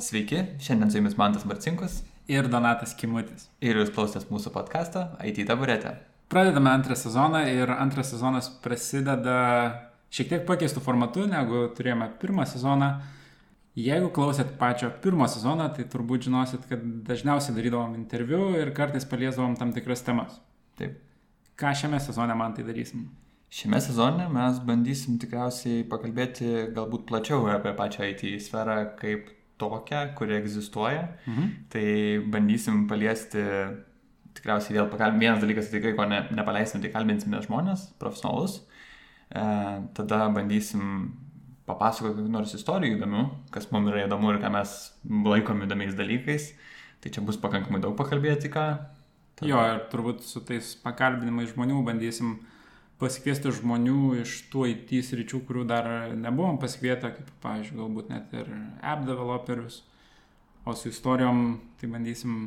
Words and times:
Sveiki, 0.00 0.42
šiandien 0.60 0.90
su 0.90 0.98
jumis 0.98 1.16
Mantas 1.16 1.44
Marcinkus 1.44 2.02
ir 2.28 2.48
Donatas 2.48 2.92
Kimutis. 2.98 3.46
ir 3.64 3.78
jūs 3.80 3.92
klausotės 3.94 4.26
mūsų 4.28 4.50
podcast'o 4.52 5.04
IT 5.24 5.38
taburetė. 5.48 5.94
Pradedame 6.28 6.68
antrą 6.68 6.96
sezoną 6.98 7.40
ir 7.48 7.70
antras 7.72 8.10
sezonas 8.12 8.50
prasideda 8.60 9.36
šiek 10.12 10.28
tiek 10.32 10.42
pakeistų 10.48 10.82
formatų, 10.84 11.24
negu 11.30 11.62
turėjome 11.78 12.10
pirmą 12.20 12.44
sezoną. 12.50 12.90
Jeigu 13.76 14.10
klausėt 14.12 14.56
pačio 14.60 14.90
pirmo 15.04 15.28
sezono, 15.32 15.68
tai 15.72 15.86
turbūt 15.88 16.28
žinosit, 16.28 16.68
kad 16.68 16.82
dažniausiai 17.08 17.56
darydavom 17.56 17.96
interviu 17.96 18.50
ir 18.60 18.74
kartais 18.76 19.08
paliesdavom 19.08 19.56
tam 19.56 19.72
tikras 19.76 20.04
temas. 20.04 20.36
Taip. 20.76 21.00
Ką 21.56 21.72
šiame 21.72 22.02
sezone 22.04 22.36
man 22.36 22.52
tai 22.56 22.66
darysim? 22.68 23.08
Šiame 23.48 23.80
sezone 23.80 24.28
mes 24.32 24.60
bandysim 24.66 25.16
tikriausiai 25.22 25.86
pakalbėti 25.88 26.72
galbūt 26.76 27.08
plačiau 27.08 27.46
apie 27.48 27.72
pačią 27.78 28.10
IT 28.12 28.28
sferą 28.44 28.80
kaip 29.00 29.35
tokią, 29.58 30.14
kuri 30.18 30.36
egzistuoja. 30.40 31.02
Mhm. 31.26 31.50
Tai 31.72 31.84
bandysim 32.32 32.86
paliesti, 32.90 33.42
tikriausiai 34.36 34.76
vėl 34.78 34.88
pakalbėti, 34.92 35.22
vienas 35.24 35.40
dalykas 35.44 35.70
tai 35.70 35.78
tikrai, 35.80 35.94
ko 35.96 36.04
ne, 36.10 36.22
nepaleisim, 36.36 36.82
tai 36.84 36.90
kalbinsime 36.92 37.40
žmonės, 37.46 37.86
profesionalus. 38.00 38.58
E, 39.32 39.44
tada 39.96 40.26
bandysim 40.34 41.14
papasakoti 41.66 42.20
kokių 42.20 42.30
nors 42.30 42.52
istorijų 42.54 42.98
įdomių, 43.00 43.22
kas 43.50 43.70
mums 43.72 43.90
yra 43.90 44.04
įdomu 44.06 44.30
ir 44.34 44.42
ką 44.44 44.52
mes 44.54 44.74
laikom 45.26 45.64
įdomiais 45.66 45.96
dalykais. 45.98 46.50
Tai 47.02 47.10
čia 47.12 47.24
bus 47.26 47.36
pakankamai 47.42 47.80
daug 47.82 47.96
pakalbėti, 47.98 48.52
ką. 48.52 48.66
Tada- 49.36 49.48
Jo, 49.50 49.58
ir 49.74 49.80
turbūt 49.92 50.22
su 50.24 50.40
tais 50.46 50.74
pakalbinimais 50.84 51.50
žmonių 51.54 51.80
bandysim 51.84 52.36
pasikviesti 53.00 53.52
žmonių 53.58 54.20
iš 54.22 54.38
tų 54.52 54.68
IT 54.72 54.92
sričių, 55.10 55.42
kurių 55.48 55.64
dar 55.68 55.88
nebuvom 56.16 56.60
pasikvietę, 56.62 57.12
kaip, 57.18 57.32
pavyzdžiui, 57.44 57.80
galbūt 57.82 58.12
net 58.12 58.32
ir 58.36 58.52
app 58.80 59.04
developerius, 59.08 59.82
o 60.66 60.74
su 60.74 60.88
istorijom 60.90 61.58
tai 61.80 61.90
bandysim 61.92 62.38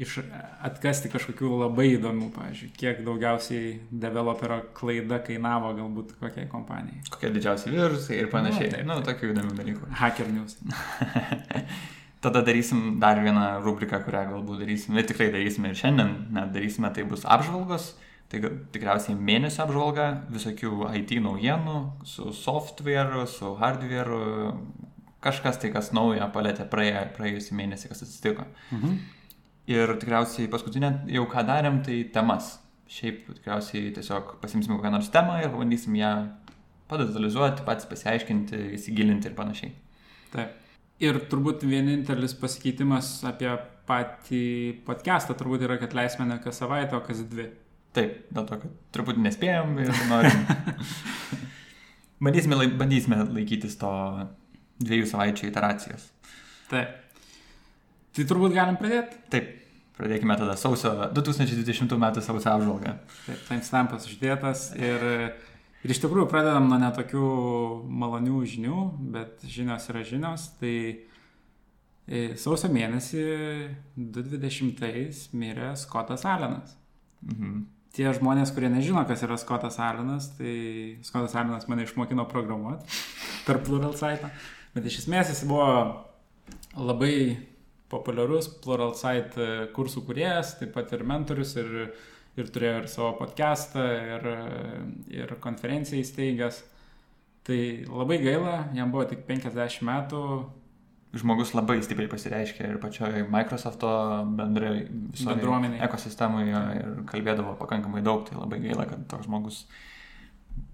iš, 0.00 0.18
atkasti 0.64 1.10
kažkokių 1.12 1.50
labai 1.60 1.90
įdomių, 1.94 2.30
pavyzdžiui, 2.34 2.70
kiek 2.78 3.02
daugiausiai 3.06 3.74
developerio 3.90 4.62
klaida 4.76 5.20
kainavo 5.24 5.74
galbūt 5.76 6.16
kokiai 6.22 6.48
kompanijai. 6.50 7.04
Kokie 7.12 7.30
didžiausi 7.34 7.74
virusai 7.74 8.22
ir 8.22 8.30
panašiai. 8.32 8.70
Nu, 8.70 8.78
taip, 8.78 8.88
Na, 8.90 8.98
tokių 9.06 9.34
įdomių 9.34 9.58
dalykų. 9.60 9.90
Hacker 10.00 10.32
news. 10.32 10.56
Tada 12.24 12.40
darysim 12.40 12.96
dar 13.02 13.20
vieną 13.20 13.60
rubriką, 13.60 14.00
kurią 14.06 14.24
galbūt 14.30 14.64
darysim, 14.64 14.96
ir 14.96 15.06
tikrai 15.06 15.28
darysime 15.34 15.70
ir 15.70 15.78
šiandien, 15.78 16.14
net 16.32 16.54
darysime, 16.54 16.88
tai 16.96 17.04
bus 17.06 17.26
apžvalgos, 17.28 17.92
tai 18.34 18.52
tikriausiai 18.74 19.14
mėnesio 19.18 19.62
apžvalga 19.64 20.08
visokių 20.34 20.88
IT 21.00 21.14
naujienų, 21.24 21.76
su 22.08 22.32
software, 22.36 23.24
su 23.30 23.54
hardware, 23.60 24.18
kažkas 25.24 25.60
tai, 25.62 25.70
kas 25.74 25.92
naujo 25.96 26.26
palėtė 26.34 26.66
praėję, 26.70 27.06
praėjusį 27.16 27.58
mėnesį, 27.60 27.90
kas 27.92 28.04
atsitiko. 28.06 28.46
Mhm. 28.74 28.96
Ir 29.74 29.94
tikriausiai 30.00 30.50
paskutinė, 30.52 30.90
jau 31.14 31.24
ką 31.30 31.46
darėm, 31.48 31.80
tai 31.86 32.02
temas. 32.12 32.58
Šiaip 32.94 33.30
tikriausiai 33.38 33.94
tiesiog 33.96 34.34
pasimsim 34.42 34.76
kokią 34.76 34.90
nors 34.92 35.08
temą 35.12 35.38
ir 35.40 35.48
pabandysim 35.54 35.94
ją 35.96 36.10
padetalizuoti, 36.90 37.64
patys 37.64 37.88
pasiaiškinti, 37.88 38.60
įsigilinti 38.76 39.30
ir 39.30 39.38
panašiai. 39.38 39.72
Taip. 40.34 40.58
Ir 41.02 41.16
turbūt 41.30 41.64
vienintelis 41.66 42.36
pasikeitimas 42.38 43.16
apie 43.26 43.48
patį 43.88 44.44
podcastą 44.86 45.36
turbūt 45.36 45.64
yra, 45.66 45.78
kad 45.80 45.96
leisime 45.96 46.28
ne 46.28 46.38
kas 46.44 46.60
savaitę, 46.60 46.96
o 46.96 47.02
kas 47.04 47.24
dvi. 47.28 47.48
Taip, 47.94 48.14
dėl 48.34 48.46
to, 48.48 48.56
kad 48.64 48.70
truputį 48.96 49.22
nespėjom 49.22 49.76
ir 49.84 49.90
norim. 50.10 50.40
bandysime, 52.24 52.58
lai- 52.58 52.72
bandysime 52.80 53.20
laikytis 53.28 53.76
to 53.78 53.90
dviejų 54.82 55.06
savaičių 55.12 55.46
iteracijos. 55.50 56.08
Taip. 56.72 56.96
Tai 58.14 58.24
turbūt 58.30 58.54
galim 58.54 58.78
pradėti. 58.80 59.18
Taip, 59.30 59.50
pradėkime 59.98 60.36
tada 60.38 60.56
sausio 60.58 60.92
2020 61.14 61.94
m. 61.94 62.06
sausio 62.18 62.50
apžvalgą. 62.56 62.96
Taip, 63.26 63.40
timestampas 63.48 64.06
uždėtas 64.10 64.68
ir, 64.78 65.06
ir 65.84 65.94
iš 65.94 66.02
tikrųjų 66.02 66.26
pradedam 66.30 66.66
nuo 66.70 66.78
netokių 66.82 67.26
malonių 68.02 68.42
žinių, 68.54 68.78
bet 69.14 69.46
žinios 69.50 69.86
yra 69.92 70.02
žinios. 70.06 70.48
Tai 70.58 70.74
e, 72.06 72.24
sausio 72.38 72.70
mėnesį 72.74 73.24
2020 73.98 75.34
mirė 75.38 75.74
Skotas 75.78 76.26
Allenas. 76.26 76.74
Mhm. 77.24 77.62
Tie 77.94 78.08
žmonės, 78.10 78.50
kurie 78.50 78.66
nežino, 78.72 79.04
kas 79.06 79.22
yra 79.22 79.36
Skotas 79.38 79.76
Allenas, 79.78 80.32
tai 80.34 80.54
Skotas 81.06 81.36
Allenas 81.38 81.68
mane 81.70 81.84
išmokino 81.86 82.24
programuoti 82.26 82.88
per 83.46 83.60
Plural 83.62 83.94
site. 83.94 84.32
Bet 84.74 84.88
iš 84.90 85.04
esmės 85.04 85.30
jis 85.30 85.44
buvo 85.46 85.68
labai 86.74 87.14
populiarus 87.92 88.48
Plural 88.64 88.96
site 88.98 89.70
kursų 89.76 90.02
kuriejas, 90.08 90.56
taip 90.58 90.74
pat 90.74 90.90
ir 90.96 91.06
mentorius, 91.06 91.54
ir, 91.60 91.70
ir 92.34 92.50
turėjo 92.50 92.80
ir 92.80 92.90
savo 92.90 93.12
podcastą, 93.20 93.86
ir, 94.16 94.28
ir 95.14 95.36
konferenciją 95.44 96.02
įsteigęs. 96.02 96.64
Tai 97.46 97.60
labai 97.86 98.18
gaila, 98.24 98.56
jam 98.74 98.90
buvo 98.90 99.06
tik 99.06 99.22
50 99.28 99.86
metų, 99.86 100.24
Žmogus 101.14 101.52
labai 101.54 101.78
stipriai 101.84 102.10
pasireiškė 102.10 102.66
ir 102.66 102.78
pačioje 102.82 103.22
Microsoft'o 103.30 103.90
bendrai 104.34 104.72
visoje 104.88 105.36
Bendruomenėje. 105.36 105.82
ekosistemoje 105.86 106.62
ir 106.80 106.92
kalbėdavo 107.10 107.54
pakankamai 107.60 108.02
daug, 108.02 108.24
tai 108.26 108.38
labai 108.40 108.58
gaila, 108.64 108.88
kad 108.90 109.04
toks 109.10 109.28
žmogus 109.28 109.60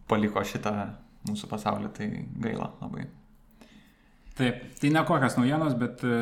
paliko 0.09 0.41
šitą 0.41 0.75
mūsų 1.29 1.51
pasaulį, 1.51 1.91
tai 1.97 2.09
gaila 2.41 2.71
labai. 2.81 3.07
Taip, 4.39 4.63
tai 4.81 4.91
ne 4.95 5.05
kokios 5.05 5.37
naujienos, 5.37 5.77
bet 5.77 6.01
e, 6.09 6.17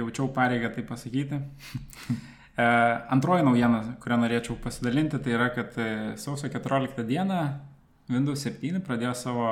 jaučiau 0.00 0.30
pareigą 0.34 0.74
tai 0.74 0.86
pasakyti. 0.88 1.42
E, 2.52 2.64
Antroji 3.08 3.40
naujiena, 3.46 3.78
kurią 4.02 4.18
norėčiau 4.20 4.58
pasidalinti, 4.60 5.16
tai 5.24 5.32
yra, 5.32 5.46
kad 5.56 5.72
e, 5.80 5.86
sausio 6.20 6.50
14 6.52 7.00
dieną 7.08 7.38
Windows 8.12 8.42
7 8.44 8.82
pradėjo 8.84 9.14
savo 9.16 9.46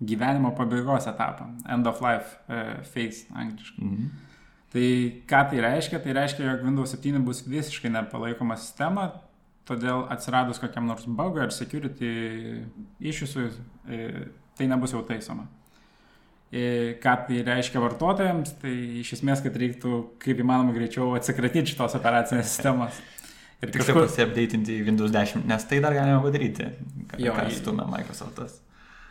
gyvenimo 0.00 0.52
pabaigos 0.56 1.08
etapą. 1.08 1.48
End 1.72 1.86
of 1.86 2.00
life 2.04 2.36
e, 2.48 2.62
phase 2.84 3.26
angliškai. 3.34 3.84
Mhm. 3.84 4.08
Tai 4.76 4.88
ką 5.30 5.42
tai 5.50 5.60
reiškia? 5.62 6.00
Tai 6.04 6.16
reiškia, 6.18 6.44
jog 6.44 6.64
Windows 6.66 6.92
7 6.92 7.22
bus 7.24 7.44
visiškai 7.46 7.90
nepalaikoma 7.94 8.58
sistema, 8.60 9.06
todėl 9.66 10.04
atsiradus 10.12 10.60
kokiam 10.62 10.86
nors 10.90 11.06
bugui 11.06 11.44
ar 11.46 11.54
security 11.54 12.10
iššūsui, 13.00 13.46
tai 14.58 14.68
nebus 14.70 14.92
jau 14.94 15.00
taisoma. 15.06 15.46
E, 16.52 16.94
Ką 17.02 17.14
tai 17.26 17.40
reiškia 17.46 17.82
vartotojams, 17.82 18.54
tai 18.60 18.74
iš 19.00 19.16
esmės, 19.18 19.42
kad 19.42 19.56
reiktų 19.58 20.02
kaip 20.22 20.42
įmanoma 20.44 20.74
greičiau 20.76 21.16
atsikratyti 21.18 21.72
šitos 21.72 21.96
operacinės 21.98 22.52
sistemos. 22.52 23.00
Ir 23.64 23.72
Tiksliau 23.72 24.04
pasiapdeitinti 24.04 24.76
į 24.76 24.84
Windows 24.86 25.14
10, 25.14 25.46
nes 25.48 25.66
tai 25.66 25.80
dar 25.82 25.96
galima 25.96 26.20
padaryti, 26.22 26.68
ką, 27.10 27.48
stumia 27.56 27.88
Microsoft'as. 27.88 28.60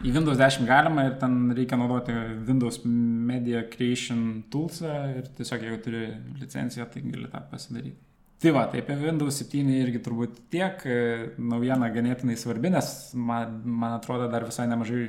Į 0.03 0.11
Windows 0.11 0.37
10 0.37 0.65
galima 0.67 1.05
ir 1.07 1.13
ten 1.21 1.37
reikia 1.55 1.77
naudoti 1.79 2.11
Windows 2.45 2.81
Media 2.85 3.61
Creation 3.71 4.43
toolsą 4.51 4.91
ir 5.17 5.29
tiesiog 5.37 5.63
jeigu 5.63 5.77
turi 5.85 6.01
licenciją, 6.41 6.85
tai 6.91 7.01
gali 7.05 7.29
tą 7.31 7.39
pasidaryti. 7.51 7.95
Tai 8.43 8.51
va, 8.51 8.65
tai 8.67 8.81
apie 8.83 8.97
Windows 8.99 9.37
7 9.39 9.69
irgi 9.79 10.01
turbūt 10.03 10.41
tiek. 10.51 10.81
e, 10.85 10.97
Naujiena 11.39 11.87
ganėtinai 11.95 12.35
svarbi, 12.37 12.69
nes 12.73 12.89
man, 13.15 13.61
man 13.63 13.95
atrodo 13.95 14.27
dar 14.29 14.43
visai 14.45 14.67
nemažai, 14.67 15.05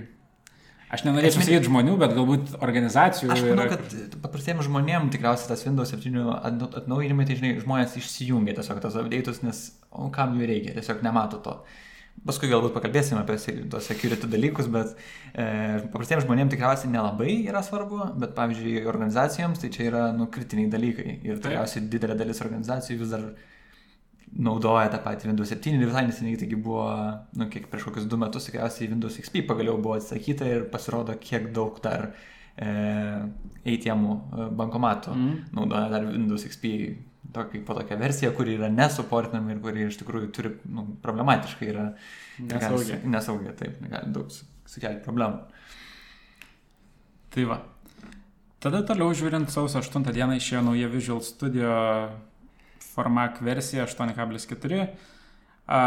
aš 0.95 1.03
nenorėčiau 1.09 1.43
Esminė- 1.43 1.59
sakyti 1.59 1.69
žmonių, 1.69 1.97
bet 2.05 2.15
galbūt 2.17 2.55
organizacijų. 2.63 3.33
Aš 3.35 3.43
manau, 3.43 3.67
yra- 3.67 3.69
kad 3.75 4.21
paprastiems 4.23 4.65
žmonėms 4.71 5.11
tikriausiai 5.17 5.49
tas 5.51 5.67
Windows 5.67 5.91
7 5.91 6.23
atna- 6.39 6.71
atnaujinimai, 6.85 7.27
tai 7.27 7.35
žinai, 7.43 7.57
žmonės 7.61 7.99
išsijungia 7.99 8.55
tiesiog 8.55 8.81
tas 8.87 8.95
update'us, 9.03 9.43
nes 9.43 9.65
o 9.91 10.09
kam 10.15 10.39
jų 10.39 10.47
reikia, 10.47 10.79
tiesiog 10.79 11.03
nemato 11.03 11.43
to. 11.43 11.59
Paskui 12.27 12.49
galbūt 12.51 12.73
pakalbėsime 12.75 13.21
apie 13.21 13.37
tos 13.71 13.87
security 13.87 14.29
dalykus, 14.31 14.71
bet 14.73 14.95
e, 14.97 15.45
paprastiems 15.93 16.25
žmonėms 16.25 16.55
tikriausiai 16.55 16.91
nelabai 16.91 17.35
yra 17.45 17.61
svarbu, 17.63 18.01
bet 18.23 18.33
pavyzdžiui, 18.39 18.81
organizacijoms 18.91 19.61
tai 19.63 19.71
čia 19.75 19.85
yra 19.91 20.07
nu, 20.17 20.27
kritiniai 20.33 20.71
dalykai. 20.73 21.19
Ir 21.29 21.43
tikriausiai 21.43 21.85
didelė 21.93 22.17
dalis 22.19 22.43
organizacijų 22.43 22.99
vis 23.03 23.13
dar 23.15 23.29
naudoja 24.33 24.91
tą 24.93 25.01
patį 25.05 25.31
Windows 25.31 25.53
7 25.55 25.77
ir 25.77 25.87
visai 25.87 26.07
neseniai, 26.09 26.39
taigi 26.41 26.59
buvo, 26.59 26.87
nu, 27.39 27.47
kiek 27.53 27.69
prieš 27.71 27.87
kokius 27.89 28.09
du 28.11 28.19
metus, 28.21 28.49
tikriausiai 28.49 28.91
Windows 28.91 29.21
XP 29.23 29.45
pagaliau 29.49 29.79
buvo 29.79 29.95
atsakyta 30.01 30.49
ir 30.51 30.67
pasirodo, 30.73 31.15
kiek 31.23 31.53
daug 31.55 31.79
dar 31.85 32.09
e, 32.57 32.71
ATM 33.63 34.09
-ų, 34.09 34.49
bankomatų 34.59 35.15
mm. 35.15 35.37
Naudoja 35.57 35.93
dar 35.95 36.09
Windows 36.11 36.49
XP 36.49 36.75
tokį, 37.37 37.61
po 37.69 37.77
tokią 37.79 37.99
versiją, 38.01 38.33
kuri 38.37 38.57
yra 38.59 38.69
nesuportinama 38.73 39.55
ir 39.55 39.61
kuri 39.65 39.87
iš 39.91 40.01
tikrųjų 40.03 40.33
turi 40.35 40.53
nu, 40.73 40.87
problematiškai 41.05 41.69
yra 41.73 41.87
su- 42.97 43.09
Nesaugiai, 43.15 43.55
taip, 43.61 43.81
gali 43.93 44.13
daug 44.17 44.31
su- 44.35 44.47
sukelti 44.67 45.05
problemų. 45.07 45.43
Tai 47.37 47.45
va. 47.53 47.59
Tada 48.61 48.81
toliau 48.89 49.13
žiūrint, 49.15 49.51
sausio 49.53 49.83
8 49.85 50.09
dieną 50.17 50.39
išėjo 50.41 50.63
nauja 50.65 50.89
Visual 50.91 51.21
Studio 51.23 51.73
Formac 52.95 53.43
versija 53.45 53.85
8.4. 53.87 54.89
A, 55.69 55.83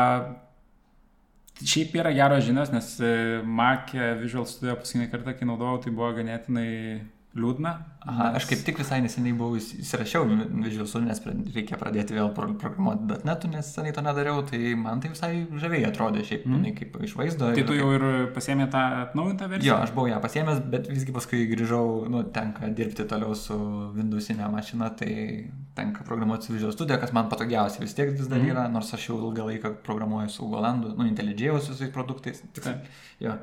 Šiaip 1.60 1.92
yra 2.00 2.14
geros 2.16 2.46
žinios, 2.46 2.70
nes 2.72 2.86
e, 3.04 3.42
Mac 3.44 3.90
Visual 4.22 4.46
Studio 4.48 4.78
paskutinį 4.80 5.10
kartą, 5.12 5.34
kai 5.36 5.44
naudojau, 5.50 5.82
tai 5.84 5.92
buvo 5.92 6.14
ganėtinai 6.16 7.02
liūdna. 7.38 7.72
Aha, 8.10 8.30
aš 8.40 8.46
kaip 8.50 8.62
tik 8.66 8.78
visai 8.80 9.02
neseniai 9.04 9.36
buvau 9.38 9.58
įs- 9.60 9.76
įsirašiau 9.84 10.24
į 10.26 10.64
Visual 10.64 11.04
nes 11.06 11.20
reikia 11.54 11.78
pradėti 11.78 12.16
vėl 12.16 12.32
pro- 12.34 12.56
programuoti 12.58 13.20
.NET, 13.28 13.44
nes 13.52 13.68
seniai 13.76 13.94
to 13.94 14.02
nedariau, 14.02 14.42
tai 14.50 14.74
man 14.80 15.00
tai 15.04 15.12
visai 15.12 15.46
žaviai 15.62 15.86
atrodė, 15.86 16.24
šiaip 16.26 16.48
mm. 16.48 16.64
kaip 16.80 16.98
iš 17.06 17.14
vaizdo. 17.20 17.52
Tai 17.54 17.62
tu 17.62 17.74
kaip- 17.76 17.82
jau 17.84 17.92
ir 17.94 18.06
pasėmė 18.34 18.70
tą 18.74 18.82
atnaujintą 19.04 19.46
Jo, 19.46 19.52
versiją? 19.54 19.78
aš 19.84 19.92
buvau 19.94 20.10
ją 20.10 20.20
pasiemęs, 20.26 20.64
bet 20.74 20.90
visgi 20.90 21.14
paskui 21.14 21.44
grįžau, 21.54 22.10
nu, 22.10 22.24
tenka 22.34 22.72
dirbti 22.74 23.06
toliau 23.06 23.36
su 23.38 23.54
Windowsinė 23.94 24.50
mašina, 24.50 24.90
tai 24.98 25.52
tenka 25.76 26.04
programuoti 26.04 26.48
su 26.50 26.54
Visual 26.58 26.74
Studio, 26.74 26.98
kas 26.98 27.14
man 27.14 27.30
patogiausia 27.30 27.82
vis 27.86 27.94
tiek 27.94 28.10
vis 28.18 28.28
dar 28.28 28.40
Mhm. 28.40 28.50
yra, 28.56 28.68
nors 28.72 28.94
aš 28.94 29.06
jau 29.12 29.20
ilgą 29.22 29.46
laiką 29.54 29.76
programuoju 29.84 30.30
su 30.30 30.50
Golandu, 30.50 30.96
nu, 30.98 31.06
IntelliJ 31.06 31.60
su 31.62 31.74
visais 31.76 31.92
produktais. 31.94 32.42
Taip. 32.58 32.88
Jo. 33.20 33.38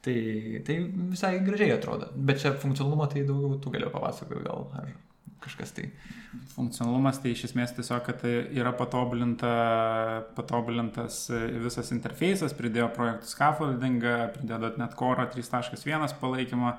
Tai, 0.00 0.16
tai 0.64 0.76
visai 1.12 1.34
gražiai 1.44 1.74
atrodo. 1.76 2.08
Bet 2.16 2.40
čia 2.40 2.54
funkcionalumo 2.56 3.04
tai 3.10 3.26
daugiau 3.28 3.58
tu 3.60 3.72
galiu 3.72 3.90
papasakoti 3.92 4.46
gal, 4.46 4.68
ar 4.80 4.92
kažkas 5.44 5.74
tai. 5.76 5.90
Funkcionalumas 6.54 7.18
tai 7.20 7.34
iš 7.34 7.46
esmės 7.50 7.74
tiesiog, 7.76 8.00
kad 8.06 8.20
tai 8.22 8.32
yra 8.56 8.72
patobulinta, 8.76 9.50
patobulintas 10.36 11.24
visas 11.64 11.90
interfejsas, 11.96 12.54
pridėjo 12.56 12.88
projektų 12.96 13.28
scaffoldingą, 13.32 14.16
pridėjo 14.36 14.72
.NET 14.80 14.96
Core 14.98 15.26
3.1 15.34 16.16
palaikymą, 16.22 16.74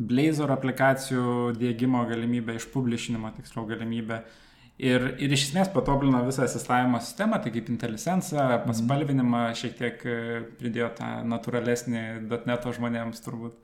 Blazor 0.00 0.48
aplikacijų 0.54 1.50
dėgymo 1.60 2.06
galimybę, 2.08 2.54
išpublišinimo 2.56 3.34
tiksliau 3.36 3.66
galimybę. 3.68 4.22
Ir, 4.80 5.02
ir 5.20 5.32
iš 5.34 5.50
esmės 5.50 5.68
patobulino 5.74 6.22
visą 6.24 6.46
asistavimo 6.46 6.96
sistemą, 7.04 7.36
tai 7.44 7.52
kaip 7.52 7.68
IntelliSense, 7.68 8.40
paspalvinimą, 8.64 9.42
šiek 9.58 9.74
tiek 9.76 10.04
e, 10.08 10.14
pridėjo 10.56 10.88
tą 10.96 11.10
natūralesnį 11.28 12.04
.NET 12.48 12.68
žmonėms 12.78 13.20
turbūt. 13.26 13.58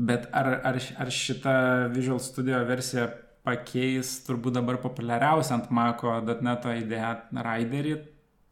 Bet 0.00 0.28
ar, 0.36 0.52
ar, 0.68 0.76
ar 1.00 1.12
šita 1.12 1.54
Visual 1.94 2.20
Studio 2.24 2.60
versija 2.68 3.08
pakeis 3.46 4.12
turbūt 4.26 4.58
dabar 4.58 4.76
populiariausią 4.82 5.56
ant 5.56 5.72
Mako 5.72 6.18
.NET 6.28 6.68
idėją 6.74 7.12
Riderį, 7.46 7.96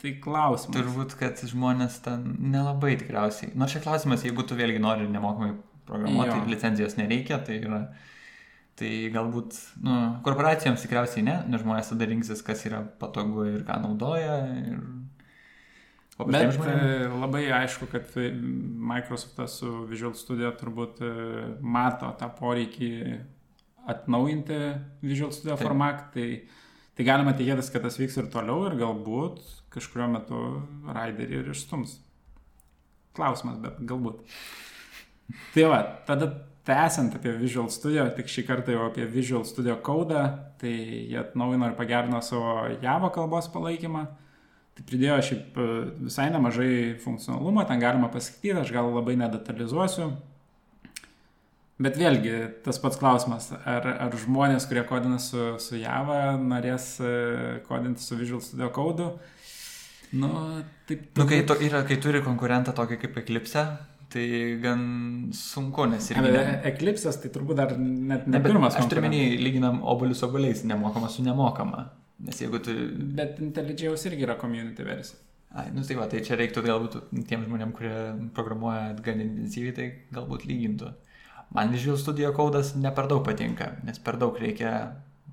tai 0.01 0.15
klausimas. 0.25 0.77
Turbūt, 0.79 1.17
kad 1.21 1.41
žmonės 1.53 2.01
ten 2.05 2.31
nelabai 2.53 2.95
tikriausiai. 3.01 3.53
Nors 3.59 3.75
čia 3.75 3.83
klausimas, 3.85 4.25
jeigu 4.25 4.45
tu 4.47 4.57
vėlgi 4.59 4.81
nori 4.83 5.09
nemokamai 5.11 5.53
programuoti, 5.89 6.31
Jo. 6.31 6.39
tai 6.39 6.53
licencijos 6.55 6.97
nereikia, 7.01 7.41
tai 7.45 7.61
yra. 7.65 7.83
Tai 8.79 8.91
galbūt, 9.11 9.57
nu, 9.83 9.95
korporacijoms 10.23 10.85
tikriausiai 10.85 11.25
ne, 11.27 11.35
nes 11.51 11.63
žmonės 11.65 11.91
tada 11.91 12.07
rinksis, 12.07 12.45
kas 12.47 12.63
yra 12.69 12.85
patogu 13.01 13.49
ir 13.51 13.65
ką 13.67 13.81
naudoja. 13.83 14.37
Ir... 14.61 14.79
Bet 16.19 16.53
žmonėms. 16.55 16.85
e, 16.85 17.09
labai 17.11 17.43
aišku, 17.61 17.89
kad 17.91 18.15
e, 18.19 18.29
Microsoftas 18.93 19.59
su 19.61 19.73
Visual 19.91 20.15
Studio 20.19 20.51
turbūt 20.59 21.03
e, 21.03 21.11
mato 21.63 22.11
tą 22.19 22.31
poreikį 22.39 22.93
atnaujinti 23.89 24.59
Visual 25.03 25.31
Studio 25.35 25.57
Taip. 25.57 25.67
format, 25.67 26.09
tai, 26.15 26.29
tai 26.99 27.07
galima 27.07 27.35
tikėtis, 27.39 27.71
kad 27.75 27.87
tas 27.87 27.99
vyks 27.99 28.19
ir 28.21 28.31
toliau 28.35 28.67
ir 28.69 28.79
galbūt 28.79 29.43
kažkurio 29.75 30.11
metu 30.13 30.43
Riderį 30.87 31.43
ir 31.43 31.51
išstums. 31.55 31.99
Klausimas, 33.19 33.59
bet 33.63 33.79
galbūt. 33.87 34.23
Tai 35.55 35.67
va, 35.71 35.83
tada 36.07 36.31
tęsiant 36.69 37.17
apie 37.17 37.33
Visual 37.41 37.71
Studio, 37.73 38.05
tik 38.17 38.29
šį 38.29 38.45
kartą 38.49 38.75
jau 38.75 38.87
apie 38.91 39.07
Visual 39.09 39.45
Studio 39.49 39.79
kodą, 39.85 40.25
tai 40.61 40.73
jie 41.09 41.19
atnaujino 41.23 41.71
ir 41.71 41.77
pagerino 41.79 42.21
savo 42.25 42.69
Java 42.83 43.09
kalbos 43.15 43.49
palaikymą. 43.55 44.05
Tai 44.79 44.85
pridėjo 44.87 45.19
šiaip 45.27 45.57
e, 45.59 45.69
visai 46.07 46.29
nemažai 46.31 46.73
funkcionalumo, 47.03 47.65
ten 47.67 47.81
galima 47.83 48.11
pasiskaityti, 48.13 48.61
aš 48.61 48.75
gal 48.77 48.93
labai 48.95 49.17
nedetalizuosiu. 49.19 50.13
Bet 51.83 51.99
vėlgi, 51.99 52.35
tas 52.67 52.79
pats 52.83 52.99
klausimas, 52.99 53.49
ar, 53.55 53.85
ar 54.07 54.15
žmonės, 54.19 54.67
kurie 54.71 54.83
kodina 54.87 55.19
su, 55.23 55.53
su 55.63 55.79
Java, 55.79 56.37
norės 56.39 56.97
e, 57.03 57.13
kodinti 57.67 58.03
su 58.03 58.19
Visual 58.19 58.43
Studio 58.45 58.71
kodu? 58.75 59.13
Nu, 60.19 60.31
taip. 60.89 61.11
Nu, 61.19 61.27
kai, 61.29 61.43
to, 61.47 61.59
yra, 61.63 61.83
kai 61.87 61.99
turi 62.03 62.23
konkurentą 62.25 62.75
tokį 62.77 62.99
kaip 63.03 63.19
Eclipse, 63.23 63.65
tai 64.13 64.25
gan 64.63 64.81
sunku, 65.37 65.85
nes 65.91 66.11
ir... 66.11 66.19
Eclipse'as 66.73 67.21
tai 67.23 67.31
turbūt 67.35 67.59
dar 67.61 67.75
net 67.79 68.27
ne, 68.27 68.39
Ne, 68.39 68.43
pirmas. 68.45 68.77
aš 68.79 68.89
turiu 68.91 69.05
menį, 69.05 69.23
lyginam 69.45 69.83
obolius 69.85 70.23
oboliais, 70.27 70.65
nemokama 70.69 71.11
su 71.13 71.25
nemokama. 71.27 71.89
Nes 72.25 72.41
jeigu 72.43 72.61
tu... 72.65 72.75
Bet 73.19 73.39
IntelliJaus 73.45 74.07
irgi 74.11 74.25
yra 74.27 74.39
community 74.41 74.87
versija. 74.87 75.21
Ai, 75.57 75.71
nu 75.73 75.81
tai 75.87 75.97
va, 75.97 76.07
tai 76.11 76.21
čia 76.25 76.37
reiktų 76.37 76.63
galbūt 76.67 76.97
tiem 77.29 77.45
žmonėm, 77.47 77.71
kurie 77.77 77.93
programuoja 78.37 78.91
gan 79.05 79.23
intensyviai, 79.25 79.75
tai 79.77 79.87
galbūt 80.13 80.45
lygintų. 80.49 80.91
Man 81.57 81.71
Visual 81.73 81.97
Studio 81.97 82.35
kodas 82.37 82.75
ne 82.77 82.91
per 82.93 83.07
daug 83.09 83.23
patinka, 83.25 83.71
nes 83.87 83.97
per 84.05 84.19
daug 84.21 84.37
reikia 84.37 84.73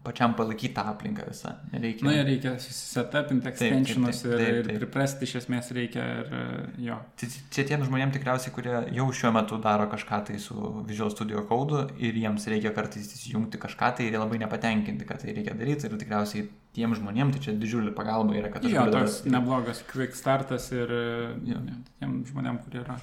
pačiam 0.06 0.36
palaikyti 0.38 0.74
tą 0.78 0.84
aplinką 0.92 1.25
visą. 1.28 1.52
Nereikia. 1.74 2.06
Na, 2.06 2.13
ir 2.19 2.28
reikia 2.30 2.54
susisetapinti 2.62 3.44
taip, 3.48 3.54
extensionus 3.56 4.22
taip, 4.22 4.31
ir, 4.31 4.38
taip, 4.40 4.57
ir 4.60 4.68
taip. 4.69 4.80
priprasti 4.84 5.28
iš 5.28 5.34
esmės 5.42 5.72
reikia 5.75 6.06
ir 6.22 6.30
e, 6.40 6.44
jo. 6.86 6.98
Tai 7.22 7.30
čia 7.57 7.66
tiem 7.72 7.86
žmonėm 7.88 8.13
tikriausiai, 8.16 8.54
kurie 8.56 8.75
jau 8.96 9.07
šiuo 9.19 9.31
metu 9.36 9.57
daro 9.63 9.88
kažką 9.92 10.22
tai 10.30 10.38
su 10.42 10.56
Visual 10.88 11.10
Studio 11.13 11.42
kodu 11.50 11.86
ir 11.98 12.18
jiems 12.22 12.46
reikia 12.54 12.74
kartais 12.78 13.10
įsijungti 13.18 13.62
kažką 13.66 13.92
tai 13.98 14.07
ir 14.10 14.16
jie 14.18 14.22
labai 14.22 14.40
nepatenkinti, 14.46 15.10
kad 15.10 15.25
tai 15.25 15.34
reikia 15.38 15.57
daryti 15.57 15.90
ir 15.90 15.98
tikriausiai 16.02 16.46
tiem 16.75 16.94
žmonėm 17.00 17.31
tai 17.34 17.42
čia 17.46 17.56
didžiulė 17.58 17.94
pagalba 17.96 18.36
yra, 18.38 18.50
kad 18.54 18.66
Jo, 18.68 18.86
toks 18.92 19.22
dabar- 19.24 19.36
neblogas 19.40 19.81
quick 19.90 20.16
startas 20.18 20.69
ir 20.75 20.92
e, 20.92 21.06
jo, 21.50 21.62
tiem 22.00 22.22
žmonėm, 22.30 22.62
kurie 22.66 22.81
yra 22.84 23.00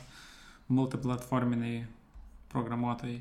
multiplatforminiai 0.72 1.82
programuotojai. 2.52 3.20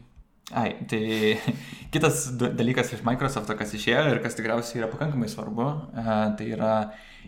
Ai, 0.53 0.75
tai 0.87 1.37
kitas 1.93 2.25
dalykas 2.35 2.91
iš 2.91 3.03
Microsoft, 3.07 3.51
kas 3.57 3.71
išėjo 3.77 4.01
ir 4.11 4.19
kas 4.23 4.35
tikriausiai 4.35 4.81
yra 4.81 4.89
pakankamai 4.91 5.29
svarbu, 5.31 5.67
e, 5.95 6.15
tai 6.39 6.47
yra 6.57 6.73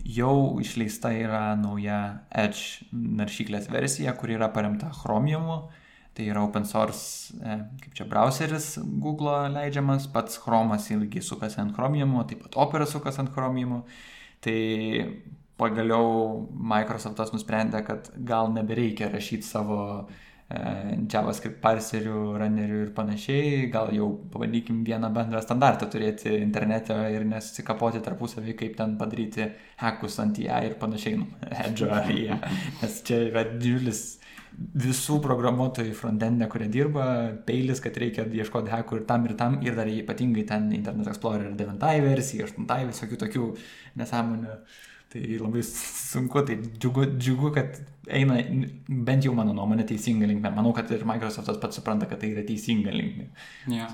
jau 0.04 0.60
išleista 0.64 1.14
yra 1.16 1.54
nauja 1.60 2.00
Edge 2.44 2.90
naršyklės 2.92 3.70
versija, 3.72 4.16
kuri 4.20 4.36
yra 4.40 4.52
paremta 4.54 4.92
Chromiumu. 5.04 5.64
Tai 6.14 6.26
yra 6.30 6.44
open 6.46 6.68
source, 6.70 7.34
e, 7.42 7.56
kaip 7.82 7.96
čia 7.98 8.06
browseris 8.10 8.68
Google 9.02 9.48
leidžiamas, 9.56 10.06
pats 10.14 10.38
Chromas 10.44 10.92
ilgi 10.94 11.24
sukasi 11.26 11.58
ant 11.64 11.74
Chromiumo, 11.74 12.22
taip 12.30 12.44
pat 12.44 12.60
Opera 12.62 12.86
sukasi 12.86 13.24
ant 13.24 13.32
Chromiumo. 13.34 13.80
Tai 14.44 14.60
pagaliau 15.58 16.44
Microsoftas 16.74 17.32
nusprendė, 17.34 17.82
kad 17.88 18.12
gal 18.30 18.52
nebereikia 18.54 19.10
rašyti 19.14 19.48
savo 19.48 19.80
e, 20.04 20.22
JavaScript 20.54 21.60
parserių, 21.64 22.18
runnerių 22.38 22.80
ir 22.86 22.90
panašiai, 22.96 23.68
gal 23.74 23.90
jau 23.96 24.10
pabandykim 24.34 24.84
vieną 24.86 25.10
bendrą 25.16 25.42
standartą 25.42 25.88
turėti 25.90 26.36
internete 26.38 26.98
ir 27.14 27.26
nesikapoti 27.26 28.02
tarpusavį, 28.06 28.56
kaip 28.60 28.76
ten 28.78 28.98
padaryti 29.00 29.48
hackus 29.82 30.20
ant 30.22 30.38
ją 30.42 30.60
ir 30.68 30.76
panašiai, 30.82 31.18
nu, 31.22 31.30
edge 31.66 31.90
ar 31.90 32.12
ją, 32.12 32.38
nes 32.82 33.00
čia 33.08 33.24
yra 33.32 33.48
didžiulis 33.50 34.04
visų 34.78 35.18
programuotojų 35.24 35.94
frontende, 35.98 36.48
kurie 36.52 36.70
dirba, 36.72 37.06
peilis, 37.48 37.82
kad 37.84 37.98
reikia 37.98 38.26
ieškoti 38.30 38.72
hackų 38.74 39.00
ir 39.00 39.06
tam 39.10 39.28
ir 39.28 39.36
tam, 39.40 39.60
ir 39.66 39.78
dar 39.78 39.90
ypatingai 39.90 40.46
ten 40.50 40.70
Internet 40.76 41.10
Explorer 41.10 41.54
9 41.58 41.94
versija, 42.06 42.46
8 42.46 42.92
visokių 42.92 43.22
tokių 43.26 43.48
nesąmonių. 44.02 44.58
Tai 45.14 45.22
labai 45.38 45.62
sunku, 46.14 46.44
tai 46.48 46.58
džiugu, 46.64 47.08
džiugu, 47.18 47.52
kad 47.56 47.80
eina 48.08 48.40
bent 48.88 49.26
jau 49.28 49.34
mano 49.38 49.56
nuomonė 49.56 49.88
teisinga 49.90 50.30
linkme. 50.30 50.52
Manau, 50.56 50.74
kad 50.76 50.92
ir 50.94 51.06
Microsoftas 51.08 51.60
pats 51.62 51.80
supranta, 51.80 52.10
kad 52.10 52.22
tai 52.22 52.34
yra 52.36 52.44
teisinga 52.48 52.94
linkme. 52.94 53.30
Ja. 53.72 53.90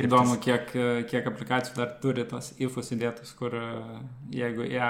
Įdomu, 0.00 0.38
kiek, 0.40 0.70
kiek 1.10 1.26
aplikacijų 1.28 1.76
dar 1.76 1.90
turi 2.00 2.24
tos 2.28 2.54
ifus 2.62 2.88
įdėtus, 2.94 3.34
kur 3.36 3.52
jeigu 4.32 4.64
jie... 4.64 4.88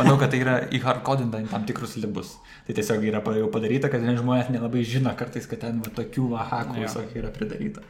Manau, 0.00 0.16
kad 0.18 0.32
tai 0.32 0.42
yra 0.42 0.56
įhardkodinta 0.74 1.40
į 1.44 1.50
tam 1.52 1.66
tikrus 1.68 1.94
libus. 2.02 2.34
Tai 2.66 2.74
tiesiog 2.76 3.06
yra 3.06 3.22
jau 3.38 3.48
padaryta, 3.54 3.90
kad 3.92 4.02
žmonės 4.02 4.50
nelabai 4.52 4.82
žino 4.86 5.14
kartais, 5.18 5.46
kad 5.48 5.62
ten 5.62 5.78
va, 5.84 5.94
tokių 5.94 6.26
hakų 6.50 6.82
visokių 6.82 7.22
yra 7.22 7.32
pridaryta. 7.34 7.84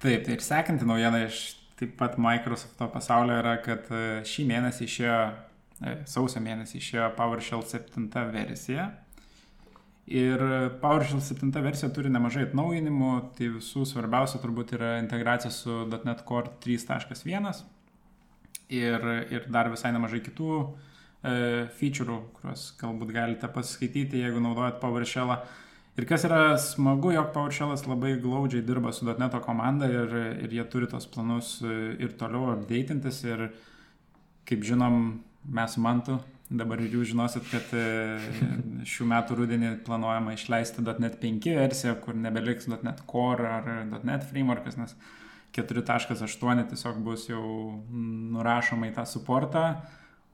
Taip, 0.00 0.24
tai 0.24 0.38
ir 0.38 0.44
sekanti 0.44 0.88
naujiena 0.88 1.26
iš 1.26 1.42
taip 1.80 1.92
pat 2.00 2.16
Microsofto 2.20 2.88
pasaulio 2.92 3.36
yra, 3.40 3.54
kad 3.64 3.88
e, 3.92 4.20
šį 4.28 4.46
mėnesį 4.48 4.86
išėjo, 4.88 5.20
sausio 6.08 6.42
mėnesį 6.44 6.80
išėjo 6.80 7.06
PowerShell 7.16 7.64
7 7.66 8.08
versija. 8.34 8.90
Ir 10.10 10.42
PowerShell 10.82 11.22
7 11.22 11.52
versija 11.62 11.90
turi 11.94 12.10
nemažai 12.10 12.48
atnaujinimų, 12.48 13.10
tai 13.36 13.52
visų 13.56 13.84
svarbiausia 13.86 14.40
turbūt 14.42 14.74
yra 14.74 14.96
integracija 14.98 15.52
su 15.54 15.84
.NET 15.86 16.24
Core 16.26 16.50
3.1 16.64 17.62
ir, 18.70 19.06
ir 19.30 19.46
dar 19.50 19.70
visai 19.70 19.92
nemažai 19.94 20.22
kitų 20.26 20.50
e, 20.58 21.32
feature'ų, 21.78 22.18
kuriuos 22.36 22.66
galbūt 22.80 23.14
galite 23.14 23.50
pasiskaityti, 23.54 24.22
jeigu 24.24 24.42
naudojat 24.42 24.80
PowerShell'ą. 24.82 25.40
Ir 25.98 26.06
kas 26.08 26.24
yra 26.26 26.42
smagu, 26.58 27.10
jog 27.14 27.32
PowerShell'as 27.34 27.86
labai 27.90 28.14
glaudžiai 28.22 28.62
dirba 28.66 28.92
su 28.94 29.06
.NET 29.06 29.34
komanda 29.44 29.90
ir, 29.90 30.14
ir 30.46 30.54
jie 30.58 30.66
turi 30.70 30.90
tos 30.90 31.08
planus 31.10 31.58
e, 31.62 31.80
ir 32.02 32.14
toliau 32.18 32.54
updatintis 32.54 33.24
ir 33.26 33.50
kaip 34.48 34.66
žinom, 34.66 35.20
mes 35.44 35.74
su 35.74 35.80
Mantu 35.80 36.18
Dabar 36.50 36.80
ir 36.82 36.96
jūs 36.96 37.12
žinosit, 37.12 37.44
kad 37.46 37.70
e, 37.78 37.82
šių 38.90 39.04
metų 39.12 39.36
rudenį 39.38 39.68
planuojama 39.86 40.32
išleisti 40.34 40.82
.NET 40.82 41.20
5 41.22 41.46
versiją, 41.54 41.92
kur 42.02 42.16
nebeliks 42.18 42.66
.NET 42.72 43.04
Core 43.10 43.46
ar 43.46 43.68
.NET 44.02 44.26
frameworkas, 44.26 44.74
nes 44.80 44.96
4.8 45.54 46.64
tiesiog 46.72 46.98
bus 47.06 47.28
jau 47.30 47.44
nurašoma 48.34 48.90
į 48.90 48.96
tą 48.98 49.06
suportą, 49.06 49.64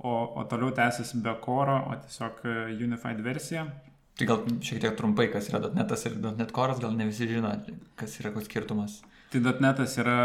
o, 0.00 0.14
o 0.40 0.46
toliau 0.48 0.72
tęsis 0.78 1.12
be 1.20 1.36
Core, 1.44 1.76
o 1.84 2.00
tiesiog 2.06 2.40
e, 2.48 2.56
Unified 2.88 3.20
versija. 3.26 3.68
Tai 4.16 4.32
gal 4.32 4.48
šiek 4.64 4.80
tiek 4.86 4.96
trumpai, 4.96 5.28
kas 5.28 5.52
yra 5.52 5.66
.NETas 5.68 6.08
ir 6.08 6.16
.NET 6.24 6.48
Core'as, 6.56 6.80
gal 6.80 6.96
ne 6.96 7.10
visi 7.10 7.28
žino, 7.28 7.52
kas 8.00 8.16
yra 8.22 8.32
koks 8.32 8.48
skirtumas. 8.48 9.02
Tai 9.34 9.44
.NETas 9.52 10.00
yra 10.00 10.20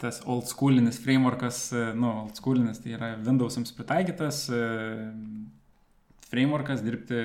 tas 0.00 0.20
old 0.28 0.48
schoolinis 0.50 0.98
frameworkas, 1.02 1.70
e, 1.72 1.90
nu, 1.96 2.10
old 2.24 2.36
schoolinis, 2.38 2.82
tai 2.84 2.96
yra 2.98 3.14
Windows'ams 3.24 3.72
pritaikytas 3.76 4.42
e, 4.52 4.60
frameworkas 6.28 6.84
dirbti 6.84 7.22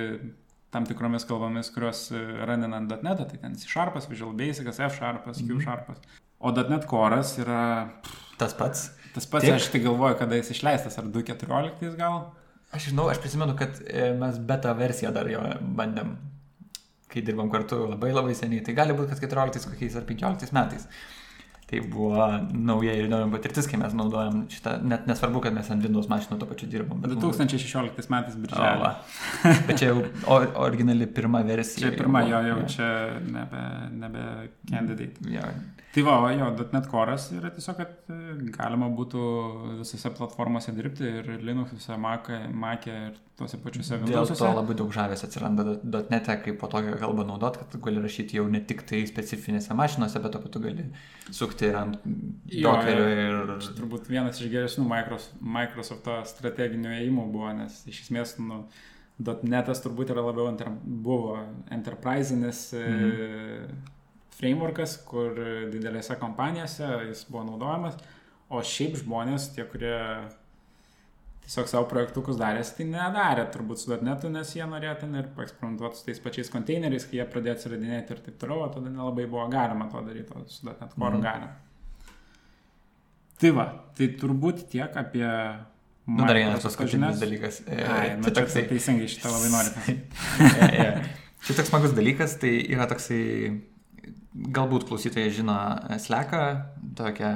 tam 0.72 0.88
tikromis 0.88 1.28
kalbomis, 1.28 1.70
kurios 1.76 2.06
raninant 2.48 2.92
.NET, 3.04 3.26
tai 3.28 3.40
ten 3.42 3.58
C 3.60 3.68
Sharpas, 3.68 4.08
Visual 4.08 4.32
Basic, 4.34 4.70
F 4.72 4.96
Sharpas, 4.96 5.42
Q 5.44 5.60
Sharpas. 5.64 6.00
O 6.40 6.52
.NET 6.56 6.88
Core'as 6.88 7.36
yra... 7.44 7.64
Tas 8.40 8.56
pats. 8.58 8.88
Tas 9.14 9.28
pats, 9.28 9.44
Tiek? 9.44 9.58
aš 9.58 9.68
tai 9.74 9.82
galvoju, 9.84 10.16
kada 10.22 10.40
jis 10.40 10.54
išleistas, 10.56 10.96
ar 10.98 11.10
2.14 11.12 11.98
gal? 12.00 12.32
Aš 12.72 12.88
žinau, 12.90 13.10
aš 13.12 13.20
prisimenu, 13.20 13.54
kad 13.60 13.82
e, 13.84 14.14
mes 14.18 14.40
beta 14.48 14.72
versiją 14.78 15.12
dar 15.14 15.28
jo 15.28 15.42
bandėm, 15.78 16.16
kai 17.12 17.24
dirbam 17.28 17.52
kartu 17.52 17.84
labai 17.90 18.14
labai 18.16 18.36
seniai. 18.38 18.64
Tai 18.64 18.78
gali 18.78 18.96
būti, 18.96 19.12
kad 19.12 19.26
14 19.28 19.68
kokiais 19.74 19.98
ar 20.00 20.08
15 20.08 20.56
metais. 20.56 20.88
Tai 21.72 21.80
buvo 21.88 22.26
nauja 22.52 22.92
ir 23.00 23.06
įdomi 23.08 23.32
patirtis, 23.32 23.68
kai 23.72 23.78
mes 23.80 23.94
naudojam 23.96 24.42
šitą, 24.52 24.74
net 24.84 25.06
nesvarbu, 25.08 25.40
kad 25.46 25.56
mes 25.56 25.70
ant 25.72 25.86
Windows 25.86 26.10
mašinų 26.12 26.42
to 26.42 26.48
pačiu 26.50 26.68
dirbam. 26.72 27.00
2016 27.06 28.12
metais 28.12 28.36
birželį. 28.44 28.90
bet 29.70 29.80
čia 29.80 29.94
jau 29.94 30.02
or, 30.28 30.50
originali 30.66 31.08
pirma 31.08 31.40
versija. 31.48 31.88
Čia 31.88 31.94
pirma, 31.96 32.26
jo, 32.28 32.42
jau 32.50 32.58
ja. 32.60 32.66
čia 32.74 32.90
nebe, 33.24 33.64
nebe 34.04 34.26
candidate. 34.68 35.32
Ja. 35.32 35.48
Tai 35.96 36.04
va, 36.08 36.18
jo, 36.36 36.52
.NET 36.60 36.92
Core'as 36.92 37.30
yra 37.36 37.54
tiesiog, 37.56 37.80
kad 37.80 38.12
e, 38.12 38.36
galima 38.56 38.92
būtų 38.96 39.24
visose 39.80 40.12
platformose 40.20 40.76
dirbti 40.76 41.08
ir 41.08 41.34
Linux, 41.40 41.72
visose 41.76 41.98
Mac, 42.00 42.28
Mac 42.52 42.88
ir 42.92 43.16
tuose 43.42 43.60
pačiuose 43.62 44.00
Windows'uose. 44.00 44.38
Dėl 44.38 44.40
to 44.40 44.52
labai 44.56 44.78
daug 44.80 44.94
žavės 44.96 45.26
atsiranda 45.28 45.66
.NET, 45.84 46.30
e, 46.32 46.38
kaip 46.46 46.60
po 46.62 46.70
tokią 46.72 46.96
kalbą 47.02 47.26
naudot, 47.28 47.60
kad 47.62 47.78
gali 47.84 48.04
rašyti 48.04 48.40
jau 48.40 48.48
ne 48.52 48.62
tik 48.68 48.86
tai 48.90 49.04
specifinėse 49.10 49.76
mašinose, 49.78 50.22
bet 50.24 50.36
to 50.36 50.44
pat 50.46 50.56
tu 50.56 50.64
gali 50.64 50.88
sukti 51.34 51.72
ant 51.76 52.00
Dockerio 52.06 53.08
ir... 53.12 53.54
Turbūt 53.78 54.10
vienas 54.12 54.42
iš 54.42 54.52
geresnių 54.54 54.88
Microsofto 55.42 56.22
strateginių 56.32 56.96
ėjimų 57.02 57.30
buvo, 57.34 57.54
nes 57.58 57.82
iš 57.92 58.06
esmės, 58.06 58.38
nu, 58.42 58.64
.NET'as 59.22 59.84
turbūt 59.84 60.14
yra 60.14 60.24
labiau 60.26 60.48
enter, 60.50 60.72
buvo 60.82 61.40
enterprise'inis. 61.74 62.70
Mhm 62.78 63.90
frameworkas, 64.42 64.98
kur 65.06 65.38
didelėse 65.72 66.18
kompanijose 66.22 66.88
jis 67.10 67.26
buvo 67.30 67.46
naudojamas, 67.52 67.98
o 68.52 68.62
šiaip 68.66 68.98
žmonės, 69.04 69.52
tie, 69.56 69.66
kurie 69.70 69.96
tiesiog 71.46 71.70
savo 71.72 71.88
projektukus 71.92 72.38
darėsi, 72.40 72.76
tai 72.78 72.88
nedarė 72.92 73.48
turbūt 73.54 73.82
su 73.82 73.92
.NET, 73.92 74.28
nes 74.32 74.54
jie 74.56 74.68
norėjo 74.68 74.94
ten 75.02 75.18
ir 75.20 75.32
paeksperimentuoti 75.36 76.00
su 76.00 76.06
tais 76.08 76.22
pačiais 76.24 76.52
konteineriais, 76.54 77.08
kai 77.10 77.20
jie 77.20 77.28
pradėjo 77.34 77.58
atsiradinėti 77.58 78.16
ir 78.16 78.22
taip 78.28 78.38
toliau, 78.42 78.66
o 78.66 78.70
tada 78.74 78.92
nelabai 78.92 79.26
buvo 79.26 79.48
galima 79.52 79.90
to 79.92 80.04
daryti, 80.06 80.36
o 80.38 80.46
su 80.48 80.68
.NET 80.70 80.96
Core 80.96 81.18
mhm. 81.18 81.26
galima. 81.26 81.52
Tai 83.42 83.52
va, 83.58 83.68
tai 83.98 84.12
turbūt 84.22 84.68
tiek 84.70 85.02
apie... 85.02 85.26
Nu, 86.12 86.26
dar 86.28 86.38
vienas 86.38 86.64
paskutinis 86.66 87.20
dalykas. 87.22 87.62
Ai, 87.70 88.16
nu, 88.20 88.26
čia 88.26 88.36
toksai 88.38 88.64
teisingai 88.70 89.10
šitą 89.10 89.32
labai 89.32 89.52
noriu. 89.54 89.98
Čia 91.42 91.56
toks 91.58 91.72
smagus 91.72 91.94
dalykas, 91.98 92.36
tai 92.42 92.52
yra 92.70 92.86
toksai 92.90 93.22
Galbūt 94.32 94.86
klausytojai 94.88 95.32
žino 95.36 95.56
Slacką, 96.00 96.44
tokią 96.96 97.32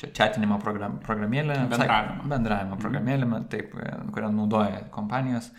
čia 0.00 0.08
chatinimo 0.16 0.56
program, 0.58 0.96
programėlę. 1.04 1.60
Bendravimo. 1.70 2.24
Bendravimo 2.32 2.74
mhm. 2.74 2.80
programėlę, 2.82 3.44
taip, 3.52 3.76
kurią 4.10 4.32
naudoja 4.34 4.80
kompanijos. 4.90 5.52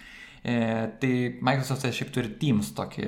E, 0.44 0.56
tai 1.00 1.14
Microsoftas 1.46 1.96
šiaip 1.96 2.12
turi 2.12 2.34
Teams 2.42 2.74
tokį 2.76 3.08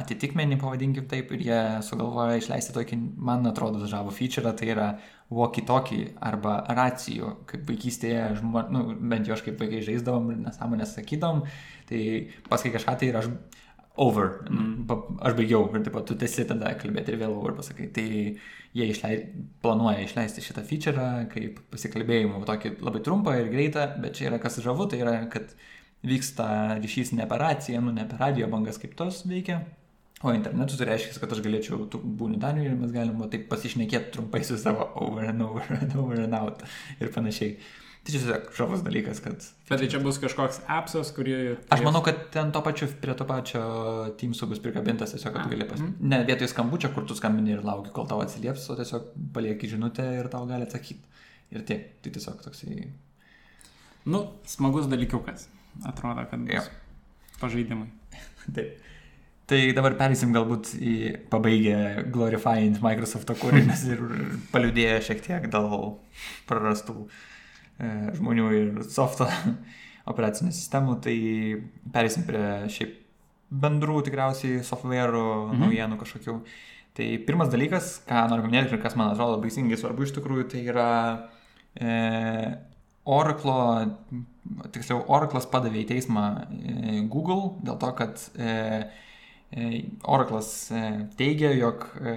atitikmenį, 0.00 0.58
pavadinkim 0.58 1.06
taip, 1.06 1.30
ir 1.36 1.46
jie 1.46 1.60
sugalvoja 1.86 2.40
išleisti 2.40 2.74
tokį, 2.74 2.98
man 3.30 3.46
atrodo, 3.46 3.84
žavų 3.86 4.14
feature, 4.16 4.50
tai 4.56 4.72
yra 4.72 4.88
walkie-talkie 5.34 6.14
arba 6.24 6.62
racijų, 6.74 7.34
kaip 7.50 7.68
vaikystėje, 7.68 8.24
žmo, 8.40 8.64
nu, 8.74 8.86
bent 8.96 9.28
jau 9.28 9.36
aš 9.36 9.44
kaip 9.46 9.60
vaikai 9.60 9.84
žaisdavom 9.86 10.32
ir 10.32 10.40
nesąmonės 10.48 10.96
sakydom, 10.98 11.44
tai 11.90 12.00
pasakai 12.48 12.74
kažką 12.78 12.96
tai 12.98 13.12
ir 13.12 13.20
aš 13.20 13.30
over. 13.96 14.40
Mm. 14.50 14.88
Aš 15.22 15.36
baigiau 15.38 15.68
ir 15.70 15.84
taip 15.84 15.94
pat 15.94 16.08
tu 16.08 16.16
tesi 16.18 16.44
tada 16.48 16.72
kalbėti 16.80 17.14
ir 17.14 17.20
vėl 17.20 17.36
over 17.36 17.54
pasakai. 17.58 17.90
Tai 17.94 18.06
jie 18.74 18.88
išlei, 18.90 19.20
planuoja 19.62 20.02
išleisti 20.02 20.42
šitą 20.42 20.64
feature 20.66 21.06
kaip 21.30 21.60
pasikalbėjimų, 21.70 22.42
tokį 22.48 22.74
labai 22.82 23.04
trumpą 23.06 23.36
ir 23.38 23.52
greitą, 23.52 23.86
bet 24.02 24.18
čia 24.18 24.32
yra 24.32 24.40
kas 24.42 24.58
žavu, 24.64 24.88
tai 24.90 24.98
yra, 25.04 25.14
kad 25.30 25.54
vyksta 26.04 26.80
ryšys 26.82 27.14
ne 27.14 27.28
per 27.30 27.40
raciją, 27.40 27.80
nu 27.84 27.94
ne 27.94 28.06
per 28.08 28.20
radio 28.20 28.50
bangas 28.50 28.80
kaip 28.82 28.96
tos 28.98 29.22
veikia, 29.30 29.60
o 30.24 30.34
internetu 30.34 30.76
tai 30.80 30.90
reiškia, 30.90 31.14
kad 31.22 31.32
aš 31.36 31.44
galėčiau, 31.44 31.86
tu 31.92 32.00
būni 32.02 32.40
Danijoje 32.42 32.72
ir 32.72 32.82
mes 32.82 32.92
galime 32.92 33.30
taip 33.32 33.46
pasišnekėti 33.52 34.12
trumpai 34.16 34.42
su 34.44 34.58
savo 34.60 34.90
over 35.06 35.30
and 35.30 35.46
over 35.46 35.78
and 35.78 35.96
over 36.00 36.20
and 36.26 36.36
out 36.36 36.66
ir 36.98 37.14
panašiai. 37.14 37.56
Tai 38.04 38.12
čia 38.12 38.20
tiesiog 38.20 38.48
žavus 38.52 38.82
dalykas, 38.84 39.20
kad... 39.24 39.40
Bet 39.64 39.80
tai 39.80 39.86
čia 39.88 39.98
bus 40.04 40.18
kažkoks 40.20 40.58
appsas, 40.68 41.08
kurį... 41.16 41.36
Aš 41.72 41.80
manau, 41.86 42.02
kad 42.04 42.18
ten 42.34 42.50
to 42.52 42.60
pačiu, 42.60 42.90
prie 43.00 43.14
to 43.16 43.24
pačio 43.24 43.62
Teamsų 44.20 44.48
bus 44.50 44.60
prikabintas 44.60 45.14
tiesiog, 45.16 45.32
kad 45.32 45.48
gali 45.48 45.64
pas... 45.70 45.80
Mm. 45.80 45.94
Ne 46.12 46.18
vietoj 46.28 46.50
skambučio, 46.52 46.92
kur 46.92 47.08
tu 47.08 47.16
skambini 47.16 47.56
ir 47.56 47.64
lauki, 47.64 47.94
kol 47.96 48.04
tau 48.10 48.20
atsilieps, 48.20 48.68
o 48.68 48.76
tiesiog 48.76 49.08
palieki 49.32 49.72
žinutę 49.72 50.04
ir 50.18 50.28
tau 50.28 50.44
gali 50.50 50.68
atsakyti. 50.68 51.00
Ir 51.56 51.64
tiek. 51.64 51.88
Tai 52.04 52.14
tiesiog 52.18 52.44
toksai... 52.44 52.84
Nu, 54.12 54.24
smagus 54.52 54.92
dalykiukas. 54.92 55.48
Atrodo, 55.88 56.28
kad 56.28 56.44
bus. 56.44 56.60
Jo. 56.60 56.68
Pažaidimai. 57.40 57.88
Taip. 58.54 58.80
Tai 59.48 59.66
dabar 59.76 59.96
perėsim 59.96 60.32
galbūt 60.32 60.76
į 60.76 60.94
pabaigę 61.32 62.04
glorifying 62.12 62.76
Microsoft 62.84 63.32
kūrinius 63.40 63.88
ir 63.92 64.00
paliudėję 64.52 65.00
šiek 65.08 65.24
tiek 65.24 65.48
dėl 65.52 65.94
prarastų 66.48 67.04
E, 67.04 67.33
žmonių 67.78 68.50
ir 68.58 68.82
softą 68.88 69.28
operacinių 70.10 70.52
sistemų, 70.54 70.98
tai 71.04 71.16
perėsim 71.94 72.26
prie 72.28 72.44
šiaip 72.72 73.00
bendrų 73.54 74.02
tikriausiai 74.06 74.62
software'ų, 74.66 75.24
mhm. 75.48 75.64
naujienų 75.64 75.98
kažkokių. 76.00 76.38
Tai 76.94 77.06
pirmas 77.26 77.50
dalykas, 77.50 77.96
ką 78.06 78.28
noriu 78.30 78.44
paminėti 78.46 78.76
ir 78.76 78.82
kas 78.82 78.94
man 78.98 79.10
atrodo 79.10 79.40
baisingai 79.42 79.78
svarbu 79.80 80.06
iš 80.06 80.14
tikrųjų, 80.14 80.44
tai 80.52 80.60
yra 80.70 80.90
e, 81.74 81.94
Oracle, 83.04 83.88
tiksliau, 84.72 85.00
Oracle'as 85.10 85.48
padavė 85.50 85.82
į 85.82 85.88
teismą 85.90 86.26
e, 86.54 87.00
Google 87.10 87.56
dėl 87.66 87.80
to, 87.82 87.90
kad 87.98 88.22
e, 88.38 88.52
e, 89.50 89.72
Oracle'as 90.06 90.52
e, 90.70 90.84
teigia, 91.18 91.50
jog 91.58 91.88
e, 91.98 92.14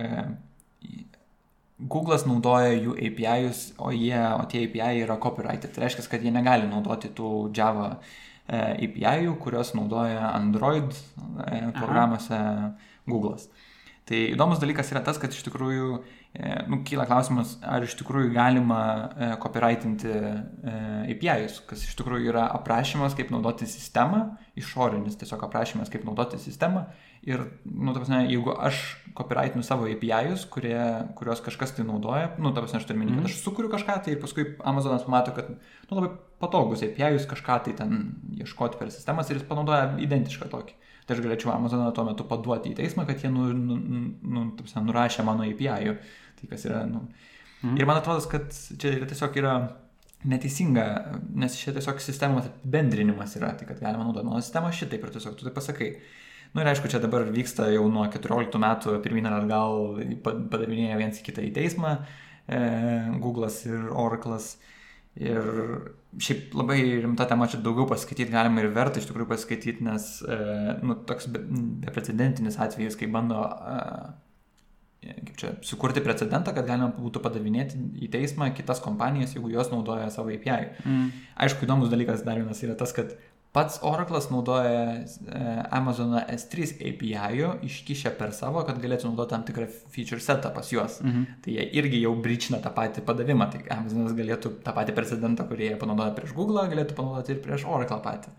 Google'as 1.78 2.26
naudoja 2.26 2.72
jų 2.74 2.96
API'us, 2.98 3.60
o, 3.78 3.92
jie, 3.94 4.18
o 4.18 4.46
tie 4.50 4.64
API 4.66 5.04
yra 5.04 5.20
copyrighted. 5.22 5.76
Tai 5.76 5.84
reiškia, 5.84 6.08
kad 6.10 6.24
jie 6.26 6.34
negali 6.34 6.66
naudoti 6.70 7.12
tų 7.14 7.52
Java 7.54 7.92
e, 7.94 8.88
API'ų, 8.88 9.36
kurios 9.44 9.76
naudoja 9.78 10.32
Android 10.32 10.90
e, 10.90 11.62
programuose 11.78 12.40
Google'as. 13.06 13.46
Tai 14.08 14.20
įdomus 14.32 14.62
dalykas 14.62 14.94
yra 14.94 15.02
tas, 15.04 15.20
kad 15.20 15.34
iš 15.36 15.42
tikrųjų 15.50 15.88
e, 15.98 16.52
nu, 16.72 16.80
kyla 16.88 17.04
klausimas, 17.10 17.58
ar 17.66 17.84
iš 17.84 17.98
tikrųjų 18.00 18.32
galima 18.36 18.80
copyrightinti 19.44 20.14
API'us, 21.12 21.60
kas 21.68 21.84
iš 21.90 21.98
tikrųjų 22.00 22.32
yra 22.32 22.46
aprašymas, 22.56 23.18
kaip 23.20 23.34
naudoti 23.36 23.68
sistemą, 23.68 24.38
išorinis 24.60 25.20
tiesiog 25.20 25.44
aprašymas, 25.50 25.92
kaip 25.92 26.08
naudoti 26.08 26.40
sistemą 26.40 26.88
Ir, 27.28 27.42
nu, 27.66 27.92
ta 27.92 28.00
prasme, 28.00 28.22
jeigu 28.30 28.54
aš 28.56 28.78
copyrightinu 29.18 29.66
savo 29.66 29.88
API'us, 29.90 30.46
kurie, 30.54 30.78
kurios 31.18 31.42
kažkas 31.44 31.74
tai 31.76 31.84
naudoja, 31.84 32.30
nu, 32.40 32.54
ta 32.56 32.62
prasme, 32.64 32.80
aš 32.80 32.86
turiu 32.88 33.02
minėti, 33.02 33.18
mm. 33.18 33.26
kad 33.26 33.34
aš 33.34 33.42
sukuriu 33.42 33.72
kažką 33.74 33.98
tai 34.06 34.14
ir 34.14 34.22
paskui 34.22 34.46
Amazonas 34.64 35.04
pamato, 35.04 35.34
kad, 35.36 35.50
nu, 35.58 35.98
labai 35.98 36.14
patogus 36.40 36.86
API'us 36.88 37.28
kažką 37.28 37.58
tai 37.66 37.74
ten 37.82 37.98
ieškoti 38.38 38.80
per 38.80 38.94
sistemas 38.96 39.28
ir 39.28 39.42
jis 39.42 39.48
panaudoja 39.50 39.90
identišką 40.06 40.48
tokį. 40.54 40.78
Tai 41.08 41.16
aš 41.16 41.24
galėčiau 41.24 41.54
Amazoną 41.54 41.88
tuo 41.96 42.04
metu 42.04 42.26
paduoti 42.28 42.74
į 42.74 42.78
teismą, 42.82 43.06
kad 43.08 43.22
jie, 43.24 43.32
nu, 43.32 43.48
nu, 43.56 44.02
nu, 44.28 44.46
prasme, 44.60 44.84
nurašė 44.90 45.24
mano 45.24 45.46
API'ų. 45.48 45.96
Tai 46.38 46.50
kas 46.52 46.66
yra, 46.68 46.84
nu. 46.90 47.06
Mm. 47.64 47.78
Ir 47.80 47.88
man 47.90 48.02
atrodo, 48.02 48.22
kad 48.30 48.52
čia 48.52 48.92
yra 49.00 49.08
tiesiog 49.10 49.40
yra 49.40 49.54
neteisinga, 50.28 50.86
nes 51.38 51.56
čia 51.58 51.74
tiesiog 51.76 52.02
sistemos 52.04 52.50
apibendrinimas 52.50 53.36
yra, 53.40 53.54
tai 53.58 53.70
kad 53.70 53.80
galima 53.82 54.06
naudoti 54.06 54.28
mano 54.28 54.42
sistemą 54.44 54.72
šitaip 54.76 55.06
ir 55.06 55.14
tiesiog 55.16 55.38
tu 55.38 55.48
tai 55.48 55.54
pasakai. 55.56 55.92
Na 56.54 56.62
nu, 56.62 56.64
ir 56.64 56.72
aišku, 56.72 56.90
čia 56.92 57.00
dabar 57.04 57.26
vyksta 57.28 57.68
jau 57.74 57.84
nuo 57.92 58.06
14 58.12 58.60
metų 58.64 58.98
pirmin 59.04 59.28
ar 59.28 59.42
atgal 59.42 60.00
padavinėja 60.24 60.96
viens 61.00 61.20
kitą 61.24 61.44
į 61.44 61.52
teismą, 61.56 61.98
e, 62.48 62.60
Google'as 63.22 63.60
ir 63.68 63.92
Oracle'as. 63.92 64.56
Ir 65.18 65.48
šiaip 66.22 66.54
labai 66.58 66.80
rimta 67.02 67.26
tema 67.30 67.48
čia 67.50 67.60
daugiau 67.64 67.88
paskaityti 67.90 68.34
galima 68.34 68.62
ir 68.62 68.72
verta 68.74 69.02
iš 69.02 69.10
tikrųjų 69.10 69.32
paskaityti, 69.32 69.86
nes 69.86 70.08
e, 70.22 70.38
nu, 70.86 70.98
toks 71.10 71.30
be, 71.34 71.42
beprecedentinis 71.86 72.60
atvejis, 72.62 72.98
kai 73.00 73.10
bando 73.12 73.42
e, 73.42 73.78
kaip 75.08 75.36
čia, 75.40 75.52
sukurti 75.66 76.04
precedentą, 76.06 76.54
kad 76.56 76.68
galima 76.68 76.90
būtų 76.96 77.22
padavinėti 77.24 77.80
į 78.04 78.12
teismą 78.14 78.50
kitas 78.58 78.82
kompanijas, 78.84 79.36
jeigu 79.36 79.52
jos 79.54 79.72
naudoja 79.74 80.10
savo 80.14 80.34
API. 80.34 80.72
Mm. 80.84 81.10
Aišku, 81.46 81.68
įdomus 81.68 81.92
dalykas 81.94 82.26
dar 82.28 82.42
vienas 82.42 82.62
yra 82.66 82.78
tas, 82.80 82.94
kad 82.98 83.14
Pats 83.58 83.80
Oracle'as 83.82 84.28
naudoja 84.30 84.82
e, 85.02 85.40
Amazon 85.74 86.12
S3 86.20 86.76
API 86.92 87.40
iškišę 87.66 88.12
per 88.20 88.30
savo, 88.38 88.62
kad 88.68 88.78
galėtų 88.78 89.10
naudoti 89.10 89.34
tam 89.34 89.46
tikrą 89.48 89.66
feature 89.94 90.22
setą 90.22 90.52
pas 90.54 90.70
juos. 90.70 91.00
Mhm. 91.02 91.24
Tai 91.42 91.56
jie 91.56 91.64
irgi 91.80 92.04
jau 92.04 92.12
bričina 92.22 92.60
tą 92.62 92.70
patį 92.76 93.02
padavimą. 93.08 93.48
Tai 93.56 93.64
Amazonas 93.80 94.14
galėtų 94.18 94.52
tą 94.62 94.74
patį 94.78 94.94
precedentą, 95.00 95.48
kurį 95.50 95.72
jie 95.72 95.80
panaudoja 95.82 96.14
prieš 96.20 96.36
Google, 96.38 96.68
galėtų 96.70 96.98
panaudoti 97.00 97.34
ir 97.34 97.40
prieš 97.48 97.66
Oracle 97.66 97.98
patį. 98.06 98.36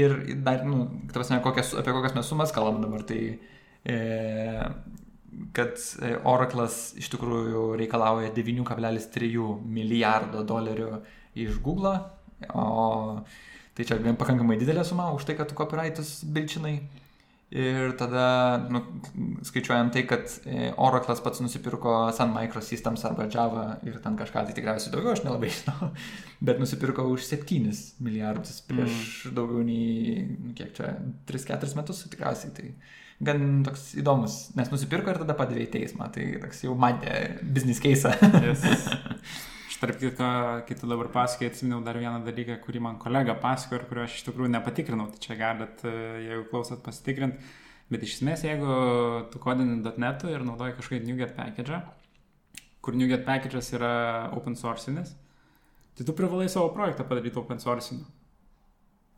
Ir 0.00 0.16
dar, 0.46 0.64
nu, 0.64 0.86
prasme, 1.12 1.42
kokias, 1.44 1.74
apie 1.76 1.92
kokias 1.92 2.16
mes 2.16 2.30
sumas 2.32 2.54
kalbam 2.56 2.80
dabar, 2.86 3.04
tai 3.04 3.20
e, 3.84 3.98
kad 5.56 5.76
Oracle'as 6.24 6.94
iš 6.96 7.10
tikrųjų 7.12 7.66
reikalauja 7.82 8.32
9,3 8.32 9.44
milijardo 9.76 10.40
dolerių 10.48 11.02
iš 11.44 11.60
Google, 11.60 11.98
o 12.56 13.20
Tai 13.76 13.84
čia 13.84 13.98
pakankamai 14.16 14.56
didelė 14.60 14.86
suma 14.88 15.10
už 15.12 15.26
tai, 15.28 15.36
kad 15.36 15.50
tu 15.50 15.58
copyrightus 15.58 16.22
bilčinai. 16.32 16.78
Ir 17.56 17.92
tada 17.94 18.56
nu, 18.72 18.80
skaičiuojant 19.46 19.92
tai, 19.94 20.02
kad 20.10 20.24
e, 20.50 20.72
Oracle'as 20.82 21.20
pats 21.22 21.38
nusipirko 21.44 21.92
Sun 22.16 22.32
Microsystems 22.34 23.04
arba 23.06 23.28
Java 23.30 23.66
ir 23.86 24.00
ten 24.02 24.16
kažką, 24.18 24.48
tai 24.48 24.56
tikriausiai 24.56 24.90
daugiau, 24.90 25.12
aš 25.14 25.22
nelabai 25.22 25.52
žinau, 25.60 25.92
bet 26.48 26.58
nusipirko 26.58 27.06
už 27.12 27.28
7 27.28 27.70
milijardus 28.02 28.64
prieš 28.66 28.96
mm. 29.28 29.36
daugiau 29.38 29.62
nei, 29.68 30.26
nu, 30.26 30.56
kiek 30.58 30.74
čia, 30.74 30.96
3-4 31.30 31.78
metus 31.78 32.02
tikriausiai. 32.10 32.50
Tai 32.56 32.72
gan 33.30 33.46
toks 33.68 33.92
įdomus, 34.02 34.40
nes 34.58 34.72
nusipirko 34.72 35.14
ir 35.14 35.22
tada 35.22 35.38
padavė 35.38 35.68
į 35.68 35.72
teismą, 35.78 36.10
tai 36.16 36.32
toks 36.42 36.66
jau 36.66 36.74
matė 36.74 37.36
business 37.44 37.78
case. 37.84 38.10
yes. 38.42 38.66
Tarp 39.76 39.98
kitko, 40.00 40.26
kai 40.64 40.76
tu 40.78 40.88
dabar 40.88 41.10
pasakai, 41.12 41.50
atsiminiau 41.50 41.82
dar 41.84 41.98
vieną 42.00 42.22
dalyką, 42.24 42.56
kurį 42.64 42.80
man 42.86 42.96
kolega 43.02 43.34
pasakojo 43.42 43.82
ir 43.82 43.86
kurio 43.90 44.04
aš 44.06 44.14
iš 44.16 44.24
tikrųjų 44.30 44.48
nepatikrinau, 44.54 45.10
tai 45.12 45.20
čia 45.20 45.36
galit, 45.36 45.84
e, 45.84 45.92
jeigu 46.24 46.46
klausot, 46.52 46.80
pasitikrinti. 46.86 47.52
Bet 47.92 48.02
iš 48.02 48.16
esmės, 48.16 48.42
jeigu 48.46 48.78
tu 49.30 49.40
kodini 49.42 49.76
.NET 49.84 50.24
ir 50.32 50.42
naudoji 50.48 50.78
kažkokį 50.78 51.02
NuGet 51.04 51.36
package, 51.36 51.82
kur 52.82 52.96
NuGet 52.96 53.26
package'as 53.28 53.68
yra 53.76 53.92
open 54.34 54.56
sourcinis, 54.58 55.12
tai 55.94 56.06
tu 56.08 56.16
privalai 56.16 56.48
savo 56.50 56.72
projektą 56.74 57.06
padaryti 57.06 57.38
open 57.38 57.60
sourciniu. 57.62 58.08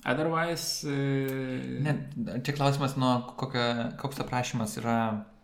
Otherwise. 0.04 0.88
E... 0.90 1.80
Ne, 1.86 1.94
čia 2.44 2.54
klausimas, 2.54 2.96
nuo 3.00 3.14
kokio, 3.38 3.64
koks 3.98 4.20
aprašymas 4.22 4.76
yra 4.82 4.98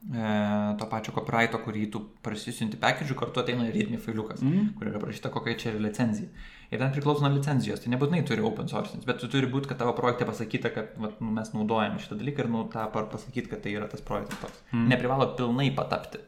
to 0.04 0.86
pačio 0.90 1.14
copyrighto, 1.16 1.58
kurį 1.64 1.86
tu 1.92 2.00
prasisinti 2.24 2.76
package, 2.80 3.14
kartu 3.16 3.40
ateina 3.40 3.64
ir 3.68 3.72
readme 3.72 3.96
failiukas, 4.02 4.42
mm. 4.44 4.74
kur 4.76 4.90
yra 4.90 5.00
parašyta 5.00 5.30
kokia 5.32 5.56
čia 5.60 5.70
yra 5.72 5.80
licenzija. 5.86 6.28
Ir 6.68 6.82
ten 6.82 6.92
priklauso 6.92 7.24
nuo 7.24 7.30
licenzijos, 7.32 7.80
tai 7.80 7.92
nebūtinai 7.94 8.20
turi 8.28 8.44
open 8.44 8.68
source, 8.68 8.98
bet 9.08 9.22
tu 9.22 9.30
turi 9.32 9.48
būti, 9.48 9.70
kad 9.70 9.80
tavo 9.80 9.94
projekte 9.96 10.26
pasakyta, 10.28 10.72
kad 10.74 10.98
vat, 11.00 11.16
nu, 11.24 11.32
mes 11.38 11.48
naudojame 11.56 12.02
šitą 12.02 12.18
dalyką 12.20 12.44
ir 12.44 12.50
nu, 12.52 12.66
tą 12.72 12.84
pasakyti, 12.92 13.48
kad 13.48 13.64
tai 13.64 13.72
yra 13.78 13.88
tas 13.88 14.04
projektas 14.04 14.42
toks. 14.42 14.60
Mm. 14.74 14.90
Neprivalo 14.92 15.30
pilnai 15.38 15.70
patapti. 15.76 16.20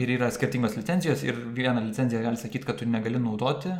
Ir 0.00 0.10
yra 0.16 0.30
skirtingos 0.34 0.74
licenzijos 0.78 1.22
ir 1.26 1.38
vieną 1.54 1.84
licenciją 1.86 2.24
gali 2.26 2.42
sakyti, 2.42 2.66
kad 2.66 2.82
tu 2.82 2.90
negali 2.90 3.22
naudoti, 3.22 3.70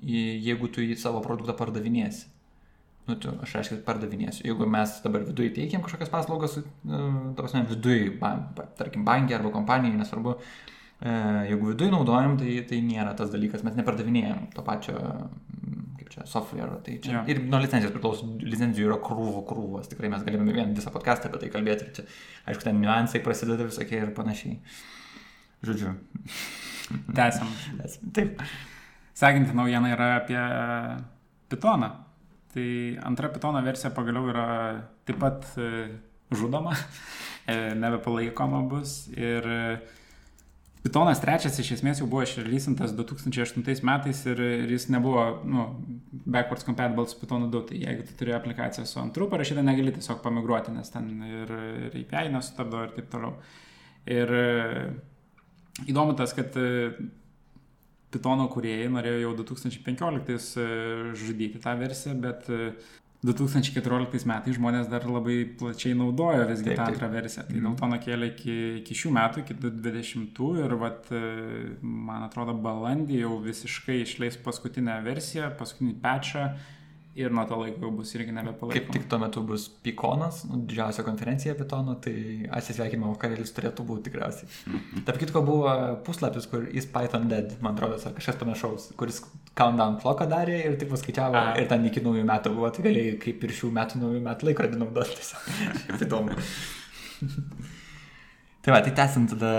jeigu 0.00 0.72
tu 0.72 0.84
į 0.84 0.96
savo 1.00 1.20
produktą 1.24 1.56
pardavinėsi 1.56 2.35
nu, 3.06 3.16
tu, 3.22 3.32
aš 3.42 3.56
aiškiai 3.60 3.82
pardavinėsiu. 3.86 4.44
Jeigu 4.48 4.66
mes 4.70 4.94
dabar 5.04 5.26
viduje 5.26 5.52
teikiam 5.54 5.82
kažkokias 5.84 6.10
paslaugas, 6.10 6.56
nu, 6.86 7.34
prasme, 7.38 7.62
viduje, 7.70 8.10
ba, 8.20 8.32
ba, 8.56 8.66
tarkim, 8.78 9.04
bankė 9.06 9.36
arba 9.38 9.52
kompanijai, 9.54 9.94
nesvarbu, 10.00 10.34
e, 10.98 11.12
jeigu 11.52 11.70
viduje 11.70 11.92
naudojam, 11.94 12.34
tai, 12.40 12.56
tai 12.66 12.80
nėra 12.82 13.12
tas 13.18 13.30
dalykas, 13.30 13.62
mes 13.66 13.78
nepardavinėjom 13.78 14.48
to 14.56 14.64
pačio, 14.66 14.96
kaip 16.00 16.10
čia, 16.14 16.26
software. 16.30 16.80
Tai 16.86 16.96
čia, 17.04 17.12
ja. 17.20 17.24
Ir 17.30 17.44
nuo 17.46 17.60
licencijos 17.62 17.94
priklauso, 17.94 18.26
licencijų 18.42 18.90
yra 18.90 18.98
krūvų 19.06 19.44
krūvos, 19.52 19.90
tikrai 19.92 20.10
mes 20.10 20.26
galime 20.26 20.56
vien 20.56 20.74
visą 20.74 20.90
podcastą 20.94 21.30
apie 21.30 21.44
tai 21.44 21.52
kalbėti 21.54 21.86
ir 21.86 21.92
čia, 22.00 22.06
aišku, 22.50 22.66
ten 22.66 22.82
niuansai 22.82 23.22
prasideda 23.22 23.68
visokie 23.68 24.02
ir 24.02 24.10
panašiai. 24.18 24.58
Žodžiu. 25.66 25.94
Tęsiam. 27.14 27.54
Taip. 28.16 28.42
Sekanti 29.16 29.54
naujiena 29.56 29.94
yra 29.94 30.10
apie 30.18 30.42
Pitoną. 31.48 32.05
Tai 32.56 32.96
antra 33.04 33.28
Python 33.28 33.58
versija 33.60 33.90
pagaliau 33.92 34.30
yra 34.32 34.46
taip 35.04 35.18
pat 35.20 35.42
e, 35.60 35.90
žudoma, 36.32 36.72
e, 37.52 37.74
nebepalaikoma 37.76 38.62
bus. 38.70 39.02
Ir 39.12 39.44
e, 39.44 39.58
Pythonas 40.86 41.20
trečias 41.20 41.58
iš 41.60 41.74
esmės 41.74 42.00
jau 42.00 42.06
buvo 42.08 42.22
išrelysintas 42.24 42.94
2008 42.96 43.84
metais 43.84 44.22
ir, 44.30 44.40
ir 44.62 44.72
jis 44.72 44.86
nebuvo 44.94 45.26
nu, 45.44 45.66
backwards 46.24 46.64
compatible 46.64 47.04
su 47.10 47.20
Pythonu 47.20 47.50
2. 47.52 47.62
Tai 47.68 47.82
jeigu 47.82 48.08
tu 48.08 48.16
turi 48.22 48.32
aplikaciją 48.38 48.86
su 48.88 49.02
antru 49.02 49.28
parašytą, 49.28 49.66
negali 49.66 49.92
tiesiog 49.98 50.24
pamigruoti, 50.24 50.72
nes 50.78 50.94
ten 50.94 51.12
ir, 51.28 51.54
ir 51.90 52.00
API 52.06 52.32
nesutardavo 52.38 52.86
ir 52.88 52.96
taip 52.96 53.12
toliau. 53.12 53.36
Ir 54.16 54.32
įdomu 55.90 56.16
tas, 56.16 56.32
kad 56.32 56.56
Pytono 58.16 58.46
kuriejai 58.52 58.88
norėjo 58.92 59.26
jau 59.26 59.32
2015 59.42 60.62
e, 60.62 60.68
žudyti 61.18 61.60
tą 61.60 61.74
versiją, 61.76 62.14
bet 62.22 62.46
2014 63.26 64.16
e, 64.16 64.28
metais 64.30 64.56
žmonės 64.56 64.88
dar 64.88 65.04
labai 65.10 65.42
plačiai 65.60 65.96
naudojo 65.98 66.46
visgi 66.48 66.70
taip, 66.70 66.80
tą 66.80 66.86
antrą 66.94 67.10
versiją. 67.12 67.44
Tai 67.48 67.56
dėl 67.58 67.66
mhm. 67.66 67.76
to 67.82 67.90
nukėlė 67.92 68.30
iki, 68.32 68.56
iki 68.80 68.96
šių 69.02 69.12
metų, 69.18 69.44
iki 69.44 69.58
2020 69.60 70.64
ir 70.64 70.78
vat, 70.80 71.12
e, 71.12 71.22
man 71.84 72.24
atrodo 72.30 72.56
balandį 72.64 73.20
jau 73.26 73.36
visiškai 73.44 74.00
išleis 74.06 74.40
paskutinę 74.46 74.96
versiją, 75.04 75.52
paskutinį 75.60 75.98
patchą 76.00 76.48
ir 77.16 77.32
nuo 77.34 77.44
to 77.48 77.56
laiko 77.60 77.86
jau 77.86 77.90
bus 77.96 78.12
irgi 78.16 78.34
nebepalaikoma. 78.36 78.74
Kaip 78.74 78.92
tik 78.94 79.06
tuo 79.10 79.18
metu 79.22 79.42
bus 79.46 79.66
Pikonas, 79.82 80.42
nu, 80.50 80.60
didžiausia 80.68 81.04
konferencija 81.06 81.54
Pitono, 81.58 81.96
tai 82.04 82.14
atsisveikinimo 82.58 83.14
vakarėlis 83.14 83.54
turėtų 83.56 83.86
būti 83.88 84.06
tikriausiai. 84.10 84.50
Tarp 85.08 85.22
kitko 85.22 85.42
buvo 85.46 85.72
puslapis, 86.06 86.48
kur 86.50 86.68
is 86.68 86.88
Python 86.92 87.26
dead, 87.32 87.56
man 87.64 87.74
atrodo, 87.74 87.98
ar 87.98 88.14
kažkas 88.18 88.40
panašaus, 88.42 88.90
kuris 89.00 89.22
countdown 89.56 89.98
cloką 90.02 90.28
darė 90.30 90.60
ir 90.68 90.78
tik 90.80 90.92
paskaičiavo 90.92 91.40
A. 91.40 91.56
ir 91.60 91.68
ten 91.72 91.88
iki 91.88 92.04
naujų 92.04 92.26
metų 92.28 92.54
buvo, 92.58 92.70
tai 92.76 92.86
galėjai 92.86 93.18
kaip 93.26 93.48
ir 93.48 93.58
šių 93.62 93.72
metų 93.80 94.04
naujų 94.04 94.22
metų 94.28 94.50
laikrodį 94.50 94.80
naudoti 94.84 95.20
tiesiog. 95.20 95.50
įdomu. 96.06 96.40
tai 98.62 98.76
va, 98.76 98.80
tai 98.84 98.96
tęsiant 98.96 99.32
tada 99.36 99.52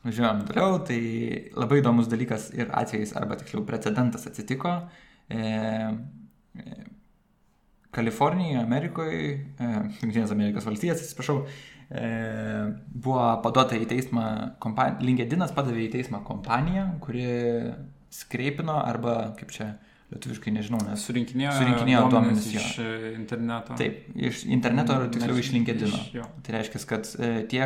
Žinom 0.00 0.46
toliau, 0.48 0.78
tai 0.88 1.00
labai 1.52 1.82
įdomus 1.82 2.06
dalykas 2.08 2.46
ir 2.56 2.70
atvejais, 2.72 3.10
arba 3.20 3.36
tiksliau 3.36 3.66
precedentas 3.68 4.24
atsitiko. 4.30 4.78
E, 5.28 5.40
Kalifornijoje, 7.94 8.62
Amerikoje, 8.62 9.20
Junktinės 9.58 10.30
Amerikos 10.34 10.66
valstijas, 10.68 11.02
atsiprašau, 11.02 11.40
e, 11.90 12.10
buvo 12.94 13.24
paduota 13.44 13.78
į 13.78 13.88
teismą, 13.90 14.26
kompan... 14.62 15.00
Linkedinas 15.02 15.54
padavė 15.56 15.88
į 15.88 15.92
teismą 15.96 16.22
kompaniją, 16.26 16.86
kuri 17.02 17.26
skreipino 18.14 18.78
arba, 18.78 19.32
kaip 19.38 19.50
čia 19.54 19.72
lietuviškai 20.10 20.54
nežinau, 20.54 20.80
nes 20.86 21.02
surinkinėjo, 21.06 21.50
surinkinėjo 21.58 22.06
duomenis 22.10 22.46
iš 22.50 22.70
jo. 22.78 22.86
E, 22.86 23.12
interneto. 23.14 23.76
Taip, 23.78 24.00
iš 24.30 24.46
interneto 24.50 24.94
ar 24.94 25.10
tiksliau 25.10 25.42
iš 25.42 25.52
LinkedIno. 25.54 26.00
Tai 26.46 26.56
reiškia, 26.56 26.86
kad 26.90 27.10
e, 27.18 27.34
tie, 27.50 27.62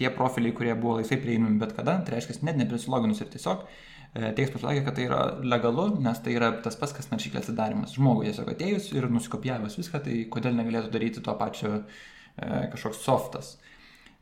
tie 0.00 0.12
profiliai, 0.16 0.56
kurie 0.56 0.74
buvo 0.76 0.98
laisvai 1.00 1.20
prieinami 1.20 1.60
bet 1.60 1.76
kada, 1.76 2.00
tai 2.04 2.16
reiškia, 2.16 2.40
net 2.48 2.60
neprisiloginus 2.60 3.24
ir 3.24 3.32
tiesiog 3.32 3.64
E, 3.64 3.91
teismas 4.12 4.60
pasakė, 4.60 4.84
kad 4.84 4.96
tai 4.98 5.06
yra 5.08 5.20
legalu, 5.40 5.86
nes 6.04 6.18
tai 6.24 6.36
yra 6.36 6.52
tas 6.64 6.76
pats, 6.76 6.92
kas 6.96 7.08
naršyklės 7.12 7.48
atidarimas. 7.48 7.94
Žmogui 7.96 8.28
tiesiog 8.28 8.50
atėjus 8.52 8.90
ir 8.92 9.08
nusikopijavus 9.12 9.78
viską, 9.80 10.02
tai 10.04 10.16
kodėl 10.32 10.58
negalėtų 10.58 10.92
daryti 10.92 11.22
to 11.24 11.34
pačio 11.40 11.70
e, 11.78 11.84
kažkoks 12.74 13.00
softas. 13.06 13.54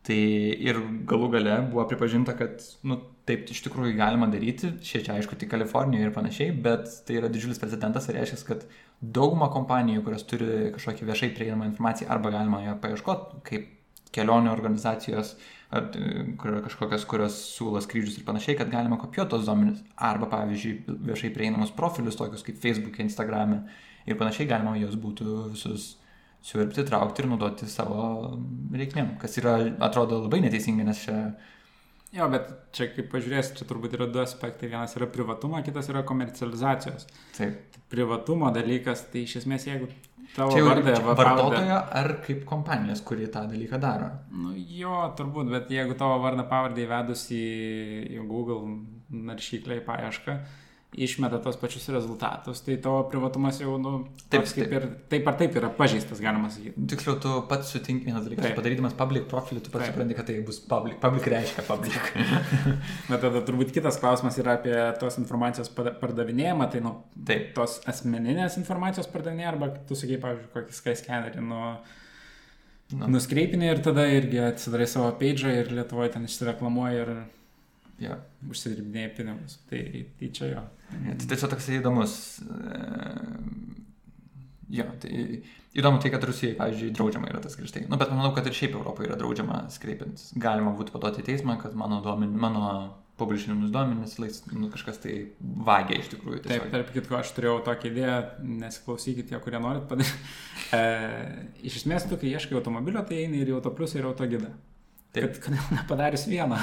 Tai 0.07 0.17
ir 0.17 0.79
galų 1.11 1.33
gale 1.35 1.57
buvo 1.73 1.85
pripažinta, 1.91 2.33
kad 2.39 2.63
nu, 2.89 3.01
taip 3.29 3.51
iš 3.53 3.65
tikrųjų 3.67 3.99
galima 3.99 4.31
daryti, 4.33 4.73
šie 4.87 5.03
čia 5.05 5.19
aišku 5.19 5.37
tik 5.37 5.51
Kalifornijoje 5.53 6.07
ir 6.09 6.15
panašiai, 6.15 6.55
bet 6.65 6.87
tai 7.07 7.19
yra 7.19 7.29
didžiulis 7.33 7.61
precedentas 7.61 8.09
ir 8.09 8.17
reiškia, 8.17 8.41
kad 8.47 8.65
dauguma 9.01 9.51
kompanijų, 9.53 10.07
kurios 10.07 10.25
turi 10.31 10.71
kažkokį 10.77 11.11
viešai 11.11 11.35
prieinamą 11.37 11.69
informaciją, 11.69 12.09
arba 12.15 12.33
galima 12.33 12.63
ją 12.65 12.79
paieškoti, 12.81 13.43
kaip 13.51 13.69
kelionių 14.15 14.51
organizacijos, 14.53 15.35
ar 15.71 15.87
yra 15.95 16.63
kažkokios, 16.65 17.07
kurios 17.11 17.37
siūlo 17.55 17.83
skrydžius 17.83 18.19
ir 18.19 18.27
panašiai, 18.27 18.57
kad 18.59 18.73
galima 18.73 18.99
kopijuoti 18.99 19.35
tos 19.37 19.47
duomenis. 19.47 19.85
Arba, 20.11 20.27
pavyzdžiui, 20.33 20.99
viešai 21.11 21.31
prieinamus 21.35 21.71
profilius, 21.77 22.19
tokius 22.19 22.43
kaip 22.47 22.59
Facebook, 22.63 22.99
Instagram 23.03 23.61
ir 24.07 24.19
panašiai 24.19 24.51
galima 24.51 24.75
juos 24.81 24.99
būtų 24.99 25.37
visus 25.55 25.93
siurbti, 26.43 26.87
traukti 26.89 27.23
ir 27.23 27.31
naudoti 27.31 27.69
savo 27.71 28.03
reikmėm. 28.75 29.15
Kas 29.21 29.37
yra, 29.39 29.59
atrodo, 29.87 30.23
labai 30.25 30.41
neteisinga, 30.47 30.87
nes 30.89 31.03
čia 31.05 31.17
Jo, 32.11 32.27
bet 32.33 32.49
čia 32.75 32.89
kaip 32.91 33.07
pažiūrėsi, 33.13 33.55
čia 33.61 33.67
turbūt 33.71 33.95
yra 33.95 34.09
du 34.11 34.19
aspektai. 34.23 34.71
Vienas 34.73 34.97
yra 34.99 35.07
privatumo, 35.11 35.61
kitas 35.63 35.91
yra 35.93 36.03
komercializacijos. 36.07 37.07
Taip. 37.37 37.79
Privatumo 37.91 38.51
dalykas, 38.55 39.05
tai 39.13 39.23
iš 39.27 39.37
esmės 39.43 39.67
jeigu 39.69 39.87
tavo 40.35 40.55
Čia 40.55 40.65
vardą, 40.67 40.95
vartotojo 41.07 41.79
ar 42.01 42.13
kaip 42.25 42.43
kompanijos, 42.49 43.03
kuri 43.07 43.29
tą 43.31 43.45
dalyką 43.51 43.79
daro. 43.83 44.11
Nu 44.35 44.55
jo, 44.59 44.97
turbūt, 45.19 45.51
bet 45.55 45.71
jeigu 45.75 45.95
tavo 45.99 46.19
vardą 46.23 46.47
pavardę 46.51 46.83
įvedus 46.85 47.29
į, 47.35 47.45
į 48.17 48.27
Google 48.31 48.81
naršyklę 49.31 49.81
į 49.81 49.87
paiešką, 49.87 50.37
išmeta 50.99 51.39
tos 51.43 51.55
pačius 51.61 51.85
rezultatus, 51.95 52.61
tai 52.67 52.75
tavo 52.83 53.05
privatumas 53.11 53.61
jau, 53.63 53.77
nu, 53.79 53.93
Taip, 54.27 54.41
toks 54.43 54.55
kaip 54.57 54.65
taip. 54.67 54.73
ir 54.75 54.87
taip 55.13 55.29
ar 55.31 55.37
taip 55.39 55.55
yra 55.61 55.71
pažeistas, 55.77 56.19
galima 56.23 56.51
sakyti. 56.51 56.83
Tiksliau, 56.91 57.15
tu 57.23 57.35
pats 57.51 57.71
sutinki 57.71 58.09
vienas 58.09 58.25
dalykas, 58.27 58.57
padarydamas 58.57 58.97
public 58.99 59.29
profilį, 59.31 59.63
tu 59.67 59.71
pats 59.75 59.87
supranti, 59.93 60.17
kad 60.19 60.27
tai 60.27 60.41
bus 60.47 60.59
public. 60.73 60.99
Public 61.03 61.31
reiškia 61.31 61.65
public. 61.69 62.11
Bet 63.11 63.23
tada 63.23 63.45
turbūt 63.47 63.71
kitas 63.77 64.01
klausimas 64.03 64.39
yra 64.43 64.59
apie 64.59 64.75
tos 64.99 65.21
informacijos 65.23 65.71
pardavinėjimą, 65.77 66.71
tai 66.75 66.83
nu, 66.85 66.97
Taip. 67.27 67.53
tos 67.55 67.79
asmeninės 67.91 68.59
informacijos 68.59 69.09
pardavinėjimą, 69.15 69.55
arba 69.55 69.71
tu 69.87 69.99
sakai, 69.99 70.19
pavyzdžiui, 70.27 70.53
kokį 70.59 70.79
skyscannerį 70.83 71.47
nu, 71.47 71.65
Nu. 72.91 73.07
nuskreipinį 73.07 73.69
ir 73.71 73.81
tada 73.87 74.03
irgi 74.11 74.41
atsidarai 74.43 74.87
savo 74.91 75.13
page 75.15 75.47
ir 75.47 75.69
Lietuvoje 75.71 76.11
ten 76.17 76.25
išsireklamuoji 76.27 76.97
ir 76.99 77.13
Jo. 78.01 78.17
užsidirbinėjai 78.49 79.13
pinigus. 79.17 79.59
Tai, 79.69 79.81
tai 80.19 80.31
čia 80.37 80.53
jo. 80.55 80.63
Tai 80.91 81.27
tiesiog 81.27 81.53
toks 81.53 81.69
įdomus. 81.77 82.15
e, 82.49 83.81
Jo, 84.71 84.85
tai 85.03 85.43
įdomu 85.75 85.99
tai, 85.99 86.13
kad 86.15 86.25
Rusijai, 86.27 86.55
pavyzdžiui, 86.59 86.93
draudžiama 86.95 87.31
yra 87.33 87.41
tas 87.43 87.57
grįžtai. 87.59 87.89
Nu, 87.91 87.99
bet 87.99 88.13
manau, 88.15 88.31
kad 88.37 88.47
ir 88.47 88.55
šiaip 88.55 88.77
Europoje 88.79 89.09
yra 89.09 89.17
draudžiama 89.19 89.65
skreipint. 89.75 90.23
Galima 90.39 90.75
būtų 90.79 90.95
paduoti 90.95 91.25
į 91.25 91.27
teismą, 91.27 91.57
kad 91.59 91.75
mano, 91.79 91.99
duomen, 92.05 92.37
mano 92.39 92.69
publishinimus 93.21 93.73
duomenis 93.75 94.15
lais, 94.23 94.39
nu, 94.55 94.71
kažkas 94.73 95.03
tai 95.03 95.15
vagia 95.41 95.99
iš 96.01 96.13
tikrųjų. 96.15 96.45
Taip, 96.45 96.53
tiesiog. 96.55 96.71
tarp 96.73 96.95
kitko, 96.95 97.19
aš 97.19 97.35
turėjau 97.37 97.59
tokią 97.67 97.91
idėją, 97.91 98.17
nesiklausykit 98.63 99.29
tie, 99.33 99.41
kurie 99.43 99.63
norit 99.63 99.91
padaryti. 99.91 100.17
E, 100.71 100.81
iš 101.67 101.81
esmės, 101.81 102.05
tu, 102.07 102.15
kai 102.15 102.29
ieškai 102.31 102.55
automobilio, 102.55 103.01
tai 103.03 103.25
eini 103.25 103.41
ir 103.43 103.49
į 103.51 103.57
autopliusą 103.57 103.97
ir 103.99 104.05
autogidą. 104.07 104.53
Taip. 105.11 105.33
Kad 105.35 105.41
kodėl 105.49 105.71
nepadarius 105.79 106.25
vieną. 106.31 106.59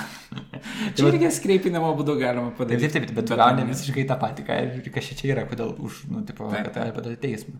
Čia 0.95 1.09
irgi 1.11 1.31
skreipinimo 1.35 1.89
būdu 1.99 2.13
galima 2.19 2.49
Taip, 2.51 2.59
padaryti. 2.61 2.91
taip, 2.93 3.07
taip, 3.09 3.15
bet 3.17 3.27
tu 3.27 3.35
gauni 3.39 3.65
visiškai 3.67 4.05
tą 4.07 4.15
patį, 4.21 4.45
ką 4.47 4.59
ir 4.83 4.91
kas 4.95 5.09
čia 5.19 5.33
yra, 5.33 5.43
kodėl 5.49 5.73
už, 5.83 6.05
nu, 6.13 6.21
tipo, 6.27 6.47
Taip. 6.53 6.69
kad 6.69 6.77
tai 6.79 6.91
padarė 6.95 7.17
teismą. 7.25 7.57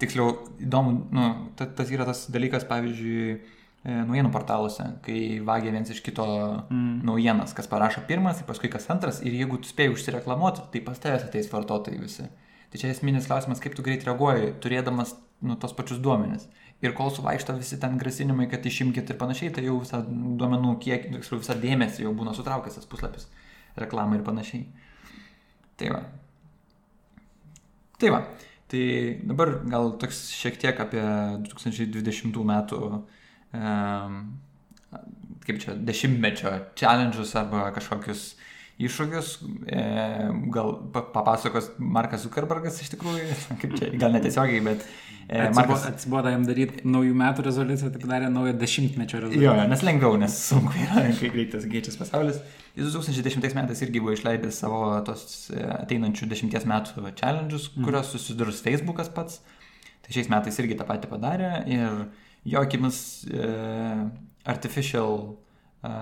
Tiksliau, 0.00 0.30
įdomu, 0.64 0.94
nu, 1.14 1.26
ta- 1.58 1.68
tas 1.70 1.92
yra 1.94 2.06
tas 2.08 2.24
dalykas, 2.32 2.64
pavyzdžiui, 2.66 3.36
e, 3.84 3.98
naujienų 4.08 4.32
portaluose, 4.34 4.86
kai 5.04 5.18
vagia 5.44 5.70
viens 5.76 5.92
iš 5.92 6.00
kito 6.02 6.24
Mm. 6.70 7.04
naujienas, 7.06 7.52
kas 7.54 7.68
parašo 7.70 8.00
pirmas, 8.08 8.40
paskui 8.48 8.72
kas 8.72 8.88
antras, 8.90 9.20
ir 9.22 9.36
jeigu 9.36 9.60
tu 9.60 9.68
spėjai 9.68 9.92
užsireklamuoti, 9.94 10.64
tai 10.72 10.80
pas 10.80 10.98
tavęs 10.98 11.28
ateis 11.28 11.52
vartotojai 11.52 12.00
visi. 12.00 12.26
Tai 12.72 12.80
čia 12.80 12.88
esminis 12.90 13.28
klausimas, 13.28 13.60
kaip 13.62 13.76
tu 13.76 13.82
greit 13.86 14.02
reaguoji, 14.08 14.54
turėdamas 14.64 15.14
nu, 15.44 15.54
tos 15.60 15.72
pačius 15.76 16.00
duomenis. 16.02 16.48
Ir 16.84 16.92
kol 16.96 17.08
suvaikšto 17.14 17.56
visi 17.56 17.78
ten 17.80 17.96
grasinimai, 18.00 18.46
kad 18.52 18.66
išimkit 18.66 19.08
ir 19.10 19.16
panašiai, 19.20 19.52
tai 19.56 19.64
jau 19.64 19.78
visą 19.80 20.02
duomenų 20.04 20.74
kiek, 20.84 21.06
tiksliau 21.14 21.40
visą 21.40 21.56
dėmesį 21.60 22.04
jau 22.04 22.12
būna 22.16 22.34
sutraukęs 22.36 22.76
tas 22.76 22.88
puslapis, 22.90 23.28
reklamai 23.80 24.18
ir 24.20 24.26
panašiai. 24.26 24.66
Tai 25.80 25.94
va. 25.94 26.02
Tai 28.00 28.12
va. 28.12 28.20
Tai 28.68 28.84
dabar 29.30 29.54
gal 29.70 29.94
toks 30.02 30.24
šiek 30.34 30.58
tiek 30.60 30.80
apie 30.82 31.02
2020 31.46 32.40
metų, 32.50 32.80
um, 33.54 34.18
kaip 35.44 35.60
čia, 35.62 35.76
dešimtmečio 35.88 36.52
challenge'us 36.80 37.34
arba 37.38 37.68
kažkokius 37.76 38.32
iššūkius. 38.82 39.28
E, 39.70 39.82
gal 40.54 40.72
pa- 40.94 41.04
papasakos 41.14 41.70
Markas 41.78 42.24
Zuckerbergas 42.26 42.80
iš 42.82 42.90
tikrųjų, 42.96 43.26
kaip 43.62 43.76
čia, 43.78 43.90
gal 44.00 44.14
netiesiogiai, 44.16 44.60
bet 44.66 44.82
e, 45.28 45.44
Markas... 45.54 45.84
Atsiboda 45.92 46.32
jam 46.34 46.42
daryti 46.48 46.82
naujų 46.88 47.14
metų 47.20 47.44
rezoliuciją, 47.46 47.92
tai 47.94 48.02
padarė 48.02 48.30
naują 48.34 48.56
dešimtmečio 48.58 49.20
Jo, 49.20 49.22
rezoliuciją. 49.28 49.54
jo, 49.62 49.68
nes 49.70 49.84
lengviau, 49.86 50.18
nes 50.20 50.36
sunku 50.48 50.74
yra, 50.82 51.04
kai 51.20 51.30
greitas 51.36 51.68
greičias 51.70 51.96
pasaulis. 52.00 52.42
Jis 52.74 52.90
2010 52.96 53.54
metais 53.54 53.84
irgi 53.86 54.00
buvo 54.02 54.16
išleidęs 54.16 54.56
savo 54.64 54.80
tos 55.06 55.24
e, 55.54 55.60
ateinančių 55.78 56.26
dešimties 56.34 56.66
metų 56.66 57.04
challenge'us, 57.20 57.70
Mhm. 57.76 57.86
kurios 57.86 58.10
susidurs 58.10 58.58
Facebookas 58.66 59.12
pats. 59.14 59.38
Tai 60.04 60.12
šiais 60.12 60.26
metais 60.28 60.58
irgi 60.60 60.74
tą 60.76 60.84
patį 60.90 61.08
padarė 61.14 61.52
ir 61.70 62.02
jo 62.44 62.60
akimis 62.66 62.98
e, 63.30 63.52
artificial... 64.50 65.36
E, 65.86 65.94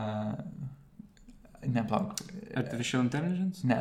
Neplauk. 1.66 2.16
Artificial 2.56 3.04
intelligence? 3.04 3.62
Ne. 3.66 3.76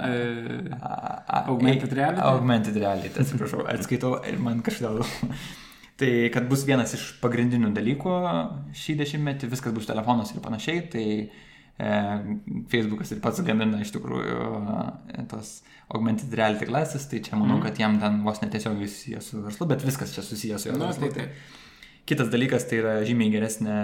A- 0.81 1.43
Augmented 1.49 1.93
reality? 1.97 2.21
Augmented 2.21 2.75
reality, 2.77 3.09
atsiprašau, 3.19 3.63
atskaitau 3.73 4.19
ir 4.29 4.37
man 4.39 4.61
kažkodėl. 4.65 5.01
tai 6.01 6.11
kad 6.33 6.47
bus 6.49 6.63
vienas 6.65 6.93
iš 6.97 7.07
pagrindinių 7.21 7.71
dalykų 7.75 8.13
šį 8.77 8.95
dešimtmetį, 9.01 9.49
viskas 9.51 9.73
bus 9.75 9.89
telefonas 9.89 10.31
ir 10.33 10.41
panašiai, 10.45 10.83
tai 10.93 11.03
e, 11.25 11.89
Facebookas 12.71 13.11
ir 13.13 13.19
pats 13.21 13.41
gamina 13.45 13.81
iš 13.83 13.91
tikrųjų 13.97 14.45
e, 15.17 15.25
tos 15.29 15.51
augmented 15.91 16.33
reality 16.37 16.65
classes, 16.69 17.05
tai 17.11 17.19
čia 17.25 17.35
manau, 17.37 17.57
Mhm. 17.59 17.65
kad 17.67 17.81
jam 17.81 17.99
ten 17.99 18.21
vos 18.25 18.39
netiesiogiai 18.41 18.87
susijęs 18.89 19.27
su 19.33 19.41
verslu, 19.43 19.67
bet 19.73 19.83
viskas 19.85 20.13
čia 20.15 20.23
susijęs 20.23 20.63
su 20.65 20.69
jo 20.71 20.77
verslu. 20.79 21.09
tai 21.11 21.25
taip. 21.25 21.35
Kitas 22.05 22.29
dalykas 22.33 22.65
tai 22.69 22.79
yra 22.81 22.93
žymiai 23.05 23.29
geresnė 23.33 23.75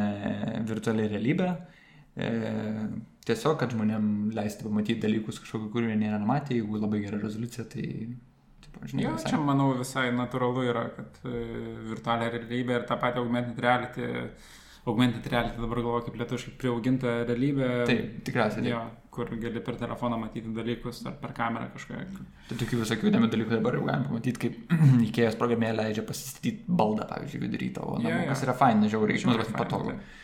virtuali 0.70 1.06
realybė. 1.12 1.52
E, 2.18 2.32
tiesiog, 3.28 3.58
kad 3.62 3.74
žmonėm 3.76 4.08
leisti 4.36 4.66
pamatyti 4.68 5.02
dalykus 5.04 5.42
kažkokiu, 5.44 5.70
kurių 5.74 5.92
jie 5.94 6.00
nėra 6.04 6.20
matę, 6.24 6.56
jeigu 6.58 6.80
labai 6.82 7.02
gera 7.06 7.20
rezoliucija, 7.22 7.66
tai, 7.74 7.88
tipo, 8.66 8.84
žinai, 8.88 9.04
Jo, 9.08 9.16
visai. 9.18 9.32
čia 9.34 9.42
manau 9.44 9.72
visai 9.80 10.08
natūralu 10.16 10.63
yra, 10.70 10.86
kad 10.96 11.20
e, 11.28 11.42
virtualią 11.94 12.30
realybę 12.38 12.80
ir 12.82 12.88
tą 12.90 12.98
patį 13.02 13.24
augmented 13.24 13.60
reality, 13.66 14.08
augmented 14.88 15.26
reality 15.32 15.60
dabar 15.60 15.82
galvoju 15.84 16.06
kaip 16.08 16.22
lietuviškai 16.22 16.54
priauginta 16.62 17.18
realybė. 17.28 17.68
Taip, 17.90 18.16
tikriausiai. 18.30 18.63
Taip. 18.63 18.72
Jo, 18.72 18.86
kur 19.18 19.32
gali 19.42 19.60
per 19.66 19.76
telefoną 19.82 20.20
matyti 20.22 20.52
dalykus 20.54 21.00
ar 21.10 21.16
per 21.20 21.32
kamerą 21.36 21.72
kažką. 21.74 22.04
Tai 22.52 22.58
tokių 22.62 22.80
visokių 22.84 23.10
įdomių 23.10 23.30
dalykų 23.34 23.56
dabar 23.58 23.76
jau 23.80 23.84
galim 23.88 24.06
pamatyti, 24.12 24.44
kaip 24.46 24.78
Ikėjos 25.10 25.36
programėlė 25.42 25.88
leidžia 25.88 26.06
pasistatyti 26.08 26.63
baldą, 26.70 27.08
pavyzdžiui, 27.10 27.42
vidury 27.48 27.72
tavo 27.76 27.98
namų, 27.98 28.12
Jo, 28.13 28.22
jo. 28.22 28.30
kas 28.32 28.46
yra 28.46 28.56
fain, 28.62 28.86
žiauriai, 28.86 29.24
Žiauriai 29.26 29.42
bet 29.44 29.52
faina, 29.52 29.63
patogu. 29.66 29.96
taip. 29.98 30.24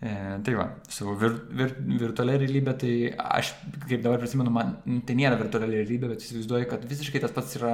E, 0.00 0.10
tai 0.46 0.54
va, 0.54 0.68
su 0.88 1.10
vir, 1.18 1.32
vir, 1.58 1.72
virtualia 1.98 2.36
realybė, 2.38 2.74
tai 2.78 2.92
aš, 3.18 3.48
kaip 3.88 4.02
dabar 4.04 4.20
prisimenu, 4.22 4.52
man 4.54 4.76
nu, 4.86 5.00
tai 5.06 5.16
nėra 5.18 5.38
virtualia 5.40 5.72
realybė, 5.80 6.12
bet 6.12 6.22
įsivaizduoju, 6.22 6.68
kad 6.70 6.84
visiškai 6.86 7.22
tas 7.24 7.34
pats 7.34 7.56
yra 7.58 7.72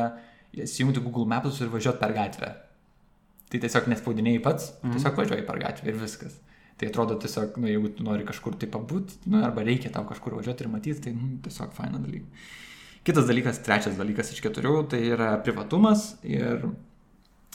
įsijungti 0.57 1.03
Google 1.05 1.27
Maps 1.29 1.61
ir 1.61 1.69
važiuoti 1.69 2.01
per 2.01 2.15
gatvę. 2.17 2.49
Tai 3.53 3.61
tiesiog 3.61 3.91
nespaudinėjai 3.93 4.41
pats, 4.43 4.71
Mhm. 4.83 4.97
tiesiog 4.97 5.21
važiuoji 5.21 5.47
per 5.47 5.59
gatvę 5.61 5.89
ir 5.93 6.01
viskas. 6.01 6.39
Tai 6.81 6.89
atrodo 6.89 7.15
tiesiog, 7.21 7.59
nu, 7.61 7.69
jeigu 7.69 7.93
tu 7.95 8.03
nori 8.03 8.25
kažkur 8.27 8.57
tai 8.59 8.67
pabūti, 8.73 9.21
nu, 9.31 9.45
arba 9.45 9.63
reikia 9.63 9.93
tau 9.93 10.05
kažkur 10.09 10.35
važiuoti 10.41 10.65
ir 10.65 10.69
matyti, 10.73 11.03
tai 11.05 11.13
nu, 11.13 11.37
tiesiog 11.45 11.73
faina 11.77 12.01
dalykas. 12.01 12.49
Kitas 13.05 13.29
dalykas, 13.29 13.61
trečias 13.63 13.99
dalykas 14.01 14.33
iš 14.33 14.41
keturių, 14.41 14.89
tai 14.89 15.03
yra 15.13 15.35
privatumas 15.45 16.17
ir 16.25 16.65
e, 16.65 16.73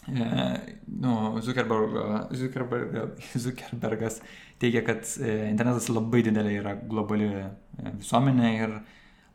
nu, 0.08 1.40
Zuckerberg, 1.42 2.32
Zuckerberg, 2.32 3.20
Zuckerbergas 3.44 4.22
teigia, 4.60 4.84
kad 4.84 5.06
e, 5.24 5.36
internetas 5.50 5.90
labai 5.92 6.24
didelė 6.26 6.56
yra 6.60 6.74
globali 6.80 7.30
e, 7.30 7.46
visuomenė 8.00 8.50
ir 8.58 8.74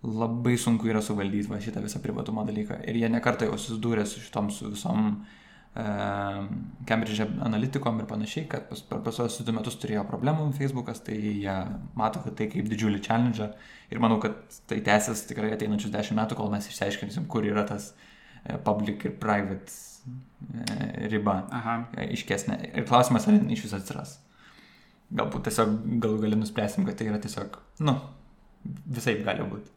labai 0.05 0.59
sunku 0.61 0.91
yra 0.91 1.01
suvaldyti 1.05 1.49
va, 1.49 1.61
šitą 1.65 1.83
visą 1.85 2.03
privatumo 2.05 2.45
dalyką. 2.45 2.83
Ir 2.89 2.99
jie 3.01 3.09
nekartą 3.13 3.49
jau 3.49 3.57
susidūrė 3.61 4.05
su 4.09 4.21
šitom, 4.21 4.51
su 4.53 4.69
visom 4.75 5.07
e, 5.15 5.87
Cambridge 6.89 7.29
analitikom 7.47 8.03
ir 8.03 8.11
panašiai, 8.11 8.45
kad 8.53 8.69
pas, 8.69 8.85
per 8.91 9.01
pasuosius 9.07 9.47
du 9.47 9.57
metus 9.57 9.79
turėjo 9.81 10.05
problemų 10.11 10.51
Facebookas, 10.59 11.01
tai 11.07 11.17
jie 11.23 11.57
mato, 11.97 12.21
kad 12.27 12.37
tai 12.41 12.51
kaip 12.53 12.69
didžiulį 12.69 13.01
challenge 13.07 13.49
ir 13.93 14.05
manau, 14.05 14.21
kad 14.21 14.61
tai 14.69 14.83
tęsis 14.85 15.25
tikrai 15.31 15.55
ateinančius 15.57 15.95
dešimt 15.95 16.21
metų, 16.21 16.41
kol 16.41 16.53
mes 16.53 16.69
išsiaiškinsim, 16.69 17.31
kur 17.33 17.49
yra 17.49 17.65
tas 17.69 17.95
public 18.67 19.07
ir 19.09 19.17
private 19.17 19.73
riba 21.13 21.37
Aha. 21.53 21.77
e, 21.97 22.09
iškesnė. 22.17 22.59
Ir 22.77 22.87
klausimas, 22.89 23.29
ar 23.29 23.39
iš 23.55 23.65
viso 23.67 23.79
atsiras. 23.81 24.19
Galbūt 25.15 25.47
tiesiog 25.49 25.77
galų 26.03 26.23
gali 26.25 26.39
nuspręsim, 26.41 26.87
kad 26.89 26.97
tai 26.99 27.09
yra 27.11 27.21
tiesiog, 27.23 27.59
nu, 27.87 27.99
visai 28.87 29.19
gali 29.25 29.45
būti. 29.51 29.71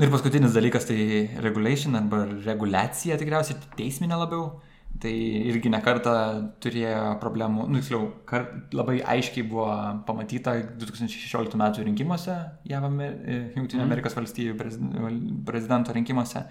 Na 0.00 0.06
ir 0.06 0.12
paskutinis 0.14 0.54
dalykas 0.56 0.86
tai 0.88 1.28
regulation 1.44 1.94
arba 1.98 2.22
reguliacija 2.46 3.18
tikriausiai 3.20 3.58
teisminė 3.76 4.16
labiau. 4.16 4.58
Tai 5.00 5.10
irgi 5.12 5.70
nekarta 5.70 6.12
turėjo 6.60 7.12
problemų, 7.22 7.68
nu, 7.70 7.78
tiksliau, 7.78 8.08
kar, 8.26 8.48
labai 8.74 8.96
aiškiai 9.06 9.44
buvo 9.46 9.68
pamatyta 10.08 10.56
2016 10.80 11.54
metų 11.60 11.84
rinkimuose, 11.86 12.34
JAV, 12.66 12.88
e, 12.98 13.36
Junktinių 13.54 13.84
Mhm. 13.84 13.86
Amerikos 13.86 14.16
valstybių 14.18 14.56
prezid- 14.58 15.44
prezidento 15.46 15.94
rinkimuose, 15.94 16.42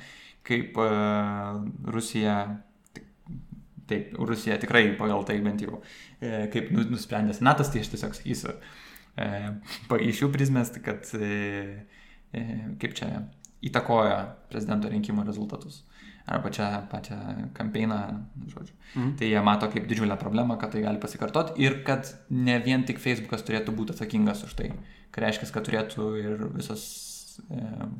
kaip 0.50 0.78
uh, 0.82 1.62
Rusija, 1.94 2.36
taip, 3.90 4.14
Rusija 4.18 4.60
tikrai 4.62 4.88
pagal 5.00 5.26
tai 5.28 5.40
bent 5.46 5.64
jau, 5.66 5.82
e, 6.22 6.48
kaip 6.54 6.72
nu- 6.76 6.88
nusprendė 6.90 7.36
Senatas, 7.38 7.72
tai 7.74 7.84
aš 7.84 7.92
tiesiog 7.94 8.16
sakysiu, 8.18 8.56
e, 9.18 9.30
iš 10.10 10.24
jų 10.24 10.32
prizmės, 10.34 10.74
tai 10.76 10.84
kad 10.86 11.10
e, 11.18 11.86
e, 12.34 12.44
kaip 12.82 12.98
čia 12.98 13.12
įtakoja 13.66 14.20
prezidento 14.52 14.92
rinkimų 14.92 15.26
rezultatus. 15.28 15.84
Ar 16.30 16.44
pačią, 16.44 16.66
pačią 16.92 17.16
kampeiną, 17.58 17.98
žodžiu. 18.52 18.76
Mhm. 18.94 19.14
Tai 19.18 19.30
jie 19.32 19.40
mato 19.42 19.70
kaip 19.74 19.88
didžiulę 19.90 20.14
problemą, 20.22 20.60
kad 20.62 20.76
tai 20.76 20.84
gali 20.84 21.02
pasikartoti 21.02 21.58
ir 21.64 21.80
kad 21.88 22.06
ne 22.30 22.60
vien 22.62 22.84
tik 22.86 23.02
Facebookas 23.02 23.42
turėtų 23.48 23.74
būti 23.74 23.96
atsakingas 23.96 24.44
už 24.46 24.54
tai. 24.60 24.70
Tai 25.10 25.24
reiškia, 25.26 25.50
kad 25.56 25.66
turėtų 25.66 26.10
ir 26.22 26.44
visos 26.54 26.84
e, 26.86 27.09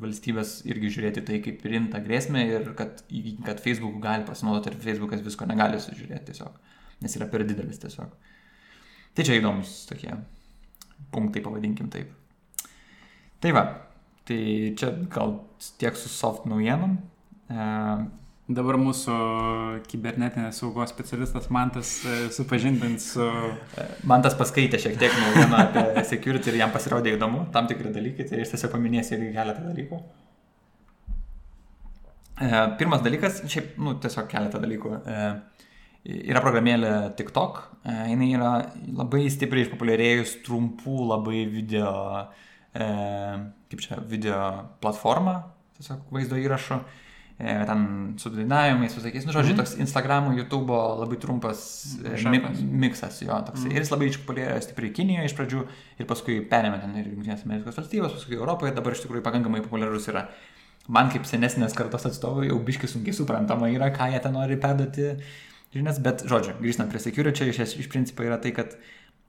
valstybės 0.00 0.60
irgi 0.68 0.90
žiūrėti 0.96 1.24
tai 1.26 1.38
kaip 1.44 1.64
rimtą 1.66 2.00
grėsmę 2.04 2.44
ir 2.48 2.72
kad, 2.78 3.02
kad 3.46 3.62
Facebook 3.62 3.98
gali 4.02 4.26
pasinaudoti 4.28 4.72
ir 4.72 4.78
Facebookas 4.82 5.24
visko 5.24 5.48
negali 5.48 5.80
sužiūrėti 5.82 6.30
tiesiog, 6.30 6.58
nes 7.04 7.16
yra 7.18 7.28
per 7.30 7.46
didelis 7.48 7.82
tiesiog. 7.82 8.14
Tai 9.16 9.26
čia 9.26 9.38
įdomus 9.40 9.74
tokie 9.90 10.12
punktai, 11.10 11.42
pavadinkim 11.42 11.90
taip. 11.90 12.12
Tai 13.40 13.52
va, 13.56 13.64
tai 14.28 14.40
čia 14.78 14.92
gal 15.10 15.38
tiek 15.80 15.96
su 15.98 16.12
soft 16.12 16.46
naujienom. 16.50 16.98
E, 18.50 18.54
Dabar 18.54 18.78
mūsų 18.80 19.16
kibernetinės 19.90 20.58
saugos 20.58 20.90
specialistas 20.90 21.48
Mantas 21.54 21.92
e, 22.04 22.30
supažindins 22.34 23.12
su... 23.14 23.26
Man 24.08 24.24
tas 24.24 24.34
paskaitė 24.38 24.80
šiek 24.82 24.96
tiek 24.98 25.12
naujieną 25.14 25.60
apie 25.60 25.84
security 26.10 26.50
ir 26.50 26.58
jam 26.62 26.72
pasirodė 26.74 27.14
įdomu 27.14 27.44
tam 27.54 27.68
tikri 27.70 27.92
dalykai, 27.94 28.26
tai 28.26 28.42
aš 28.42 28.54
tiesiog 28.54 28.72
paminėsiu 28.74 29.14
irgi 29.16 29.30
keletą 29.36 29.62
dalykų. 29.68 30.00
E, 32.40 32.48
Pirmas 32.80 33.04
dalykas, 33.06 33.42
šiaip, 33.52 33.76
nu, 33.78 33.94
tiesiog 34.02 34.26
keletą 34.30 34.62
dalykų. 34.62 34.98
E, 34.98 35.22
Yra 36.00 36.40
programėlė 36.40 36.90
TikTok, 37.18 37.58
e, 37.84 37.94
jinai 38.08 38.30
yra 38.32 38.52
labai 38.96 39.26
stipriai 39.30 39.66
išpopuliarėjus 39.66 40.38
trumpų 40.46 40.96
labai 41.10 41.42
video, 41.52 41.92
e, 42.72 42.88
kaip 43.70 43.84
čia, 43.84 44.00
video 44.08 44.40
platforma, 44.80 45.36
tiesiog 45.76 46.08
vaizdo 46.16 46.40
įrašų, 46.40 46.80
e, 46.80 47.09
ten 47.40 48.14
su 48.20 48.30
dainavimais, 48.34 48.94
visokiais, 48.94 49.24
nu, 49.26 49.32
žodžiu, 49.32 49.54
Mhm. 49.54 49.60
toks 49.62 49.76
Instagram'o, 49.80 50.34
YouTube'o 50.36 50.80
labai 51.00 51.16
trumpas 51.16 51.60
e, 52.04 52.28
mi 52.28 52.40
miksas 52.84 53.22
jo 53.22 53.32
toksai. 53.32 53.68
Mhm. 53.70 53.76
Ir 53.76 53.80
jis 53.84 53.90
labai 53.94 54.08
išpopuliarėjo 54.10 54.62
stipriai 54.66 54.92
Kinijoje 54.92 55.24
iš 55.30 55.36
pradžių 55.38 55.60
ir 55.98 56.06
paskui 56.06 56.40
perėmė 56.50 56.80
ten 56.80 56.96
ir 57.00 57.06
Junktinės 57.14 57.44
Amerikos 57.46 57.76
valstybės, 57.80 58.12
paskui 58.18 58.36
Europoje, 58.36 58.74
dabar 58.74 58.92
iš 58.92 59.04
tikrųjų 59.06 59.22
pakankamai 59.24 59.62
populiarus 59.64 60.08
yra. 60.12 60.28
Man 60.88 61.10
kaip 61.10 61.24
senesnės 61.28 61.74
kartos 61.76 62.06
atstovai 62.06 62.48
jau 62.48 62.58
biški 62.58 62.88
sunkiai 62.88 63.14
suprantama 63.14 63.68
yra, 63.70 63.90
ką 63.94 64.10
jie 64.12 64.20
ten 64.20 64.32
nori 64.32 64.56
perduoti 64.56 65.12
žinias, 65.72 66.00
bet 66.02 66.24
žodžiu, 66.26 66.56
grįžtant 66.60 66.90
prie 66.90 66.98
security, 66.98 67.48
iš, 67.52 67.76
iš 67.78 67.88
principo 67.88 68.24
yra 68.26 68.40
tai, 68.42 68.50
kad 68.52 68.74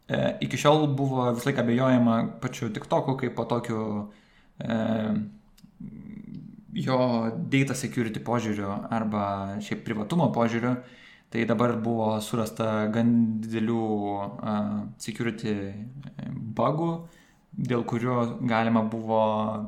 e, 0.10 0.38
iki 0.42 0.58
šiol 0.58 0.88
buvo 0.98 1.32
vis 1.36 1.46
laik 1.46 1.60
abejojama 1.62 2.40
pačiu 2.42 2.72
TikToku 2.74 3.16
kaip 3.20 3.36
po 3.36 3.46
tokiu 3.46 4.10
e, 4.60 4.78
jo 6.74 6.98
data 7.52 7.74
security 7.76 8.20
požiūriu 8.24 8.70
arba 8.92 9.58
šiaip 9.62 9.84
privatumo 9.86 10.32
požiūriu, 10.34 10.78
tai 11.32 11.46
dabar 11.46 11.78
buvo 11.80 12.20
surasta 12.22 12.88
gan 12.92 13.40
didelių 13.42 13.82
security 15.00 15.56
bugų, 16.56 16.92
dėl 17.52 17.84
kurio 17.84 18.16
galima 18.48 18.82
buvo 18.88 19.20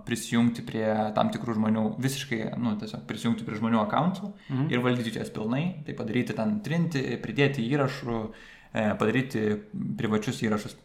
prisijungti 0.07 0.63
prie 0.65 0.85
tam 1.15 1.29
tikrų 1.33 1.57
žmonių, 1.57 1.83
visiškai, 2.03 2.39
nu, 2.57 2.77
tiesiog 2.79 3.03
prisijungti 3.09 3.43
prie 3.47 3.59
žmonių 3.59 3.81
akantų 3.83 4.31
Mhm. 4.49 4.71
ir 4.71 4.79
valdyti 4.79 5.17
jas 5.19 5.29
pilnai, 5.29 5.83
tai 5.85 5.93
padaryti 5.93 6.33
ten 6.35 6.61
trinti, 6.63 7.01
pridėti 7.21 7.65
įrašų, 7.73 8.31
e, 8.73 8.95
padaryti 8.97 9.59
privačius 9.97 10.41
įrašus, 10.47 10.75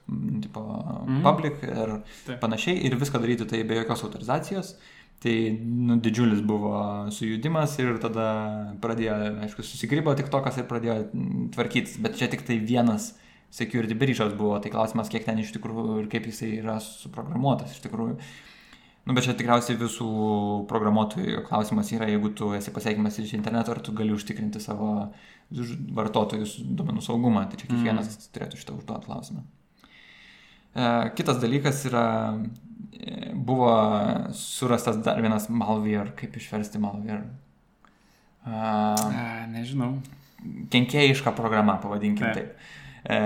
tipo 0.42 0.60
Mhm. 1.06 1.22
public 1.22 1.62
ir 1.62 2.02
Taip. 2.26 2.40
panašiai 2.40 2.84
ir 2.84 2.96
viską 2.96 3.20
daryti 3.20 3.46
tai 3.48 3.62
be 3.62 3.74
jokios 3.78 4.02
autorizacijos. 4.04 4.76
Tai 5.18 5.34
nu, 5.58 5.96
didžiulis 5.98 6.44
buvo 6.46 6.72
sujudimas 7.10 7.72
ir 7.82 7.96
tada 8.02 8.26
pradėjo, 8.82 9.16
aišku, 9.48 9.64
susigrybo 9.66 10.12
tik 10.14 10.28
tokas 10.30 10.60
ir 10.60 10.68
pradėjo 10.70 11.00
mm, 11.08 11.48
tvarkytis, 11.56 11.96
bet 12.04 12.14
čia 12.20 12.28
tik 12.30 12.44
tai 12.46 12.60
vienas 12.62 13.16
security 13.50 13.96
breachas 13.98 14.36
buvo, 14.38 14.60
tai 14.62 14.70
klausimas, 14.70 15.10
kiek 15.10 15.26
ten 15.26 15.40
iš 15.42 15.50
tikrųjų 15.56 16.04
ir 16.04 16.06
kaip 16.12 16.28
jisai 16.30 16.52
yra 16.60 16.78
suprogramuotas 16.84 17.74
iš 17.74 17.82
tikrųjų. 17.88 18.14
Nu, 19.08 19.16
bet 19.16 19.24
čia 19.24 19.34
tikriausiai 19.34 19.78
visų 19.80 20.08
programuotojų 20.70 21.42
klausimas 21.48 21.90
yra, 21.96 22.06
jeigu 22.12 22.30
tu 22.38 22.52
esi 22.54 22.70
pasiekimas 22.74 23.18
iš 23.18 23.32
interneto, 23.38 23.72
ar 23.72 23.80
tu 23.82 23.96
gali 23.96 24.12
užtikrinti 24.14 24.60
savo 24.62 25.08
vartotojus 25.96 26.58
duomenų 26.60 27.02
saugumą. 27.02 27.48
Tai 27.48 27.58
čia 27.58 27.70
kiekvienas 27.70 28.12
mm. 28.12 28.26
turėtų 28.36 28.60
šitą 28.60 28.76
užduoti 28.76 29.08
klausimą. 29.08 29.46
E, 30.74 31.10
kitas 31.16 31.40
dalykas 31.42 31.84
yra, 31.88 32.04
e, 32.92 33.32
buvo 33.34 33.70
surastas 34.36 35.00
dar 35.04 35.20
vienas 35.24 35.48
malware, 35.48 36.12
kaip 36.18 36.36
išversti 36.36 36.80
malware. 36.82 37.22
E, 38.44 38.50
A, 38.52 39.46
nežinau. 39.52 39.96
kenkėjiška 40.70 41.32
programa, 41.34 41.78
pavadinkim 41.82 42.28
Taip. 42.30 42.34
taip. 42.34 42.76
E, 43.08 43.18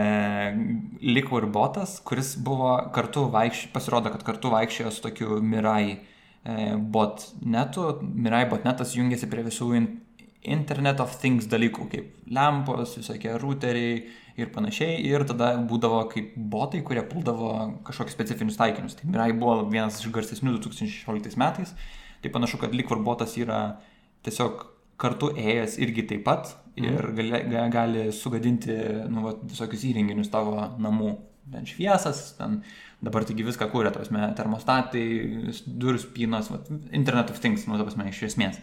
Liquid 1.03 1.49
botas, 1.53 1.99
kuris 2.07 2.35
buvo 2.37 2.77
kartu 2.95 3.27
vaikščiojo, 3.33 3.73
pasirodo, 3.75 4.13
kad 4.15 4.23
kartu 4.27 4.51
vaikščiojo 4.53 4.93
su 4.95 5.03
tokiu 5.05 5.41
Mirai 5.43 5.87
e, 5.93 6.57
botnetu. 6.77 7.99
Mirai 8.03 8.45
botnetas 8.51 8.95
jungiasi 8.97 9.29
prie 9.33 9.45
visų 9.47 9.73
Internet 10.43 11.01
of 11.05 11.15
Things 11.23 11.47
dalykų, 11.51 11.87
kaip 11.93 12.33
lempos, 12.35 12.97
visokie 12.99 13.33
routeriai 13.39 14.03
ir 14.41 14.51
panašiai. 14.55 14.99
Ir 15.07 15.25
tada 15.29 15.53
būdavo 15.69 16.03
kaip 16.11 16.35
botai, 16.37 16.83
kurie 16.87 17.05
puldavo 17.07 17.53
kažkokius 17.87 18.17
specifinius 18.17 18.59
taikinius. 18.59 18.97
Tai 18.99 19.11
Mirai 19.13 19.31
buvo 19.37 19.61
vienas 19.71 20.01
iš 20.01 20.11
garsesnių 20.15 20.57
2016 20.59 21.39
metais. 21.41 21.75
Tai 22.23 22.33
panašu, 22.35 22.59
kad 22.63 22.75
Liquid 22.75 23.03
botas 23.07 23.37
yra 23.39 23.61
tiesiog 24.27 24.67
kartu 25.03 25.33
ėjęs 25.35 25.79
irgi 25.83 26.07
taip 26.11 26.25
pat 26.27 26.53
ir 26.79 27.11
gali, 27.17 27.43
ga- 27.51 27.69
gali 27.73 28.07
sugadinti 28.15 28.75
nu, 29.11 29.25
vat, 29.27 29.43
visokius 29.51 29.85
įrenginius 29.91 30.31
tavo 30.33 30.57
namų. 30.79 31.17
Ten 31.53 31.67
šviesas, 31.67 32.37
ten 32.39 32.61
dabar 33.03 33.25
taigi 33.27 33.43
viską 33.43 33.67
kūrė, 33.73 33.91
tos 33.93 34.13
termostatai, 34.39 35.03
durų 35.67 35.99
spynos, 36.05 36.53
vat, 36.55 36.71
Internet 36.95 37.33
of 37.35 37.41
Things, 37.43 37.67
nu, 37.67 37.75
ta 37.77 37.87
prasme, 37.89 38.07
iš 38.13 38.23
esmės. 38.31 38.61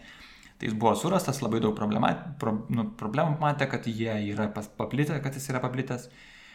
Tai 0.60 0.68
jis 0.68 0.76
buvo 0.76 0.92
surastas, 0.98 1.40
labai 1.40 1.62
daug 1.64 1.72
problema, 1.72 2.10
pro, 2.40 2.52
nu, 2.68 2.84
problemų 3.00 3.38
matė, 3.40 3.64
kad 3.70 3.86
jie 3.88 4.12
yra 4.28 4.50
pas, 4.52 4.66
paplitę, 4.76 5.16
kad 5.24 5.38
jis 5.38 5.48
yra 5.48 5.62
paplitęs. 5.62 6.10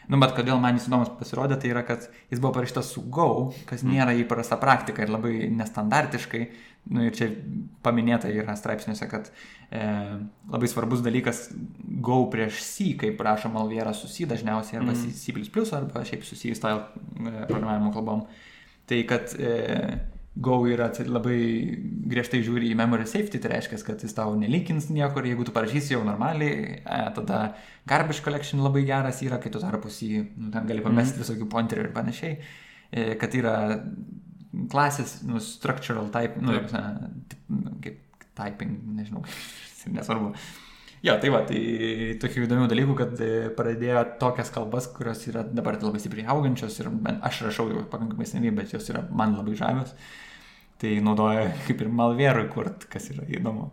Nu, 0.06 0.20
bet 0.22 0.36
kodėl 0.38 0.60
man 0.62 0.78
jis 0.78 0.86
įdomus 0.86 1.10
pasirodė, 1.18 1.58
tai 1.58 1.72
yra, 1.72 1.82
kad 1.88 2.06
jis 2.30 2.38
buvo 2.38 2.52
parašytas 2.60 2.91
su 2.94 3.02
Go, 3.10 3.50
kas 3.65 3.82
nėra 3.82 4.13
įprasta 4.20 4.60
praktika 4.62 5.02
ir 5.02 5.10
labai 5.10 5.48
nestandartiškai. 5.58 6.44
Nu, 6.94 7.08
ir 7.08 7.18
čia 7.18 7.32
paminėta 7.82 8.30
yra 8.30 8.54
straipsniuose, 8.60 9.10
kad 9.10 9.32
e, 9.74 9.82
labai 10.54 10.70
svarbus 10.70 11.02
dalykas 11.02 11.48
Go 12.06 12.20
prieš 12.30 12.62
C, 12.62 12.91
kaip 13.02 13.26
rašo 13.26 13.50
malvėra 13.50 13.96
su 13.98 14.12
C 14.12 14.30
dažniausiai, 14.30 14.84
arba 14.84 14.94
Mm. 14.94 15.15
C, 15.18 15.74
arba 15.80 16.06
šiaip 16.06 16.30
su 16.30 16.38
C 16.38 16.54
style 16.54 16.84
e, 16.86 17.48
programavimo 17.50 17.89
kalbom. 17.96 18.28
Tai 18.86 19.02
kad 19.10 19.34
e, 19.41 19.98
Go 20.36 20.58
yra 20.67 20.89
labai 21.08 21.38
griežtai 22.12 22.41
žiūri 22.43 22.74
į 22.74 22.76
memory 22.76 23.06
safety, 23.08 23.39
tai 23.39 23.54
reiškia, 23.54 23.80
kad 23.88 24.02
jis 24.04 24.15
tau 24.17 24.34
nelikins 24.36 24.89
niekur, 24.91 25.24
jeigu 25.24 25.45
tu 25.48 25.54
parašysi 25.56 25.93
jau 25.93 26.02
normaliai, 26.04 26.82
e, 26.82 26.98
tada 27.15 27.39
garbage 27.88 28.19
collection 28.26 28.60
labai 28.65 28.84
geras 28.88 29.21
yra, 29.24 29.39
kai 29.39 29.54
tu 29.54 29.62
tarpus 29.63 30.02
jį, 30.04 30.26
nu, 30.36 30.50
ten 30.52 30.67
gali 30.67 30.84
pamesti 30.84 31.24
visokių 31.24 31.48
pointerių 31.54 31.86
ir 31.86 31.93
panašiai, 31.95 32.36
e, 32.91 33.08
kad 33.21 33.38
yra 33.39 33.56
klasės, 34.71 35.21
nu, 35.28 35.39
structural 35.39 36.12
type, 36.12 36.43
nu, 36.43 36.60
Taip. 36.60 37.39
nu, 37.56 37.78
kaip 37.84 38.28
typing, 38.36 38.76
nežinau, 39.00 39.24
nesvarbu. 39.95 40.34
Jo, 41.06 41.13
tai 41.21 41.30
va, 41.30 41.43
tai 41.45 41.60
tokių 42.21 42.45
įdomių 42.48 42.67
dalykų, 42.71 42.93
kad 42.98 43.19
e, 43.21 43.32
pradėjo 43.54 44.02
tokias 44.21 44.50
kalbas, 44.54 44.88
kurios 44.89 45.21
yra 45.30 45.43
dabar 45.45 45.78
labai 45.78 46.00
stipriai 46.02 46.26
augančios 46.34 46.80
ir 46.82 46.89
aš 47.28 47.43
rašau 47.45 47.67
jau 47.69 47.84
pakankamai 47.91 48.26
seniai, 48.30 48.54
bet 48.56 48.74
jos 48.74 48.89
yra 48.89 49.04
man 49.13 49.36
labai 49.38 49.54
žavios. 49.60 49.93
Tai 50.82 50.92
naudoja 51.06 51.50
kaip 51.66 51.82
ir 51.86 51.90
malvėrui 51.96 52.50
kurt, 52.52 52.84
kas 52.92 53.08
yra 53.14 53.24
įdomu. 53.32 53.70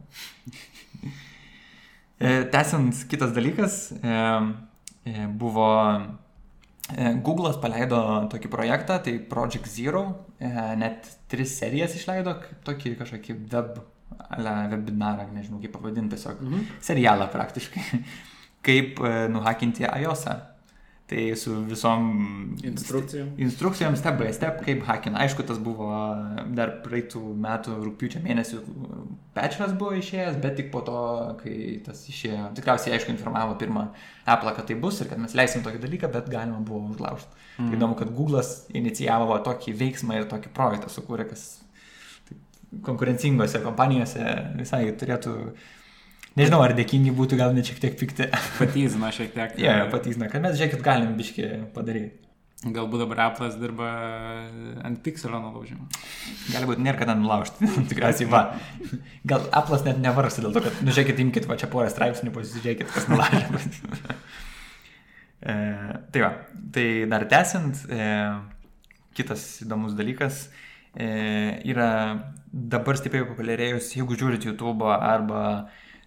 E, 2.22 2.44
Tęsiant 2.52 2.94
kitas 3.10 3.32
dalykas, 3.34 3.78
e, 3.98 4.18
e, 5.10 5.26
buvo 5.26 5.68
Google'as 6.92 7.56
paleido 7.62 7.98
tokį 8.30 8.48
projektą, 8.52 8.98
tai 9.02 9.14
Project 9.30 9.66
Zero, 9.70 10.02
net 10.76 11.06
tris 11.30 11.54
serijas 11.56 11.94
išleido, 11.96 12.34
tokį 12.66 12.92
kažkokį 12.98 13.36
web, 13.54 13.78
webinarą, 14.36 15.24
nežinau 15.32 15.60
kaip 15.62 15.72
pavadinti, 15.72 16.18
tiesiog 16.18 16.42
Mhm. 16.42 16.66
serialą 16.84 17.30
praktiškai, 17.32 18.02
kaip 18.66 19.00
nuhakinti 19.32 19.86
iOS'ą. 19.88 20.36
Tai 21.10 21.22
su 21.36 21.52
visom 21.68 22.04
Instrukcijom. 22.64 23.32
instrukcijom 23.36 23.96
step 23.96 24.14
by 24.20 24.30
step, 24.32 24.62
kaip 24.64 24.84
hakina. 24.86 25.18
Aišku, 25.24 25.44
tas 25.44 25.58
buvo 25.60 25.90
dar 26.56 26.78
praeitų 26.84 27.20
metų 27.42 27.74
rūpiučio 27.82 28.22
mėnesį 28.24 28.60
patchas 29.36 29.74
buvo 29.76 29.96
išėjęs, 29.98 30.38
bet 30.40 30.56
tik 30.60 30.70
po 30.72 30.80
to, 30.86 31.02
kai 31.42 31.56
tas 31.84 32.04
išėjo, 32.08 32.52
tikriausiai 32.56 32.96
aišku 32.96 33.12
informavo 33.12 33.58
pirmą 33.60 33.88
Apple, 34.24 34.54
kad 34.56 34.70
tai 34.70 34.78
bus 34.80 35.02
ir 35.02 35.10
kad 35.10 35.20
mes 35.20 35.34
leisim 35.36 35.64
tokį 35.66 35.82
dalyką, 35.82 36.12
bet 36.14 36.30
galima 36.32 36.62
buvo 36.64 36.94
užlaužti. 36.94 37.44
Mm. 37.58 37.68
Tai 37.68 37.80
įdomu, 37.80 37.98
kad 37.98 38.14
Google'as 38.16 38.54
inicijavo 38.72 39.36
tokį 39.44 39.76
veiksmą 39.82 40.20
ir 40.20 40.30
tokį 40.30 40.54
projektą 40.56 40.92
sukūrė, 40.92 41.28
kas 41.32 41.46
konkurencingose 42.86 43.60
kompanijose 43.64 44.24
visai 44.56 44.86
turėtų 45.00 45.36
Nežinau, 46.38 46.62
ar 46.64 46.72
dėkingi 46.76 47.12
būtų, 47.16 47.36
gal 47.40 47.52
net 47.56 47.68
šiek 47.68 47.80
tiek 47.82 47.96
pikti. 48.00 48.28
Patyzina 48.60 49.12
šiek 49.12 49.34
tiek. 49.34 49.56
Jie, 49.58 49.68
yeah, 49.68 49.88
patyzina, 49.92 50.30
kad 50.32 50.44
mes, 50.44 50.56
žiūrėkit, 50.56 50.84
galim 50.84 51.16
biški 51.18 51.48
padaryti. 51.76 52.22
Galbūt 52.62 53.00
dabar 53.02 53.24
Apple'as 53.24 53.56
dirba 53.58 53.88
ant 54.86 55.00
pikselio 55.02 55.40
nulaužimo. 55.42 55.88
Galbūt 56.52 56.78
nėra 56.78 57.00
kada 57.00 57.16
nulaužti, 57.18 57.66
tikriausiai 57.90 58.28
va. 58.30 58.44
Gal 59.26 59.48
Apple'as 59.50 59.82
net 59.88 59.98
nevarsta 59.98 60.44
dėl 60.44 60.54
to, 60.54 60.62
kad, 60.68 60.78
nu 60.86 60.94
žiūrėkit, 60.94 61.18
imkite 61.24 61.50
va 61.50 61.58
čia 61.58 61.66
porą 61.72 61.90
straipsnių, 61.90 62.30
pasižiūrėkit, 62.36 62.92
kas 62.94 63.08
nulaužė. 63.10 63.42
e, 65.50 65.56
tai 66.14 66.22
va, 66.22 66.30
tai 66.76 66.86
dar 67.10 67.26
tęsiant, 67.34 67.82
e, 67.90 68.08
kitas 69.18 69.48
įdomus 69.66 69.98
dalykas 69.98 70.44
e, 70.94 71.08
yra 71.66 71.90
dabar 72.52 73.00
stipriai 73.00 73.26
populiarėjus, 73.26 73.90
jeigu 73.98 74.14
žiūrit 74.22 74.46
YouTube 74.46 74.86
arba 74.86 75.42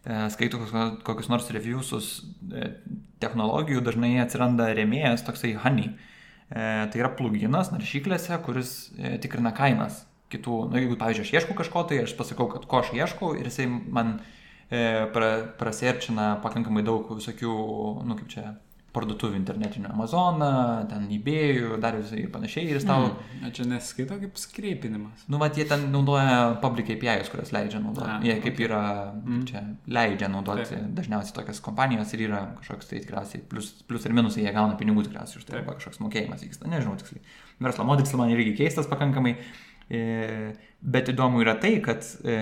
e, 0.05 0.25
skaitų 0.33 0.61
kokius 1.05 1.29
nors 1.33 1.49
reviewsus 1.51 2.11
e, 2.49 2.71
technologijų, 3.19 3.83
dažnai 3.85 4.15
atsiranda 4.23 4.71
remėjas 4.77 5.25
toksai 5.27 5.55
Honey 5.65 5.93
E, 6.45 6.85
tai 6.93 7.01
yra 7.01 7.09
pluginas 7.17 7.71
naršyklėse, 7.73 8.37
kuris 8.45 8.75
tikrina 9.23 9.49
kainas 9.55 10.03
kitų. 10.29 10.59
Na, 10.67 10.75
nu, 10.75 10.83
jeigu, 10.83 10.97
pavyzdžiui, 11.01 11.25
aš 11.25 11.33
ieškau 11.39 11.57
kažko, 11.57 11.85
tai 11.89 12.03
aš 12.03 12.13
pasakau, 12.19 12.45
kad 12.51 12.67
ko 12.69 12.81
aš 12.83 12.91
ieškau 12.93 13.31
ir 13.39 13.49
jisai 13.49 13.65
man 13.69 14.19
pra, 14.69 15.29
praserčina 15.57 16.35
pakankamai 16.45 16.85
daug 16.85 17.09
visokių, 17.17 17.55
nu 18.05 18.17
kaip 18.19 18.29
čia, 18.29 18.45
parduotuvių 18.95 19.37
internetinių 19.37 19.89
Amazoną, 19.91 20.49
ten 20.89 21.05
eBay'ų, 21.11 21.75
dar 21.83 21.97
visai 21.99 22.21
ir 22.23 22.29
panašiai. 22.33 22.69
Ir 22.71 22.85
tau... 22.87 23.09
Mm, 23.11 23.51
čia 23.55 23.65
neskaito 23.69 24.17
kaip 24.21 24.39
skreipinimas. 24.39 25.25
Nu, 25.31 25.39
mat, 25.41 25.57
jie 25.59 25.67
ten 25.69 25.87
naudoja 25.93 26.55
public 26.63 26.93
API'us, 26.95 27.31
kurias 27.33 27.51
leidžia 27.55 27.81
naudoti. 27.83 28.29
Jie 28.29 28.37
kaip 28.39 28.55
okay. 28.55 28.67
yra, 28.69 28.81
mm. 29.19 29.43
čia 29.49 29.63
leidžia 29.97 30.31
naudoti 30.31 30.69
Taip. 30.71 30.87
dažniausiai 30.97 31.37
tokias 31.41 31.61
kompanijos 31.65 32.15
ir 32.15 32.25
yra 32.29 32.41
kažkoks 32.61 32.91
tai 32.91 33.03
tikriausiai 33.03 33.43
plus, 33.51 33.73
plus 33.89 34.07
ir 34.07 34.15
minusai, 34.15 34.45
jie 34.47 34.55
gauna 34.55 34.79
pinigų 34.79 35.05
tikriausiai 35.09 35.41
už 35.41 35.49
tai, 35.49 35.59
arba 35.61 35.77
kažkoks 35.79 36.01
mokėjimas 36.03 36.47
vyksta, 36.47 36.71
nežinau 36.71 36.95
tiksliai. 37.01 37.23
Verslo 37.65 37.85
modelis 37.87 38.15
man 38.19 38.33
irgi 38.33 38.55
keistas 38.61 38.89
pakankamai, 38.91 39.35
e, 39.91 40.01
bet 40.81 41.11
įdomu 41.13 41.43
yra 41.43 41.57
tai, 41.61 41.77
kad 41.85 42.07
e, 42.23 42.39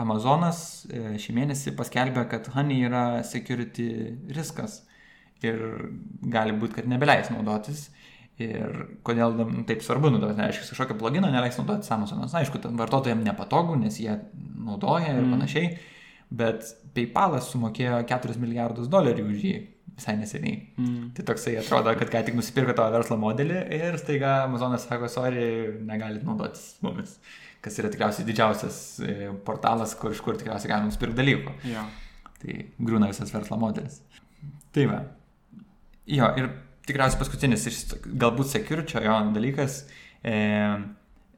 Amazonas 0.00 0.58
e, 0.90 1.14
šį 1.22 1.36
mėnesį 1.36 1.76
paskelbė, 1.78 2.26
kad 2.30 2.50
Honey 2.56 2.82
yra 2.88 3.22
security 3.26 3.88
riskas 4.34 4.82
ir 5.46 5.62
gali 6.34 6.56
būti, 6.58 6.80
kad 6.80 6.90
nebeleis 6.90 7.30
naudotis. 7.34 7.88
Ir 8.42 8.80
kodėl 9.06 9.36
taip 9.68 9.84
svarbu 9.86 10.10
naudoti, 10.10 10.34
neaišku, 10.40 10.66
kažkokią 10.72 10.96
pluginą 10.98 11.28
neleis 11.30 11.58
naudoti 11.60 11.86
Samsungas. 11.86 12.34
Aišku, 12.34 12.58
vartotojams 12.80 13.22
nepatogu, 13.22 13.76
nes 13.78 14.00
jie 14.02 14.16
naudoja 14.64 15.12
ir 15.12 15.20
mm. 15.20 15.36
panašiai, 15.36 15.68
bet 16.34 16.66
PayPalas 16.96 17.52
sumokėjo 17.52 18.00
4 18.10 18.36
milijardus 18.42 18.90
dolerių 18.90 19.28
už 19.30 19.46
jį 19.46 19.54
visai 19.94 20.16
neseniai. 20.18 20.58
Mm. 20.80 21.12
Tai 21.14 21.26
toksai 21.30 21.54
atrodo, 21.60 21.94
kad 21.98 22.10
ką 22.10 22.24
tik 22.26 22.36
nusipirko 22.38 22.74
tavo 22.76 22.90
verslo 22.96 23.18
modelį 23.22 23.60
ir 23.78 23.98
staiga 24.02 24.40
Amazonas 24.48 24.86
sako, 24.88 25.10
sorry, 25.12 25.46
negalit 25.86 26.24
naudotis 26.26 26.74
mumis. 26.82 27.18
Kas 27.64 27.78
yra 27.80 27.88
tikriausiai 27.92 28.26
didžiausias 28.28 28.78
e, 29.00 29.14
portalas, 29.46 29.94
kur, 29.96 30.12
iš 30.12 30.20
kur 30.24 30.36
tikriausiai 30.40 30.74
galima 30.74 30.90
nusipirkti 30.90 31.20
dalykų. 31.22 31.54
Ja. 31.70 31.86
Tai 32.42 32.56
grūna 32.90 33.08
visas 33.12 33.30
verslo 33.32 33.56
modelis. 33.60 34.02
Tai 34.74 34.88
va. 34.90 35.04
Jo, 36.04 36.28
ir 36.36 36.50
tikriausiai 36.84 37.20
paskutinis 37.20 37.64
galbūt 38.04 38.50
security 38.50 39.00
jo 39.04 39.16
dalykas. 39.34 39.84
E, 40.24 40.36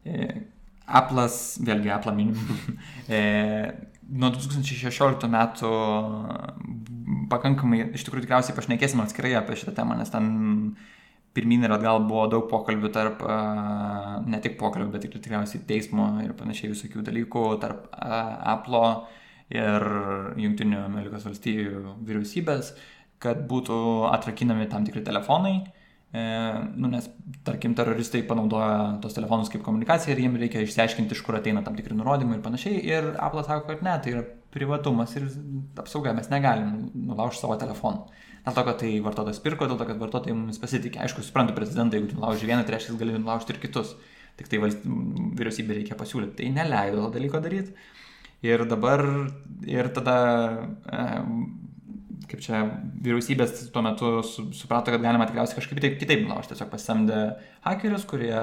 e, 0.06 0.26
Apple'as, 0.86 1.56
vėlgi 1.66 1.90
Apple 1.90 2.14
minim, 2.14 2.36
e, 3.10 3.20
nuo 4.06 4.30
2016 4.34 5.26
metų 5.30 5.70
pakankamai, 7.30 7.88
iš 7.98 8.06
tikrųjų 8.06 8.26
tikriausiai 8.26 8.54
pašnekėsim 8.58 9.02
atskirai 9.02 9.34
apie 9.38 9.58
šitą 9.58 9.74
temą, 9.80 9.96
nes 9.98 10.12
ten 10.12 10.28
pirmin 11.34 11.66
ir 11.66 11.74
atgal 11.74 12.00
buvo 12.06 12.28
daug 12.32 12.46
pokalbių 12.48 12.90
tarp, 12.94 13.24
ne 14.30 14.38
tik 14.40 14.54
pokalbių, 14.60 14.92
bet 14.94 15.04
ir 15.04 15.18
tikriausiai 15.18 15.66
teismo 15.68 16.06
ir 16.22 16.32
panašiai 16.38 16.70
visokių 16.70 17.02
dalykų 17.04 17.42
tarp 17.60 17.90
Apple 17.92 18.84
ir 19.52 19.84
Junktinių 20.40 20.80
Amerikos 20.86 21.26
valstybių 21.26 21.98
vyriausybės 22.06 22.72
kad 23.22 23.42
būtų 23.48 23.78
atrakinami 24.12 24.68
tam 24.70 24.84
tikri 24.86 25.02
telefonai, 25.06 25.54
e, 26.12 26.24
nu, 26.76 26.90
nes, 26.92 27.08
tarkim, 27.46 27.74
teroristai 27.78 28.22
panaudoja 28.28 28.98
tos 29.02 29.16
telefonus 29.16 29.50
kaip 29.52 29.64
komunikaciją 29.66 30.14
ir 30.14 30.24
jiems 30.26 30.42
reikia 30.42 30.64
išsiaiškinti, 30.66 31.16
iš 31.16 31.24
kur 31.26 31.38
ateina 31.38 31.64
tam 31.66 31.78
tikri 31.78 31.96
nurodymai 31.96 32.38
ir 32.38 32.44
panašiai. 32.44 32.82
Ir 32.84 33.14
Apple 33.16 33.44
sako, 33.46 33.66
kad 33.70 33.84
ne, 33.86 33.96
tai 34.04 34.16
yra 34.16 34.24
privatumas 34.56 35.12
ir 35.18 35.28
apsauga, 35.80 36.14
mes 36.16 36.30
negalim 36.32 36.88
nulaužti 36.94 37.42
savo 37.42 37.58
telefonų. 37.60 38.06
Dėl 38.46 38.54
to, 38.54 38.62
kad 38.68 38.76
tai 38.78 38.92
vartotojas 39.02 39.40
pirko, 39.42 39.66
dėl 39.66 39.78
to, 39.80 39.88
kad 39.88 39.98
vartotojai 39.98 40.36
mumis 40.36 40.60
pasitikė. 40.62 41.00
Aišku, 41.02 41.24
suprantu, 41.26 41.56
prezidentą, 41.56 41.98
jeigu 41.98 42.14
nulauži 42.14 42.46
vieną, 42.46 42.62
tai 42.62 42.76
reiškia, 42.76 42.94
gali 43.00 43.16
nulaužti 43.18 43.56
ir 43.56 43.58
kitus. 43.64 43.96
Tik 44.38 44.50
tai 44.52 44.60
valst... 44.62 44.84
vyriausybė 44.86 45.80
reikia 45.80 45.96
pasiūlyti. 45.98 46.36
Tai 46.38 46.50
neleido 46.54 47.00
to 47.02 47.08
dalyko 47.16 47.40
daryti. 47.42 47.74
Ir 48.46 48.62
dabar, 48.70 49.02
ir 49.66 49.88
tada 49.96 50.16
e, 50.86 51.06
kaip 52.30 52.42
čia 52.42 52.62
vyriausybės 53.04 53.68
tuo 53.74 53.82
metu 53.84 54.10
su, 54.26 54.48
suprato, 54.56 54.92
kad 54.94 55.04
galima 55.04 55.26
tikriausiai 55.28 55.60
kažkaip 55.60 55.80
taip, 55.82 55.96
kitaip 56.00 56.24
nulaužti. 56.24 56.54
Tiesiog 56.54 56.70
pasamdė 56.72 57.22
hakerius, 57.66 58.06
kurie 58.08 58.34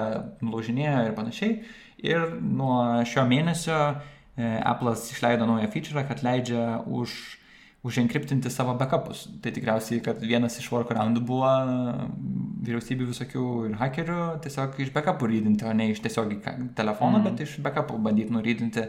nulaužinėjo 0.44 1.06
ir 1.10 1.16
panašiai. 1.18 1.56
Ir 2.04 2.36
nuo 2.42 2.76
šio 3.08 3.24
mėnesio 3.30 3.80
e, 3.90 3.96
Apple'as 4.60 5.08
išleido 5.14 5.48
naują 5.50 5.70
feature, 5.74 6.06
kad 6.08 6.24
leidžia 6.26 6.82
už, 6.86 7.16
uženkriptinti 7.84 8.50
savo 8.50 8.76
backupus. 8.80 9.26
Tai 9.44 9.52
tikriausiai, 9.56 10.00
kad 10.04 10.22
vienas 10.24 10.56
iš 10.60 10.70
workaroundų 10.72 11.24
buvo 11.28 11.50
vyriausybių 12.64 13.10
visokių 13.10 13.48
ir 13.68 13.76
hakerių 13.82 14.20
tiesiog 14.44 14.80
iš 14.86 14.94
backupų 14.96 15.28
rydinti, 15.34 15.68
o 15.68 15.74
ne 15.76 15.90
iš 15.92 16.00
tiesiog 16.06 16.38
telefono, 16.78 17.20
mm. 17.20 17.26
bet 17.28 17.44
iš 17.44 17.58
backupų 17.66 18.00
bandyti 18.06 18.36
nurydinti, 18.36 18.88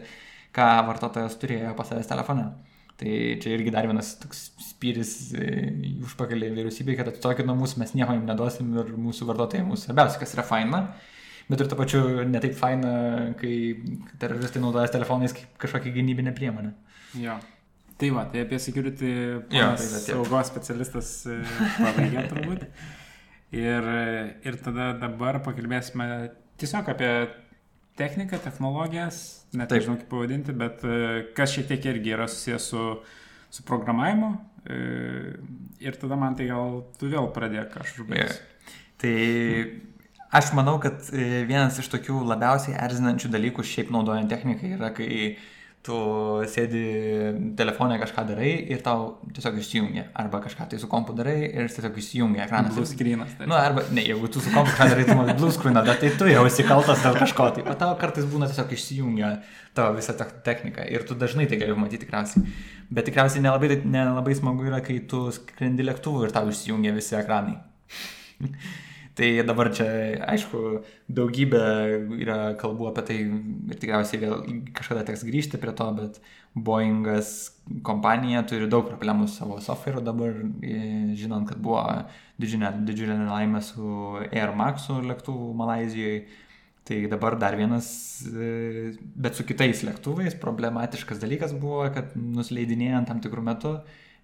ką 0.55 0.69
vartotojas 0.87 1.35
turėjo 1.43 1.75
pas 1.75 1.91
savęs 1.91 2.11
telefone. 2.11 2.47
Tai 2.95 3.15
čia 3.43 3.57
irgi 3.57 3.73
dar 3.75 3.89
vienas 3.91 4.13
toks 4.21 4.45
spyris 4.63 5.15
e, 5.35 5.49
užpakalį 6.07 6.53
vyriausybei, 6.55 6.95
kad 6.99 7.09
atstokit 7.11 7.49
nuo 7.49 7.57
mūsų, 7.59 7.81
mes 7.83 7.95
nieko 7.99 8.15
jums 8.15 8.29
neduosim 8.29 8.69
ir 8.79 8.93
mūsų 9.07 9.27
vartotojai 9.33 9.67
mūsų 9.67 9.89
svarbiausia, 9.89 10.21
kas 10.21 10.35
yra 10.37 10.45
faina, 10.47 10.81
bet 11.49 11.65
ir 11.65 11.71
to 11.71 11.79
pačiu 11.81 12.05
netaip 12.29 12.55
faina, 12.59 12.93
kai 13.41 13.57
teroristai 14.23 14.63
naudoja 14.63 14.93
telefonais 14.95 15.35
kaip 15.35 15.59
kažkokią 15.65 15.91
gynybinę 15.97 16.37
priemonę. 16.39 16.71
Jo. 17.19 17.41
Tai 17.99 18.13
va, 18.15 18.29
tai 18.31 18.45
apie 18.45 18.63
security 18.63 19.11
jo, 19.11 19.67
tai 19.81 19.89
saugos 20.07 20.53
specialistas 20.53 21.11
e, 21.27 21.41
pabaigė 21.81 22.29
turbūt. 22.31 22.69
Ir, 23.55 23.85
ir 24.43 24.57
tada 24.59 24.89
dabar 24.99 25.37
pakalbėsime 25.45 26.07
tiesiog 26.59 26.89
apie 26.91 27.11
techniką, 27.99 28.41
technologijas, 28.43 29.21
net 29.55 29.71
Taip. 29.71 29.81
nežinau 29.81 29.99
kaip 30.01 30.11
pavadinti, 30.11 30.55
bet 30.59 30.83
e, 30.87 30.99
kas 31.37 31.55
šiek 31.55 31.71
tiek 31.71 31.89
irgi 31.93 32.15
yra 32.17 32.29
susijęs 32.31 32.69
su, 32.73 32.85
su 33.55 33.65
programavimu. 33.69 34.31
E, 34.65 34.79
ir 35.85 35.99
tada 36.01 36.19
man 36.19 36.37
tai 36.39 36.49
gal 36.51 36.83
tu 36.99 37.11
vėl 37.13 37.31
pradėk, 37.35 37.77
aš 37.81 37.99
užbaigsiu. 38.01 38.77
Tai 39.05 39.17
aš 40.35 40.53
manau, 40.57 40.79
kad 40.83 41.11
e, 41.13 41.45
vienas 41.49 41.79
iš 41.83 41.91
tokių 41.93 42.23
labiausiai 42.35 42.79
erzinančių 42.83 43.31
dalykų 43.35 43.67
šiaip 43.71 43.93
naudojant 43.95 44.33
techniką 44.33 44.75
yra, 44.77 44.91
kai 44.97 45.11
uh, 45.35 45.51
tu 45.85 45.97
sėdi 46.49 46.83
telefonė 47.59 47.99
kažką 48.01 48.23
darai 48.31 48.53
ir 48.73 48.81
tau 48.85 49.19
tiesiog 49.37 49.59
išsijungia. 49.61 50.07
Arba 50.17 50.41
kažką 50.45 50.67
tai 50.71 50.79
su 50.81 50.89
kompu 50.89 51.13
darai 51.17 51.37
ir 51.45 51.69
tiesiog 51.69 51.99
išsijungia 52.01 52.47
ekranas. 52.47 52.73
Blue 52.77 52.89
screenas. 52.89 53.35
Tai. 53.37 53.49
Nu, 53.51 53.57
arba, 53.59 53.85
ne, 53.93 54.05
jeigu 54.09 54.31
tu 54.33 54.41
su 54.41 54.53
kompu 54.55 54.73
kažką 54.73 54.87
darai, 54.95 55.05
tu 55.11 55.17
matai 55.19 55.35
blue 55.41 55.53
screeną, 55.53 55.83
bet 55.85 56.01
tai 56.01 56.13
tu 56.17 56.31
jau 56.31 56.47
esi 56.49 56.65
kaltas 56.65 57.05
dėl 57.05 57.19
kažko. 57.21 57.51
Tai, 57.59 57.67
o 57.69 57.77
tau 57.83 57.99
kartais 58.01 58.25
būna 58.31 58.49
tiesiog 58.49 58.73
išsijungia 58.79 59.35
tavo 59.77 59.99
visą 59.99 60.17
techniką 60.47 60.89
ir 60.89 61.05
tu 61.05 61.19
dažnai 61.21 61.51
tai 61.51 61.61
gali 61.61 61.77
matyti 61.77 62.07
tikriausiai. 62.07 62.57
Bet 62.95 63.11
tikriausiai 63.11 63.45
nelabai, 63.45 63.77
nelabai 63.85 64.39
smagu 64.41 64.65
yra, 64.71 64.81
kai 64.85 65.03
tu 65.11 65.27
skrendi 65.37 65.85
lėktuvu 65.85 66.25
ir 66.25 66.33
tau 66.33 66.49
išsijungia 66.49 66.97
visi 66.97 67.21
ekranai. 67.21 67.59
Tai 69.15 69.29
dabar 69.47 69.69
čia, 69.71 69.87
aišku, 70.27 70.61
daugybė 71.15 71.61
yra 72.19 72.39
kalbų 72.59 72.89
apie 72.91 73.05
tai 73.07 73.19
ir 73.23 73.79
tikriausiai 73.79 74.19
vėl 74.25 74.41
kažkada 74.75 75.05
teks 75.07 75.23
grįžti 75.29 75.61
prie 75.63 75.75
to, 75.79 75.87
bet 75.95 76.19
Boeingas 76.55 77.53
kompanija 77.87 78.43
turi 78.51 78.67
daug 78.71 78.89
problemų 78.89 79.29
su 79.29 79.39
savo 79.39 79.61
software 79.63 80.03
dabar, 80.03 80.35
žinant, 81.15 81.47
kad 81.47 81.63
buvo 81.63 81.85
didžiulė, 82.43 82.73
didžiulė 82.91 83.21
nelaimė 83.21 83.63
su 83.63 83.87
Air 84.33 84.57
Maxu 84.59 84.99
lėktuvu 85.07 85.53
Malazijoje. 85.63 86.25
Tai 86.85 86.99
dabar 87.09 87.39
dar 87.41 87.55
vienas, 87.57 87.87
bet 88.29 89.39
su 89.39 89.47
kitais 89.49 89.87
lėktuvais 89.87 90.35
problematiškas 90.43 91.23
dalykas 91.23 91.55
buvo, 91.57 91.87
kad 91.95 92.13
nusileidinėjant 92.19 93.09
tam 93.09 93.23
tikrų 93.25 93.47
metų 93.47 93.79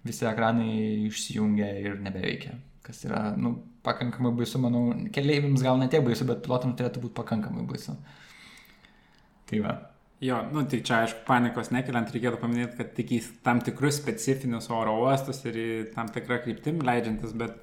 visi 0.05 0.27
ekranai 0.29 1.07
išsijungia 1.07 1.71
ir 1.81 1.97
nebeveikia. 2.03 2.59
Kas 2.85 3.01
yra, 3.07 3.31
nu, 3.33 3.55
pakankamai 3.85 4.33
baisu, 4.37 4.59
manau, 4.61 4.83
keleiviams 5.13 5.63
gal 5.65 5.79
netiek 5.81 6.03
baisu, 6.05 6.27
bet 6.29 6.43
pilotams 6.45 6.77
turėtų 6.79 7.03
būti 7.05 7.17
pakankamai 7.17 7.65
baisu. 7.69 7.95
Tai 9.49 9.63
va. 9.63 9.77
Jo, 10.21 10.37
nu 10.53 10.61
tai 10.69 10.83
čia 10.85 10.99
aišku, 11.01 11.23
panikos 11.25 11.71
nekeliant 11.73 12.11
reikėtų 12.13 12.37
paminėti, 12.43 12.77
kad 12.77 12.91
tik 12.97 13.15
į 13.17 13.19
tam 13.45 13.61
tikrus 13.65 13.97
specifinius 13.97 14.69
oro 14.69 14.99
uostus 15.07 15.41
ir 15.49 15.57
į 15.57 15.69
tam 15.95 16.11
tikrą 16.13 16.37
kryptim 16.43 16.83
leidžiantis, 16.85 17.33
bet 17.37 17.57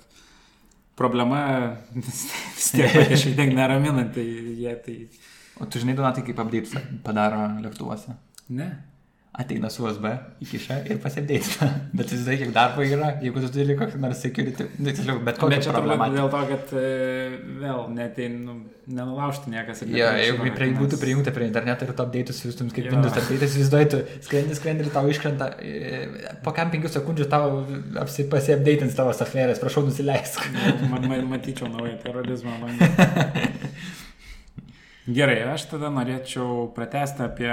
problema 0.98 1.40
vis 1.94 2.72
tiek 2.74 3.14
šiek 3.14 3.38
tiek 3.38 3.54
neraminanti 3.54 4.26
jie. 4.58 4.74
Tai... 4.84 4.98
O 5.62 5.66
tu 5.66 5.80
žinai, 5.82 5.94
Donatai, 5.98 6.26
kaip 6.26 6.38
updates 6.42 6.74
padaro 7.06 7.46
lėktuvuose? 7.62 8.18
Ne 8.54 8.68
ateina 9.32 9.68
su 9.70 9.84
USB, 9.84 10.08
įkiša 10.42 10.78
ir 10.90 10.98
pasiapdėtina. 11.02 11.68
Bet 11.98 12.10
vis 12.14 12.24
dar 12.26 12.38
kiek 12.40 12.50
darbo 12.54 12.82
yra, 12.86 13.10
jeigu 13.22 13.42
tu 13.44 13.50
turi 13.54 13.76
kokį 13.78 14.00
nors 14.02 14.22
security, 14.24 14.66
nu, 14.78 14.88
tiksliau, 14.88 15.20
bet 15.24 15.38
kokią 15.38 15.60
bet 15.60 15.68
problemą. 15.68 16.08
Dėl 16.14 16.30
to, 16.32 16.40
kad 16.48 16.72
e, 16.80 16.88
vėl 17.60 17.84
netein, 17.94 18.38
nu, 18.46 18.56
nenulaužti 18.88 19.52
niekas. 19.52 19.84
Ja, 19.92 20.14
jeigu 20.18 20.48
prie, 20.56 20.70
būtų 20.78 20.98
prijungta 21.02 21.34
prie 21.36 21.46
interneto 21.50 21.86
ir 21.86 21.92
tu 21.92 22.06
update'us 22.06 22.40
siūstum 22.42 22.72
kaip 22.74 22.88
Windows 22.88 23.14
update'as, 23.14 23.52
įsivaizduoji, 23.52 23.90
tu 23.94 24.02
skrendi, 24.26 24.58
skrendi 24.58 24.86
ir 24.86 24.92
tau 24.96 25.04
iškrenta, 25.12 25.52
e, 25.60 26.02
po 26.42 26.56
kam 26.56 26.72
penkių 26.74 26.90
sekundžių 26.96 27.28
tau 27.30 27.62
pasiapdatins 28.32 28.98
tavo 28.98 29.14
aferės, 29.14 29.62
prašau 29.62 29.86
nusileisk. 29.86 30.42
man, 30.88 31.04
man, 31.04 31.28
matyčiau 31.36 31.70
naują 31.70 31.98
terorizmą. 32.02 32.58
Gerai, 35.08 35.38
aš 35.48 35.62
tada 35.70 35.88
norėčiau 35.88 36.66
pratesti 36.76 37.22
apie 37.24 37.48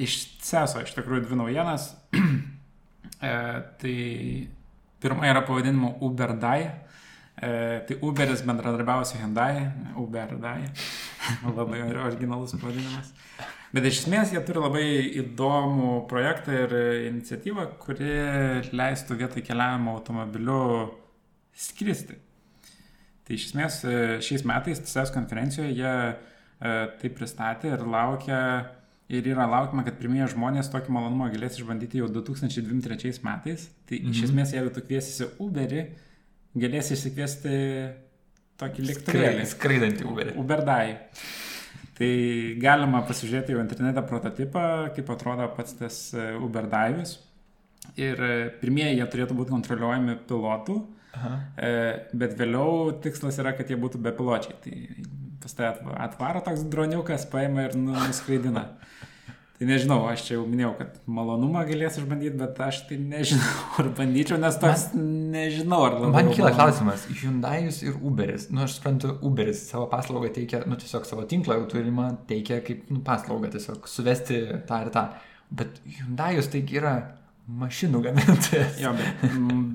iš 0.00 0.14
CESO, 0.40 0.86
iš 0.86 0.94
tikrųjų, 0.96 1.26
dvi 1.26 1.36
naujienas. 1.36 1.90
e, 2.16 3.32
tai 3.82 3.96
pirma 5.04 5.28
yra 5.28 5.42
pavadinimu 5.44 5.98
UberDai. 6.08 6.62
E, 6.64 7.52
tai 7.84 7.98
Uberis 8.00 8.40
bendradarbiavo 8.48 9.04
su 9.04 9.20
Hyundai, 9.20 9.66
UberDai. 10.00 10.56
labai 11.58 11.84
originalus 12.06 12.56
pavadinimas. 12.56 13.12
Bet 13.76 13.90
iš 13.90 14.06
esmės 14.06 14.32
jie 14.32 14.40
turi 14.48 14.64
labai 14.64 14.88
įdomų 15.26 15.94
projektą 16.08 16.56
ir 16.56 16.76
iniciatyvą, 17.10 17.72
kuri 17.84 18.20
leistų 18.72 19.20
vietoj 19.20 19.44
keliavimo 19.44 19.98
automobiliu 19.98 20.60
skristi. 21.52 22.16
Tai 23.24 23.36
iš 23.36 23.50
esmės 23.50 23.82
šiais 24.24 24.44
metais 24.48 24.86
CES 24.88 25.12
konferencijoje 25.12 25.74
jie 25.76 25.98
E, 26.04 26.33
tai 26.64 27.10
pristatė 27.12 27.74
ir 27.74 27.82
laukia, 27.92 28.40
ir 29.12 29.26
yra 29.28 29.46
laukiama, 29.48 29.84
kad 29.84 29.98
pirmieji 30.00 30.30
žmonės 30.32 30.70
tokį 30.72 30.92
malonumą 30.94 31.28
galės 31.34 31.58
išbandyti 31.60 32.00
jau 32.00 32.08
2023 32.12 33.20
metais. 33.26 33.68
Tai 33.88 34.00
mhm. 34.00 34.14
iš 34.14 34.24
esmės, 34.28 34.54
jeigu 34.56 34.72
tu 34.74 34.84
kviesisi 34.84 35.28
Uberį, 35.44 35.84
galėsi 36.56 36.96
išsikviesti 36.96 37.58
tokį 38.60 38.86
lėktuvėlį. 38.90 39.48
Skraidantį 39.50 40.08
Uberį. 40.08 40.36
Uberdai. 40.40 40.86
Tai 41.94 42.10
galima 42.58 43.04
pasižiūrėti 43.06 43.54
jau 43.54 43.60
internete 43.62 44.02
prototipą, 44.08 44.64
kaip 44.96 45.10
atrodo 45.14 45.46
pats 45.54 45.76
tas 45.78 45.98
e, 46.16 46.32
Uberdaivis. 46.42 47.18
Ir 48.00 48.18
e, 48.18 48.34
pirmieji 48.58 48.98
jie 48.98 49.06
turėtų 49.12 49.36
būti 49.38 49.54
kontroliuojami 49.54 50.16
pilotų, 50.26 50.80
Aha. 51.14 51.34
bet 52.18 52.32
vėliau 52.34 52.96
tikslas 53.04 53.36
yra, 53.38 53.52
kad 53.54 53.68
jie 53.70 53.76
būtų 53.78 54.00
bepiločiai. 54.02 54.56
Tai 54.64 54.72
pas 55.44 55.56
tai 55.58 55.70
atvaro 56.08 56.40
toks 56.44 56.64
droniukas, 56.72 57.28
paima 57.30 57.68
ir 57.68 57.76
nu, 57.76 57.92
nuskraidina. 57.92 58.70
Tai 59.54 59.68
nežinau, 59.68 60.00
aš 60.10 60.24
čia 60.26 60.32
jau 60.34 60.44
minėjau, 60.50 60.72
kad 60.80 60.94
malonumą 61.06 61.60
galės 61.68 62.00
išbandyti, 62.00 62.34
bet 62.40 62.58
aš 62.64 62.80
tai 62.88 62.96
nežinau, 62.98 63.52
ar 63.78 63.90
bandyčiau, 64.00 64.38
nes 64.42 64.56
toks 64.58 64.88
man, 64.96 65.04
nežinau, 65.36 65.78
ar 65.86 65.98
labai. 66.00 66.10
Man 66.16 66.30
kyla 66.34 66.50
klausimas, 66.56 67.04
Hyundai'us 67.20 67.78
ir 67.86 68.00
Uberis, 68.02 68.48
nu 68.50 68.64
aš 68.64 68.80
suprantu, 68.80 69.12
Uberis 69.22 69.62
savo 69.68 69.86
paslaugą 69.92 70.32
teikia, 70.34 70.64
nu 70.66 70.80
tiesiog 70.80 71.06
savo 71.06 71.26
tinklą 71.30 71.60
jau 71.60 71.68
turimą 71.76 72.08
teikia 72.26 72.58
kaip 72.66 72.90
nu, 72.90 72.98
paslaugą, 73.06 73.52
tiesiog 73.54 73.86
suvesti 73.90 74.40
tą 74.66 74.80
ir 74.86 74.90
tą. 74.96 75.06
Bet 75.54 75.78
Hyundai'us 76.00 76.50
taigi 76.50 76.80
yra 76.82 76.96
mašinų 77.44 78.00
gamintojas. 78.06 78.78
Jo, 78.80 78.94
bet 78.96 79.24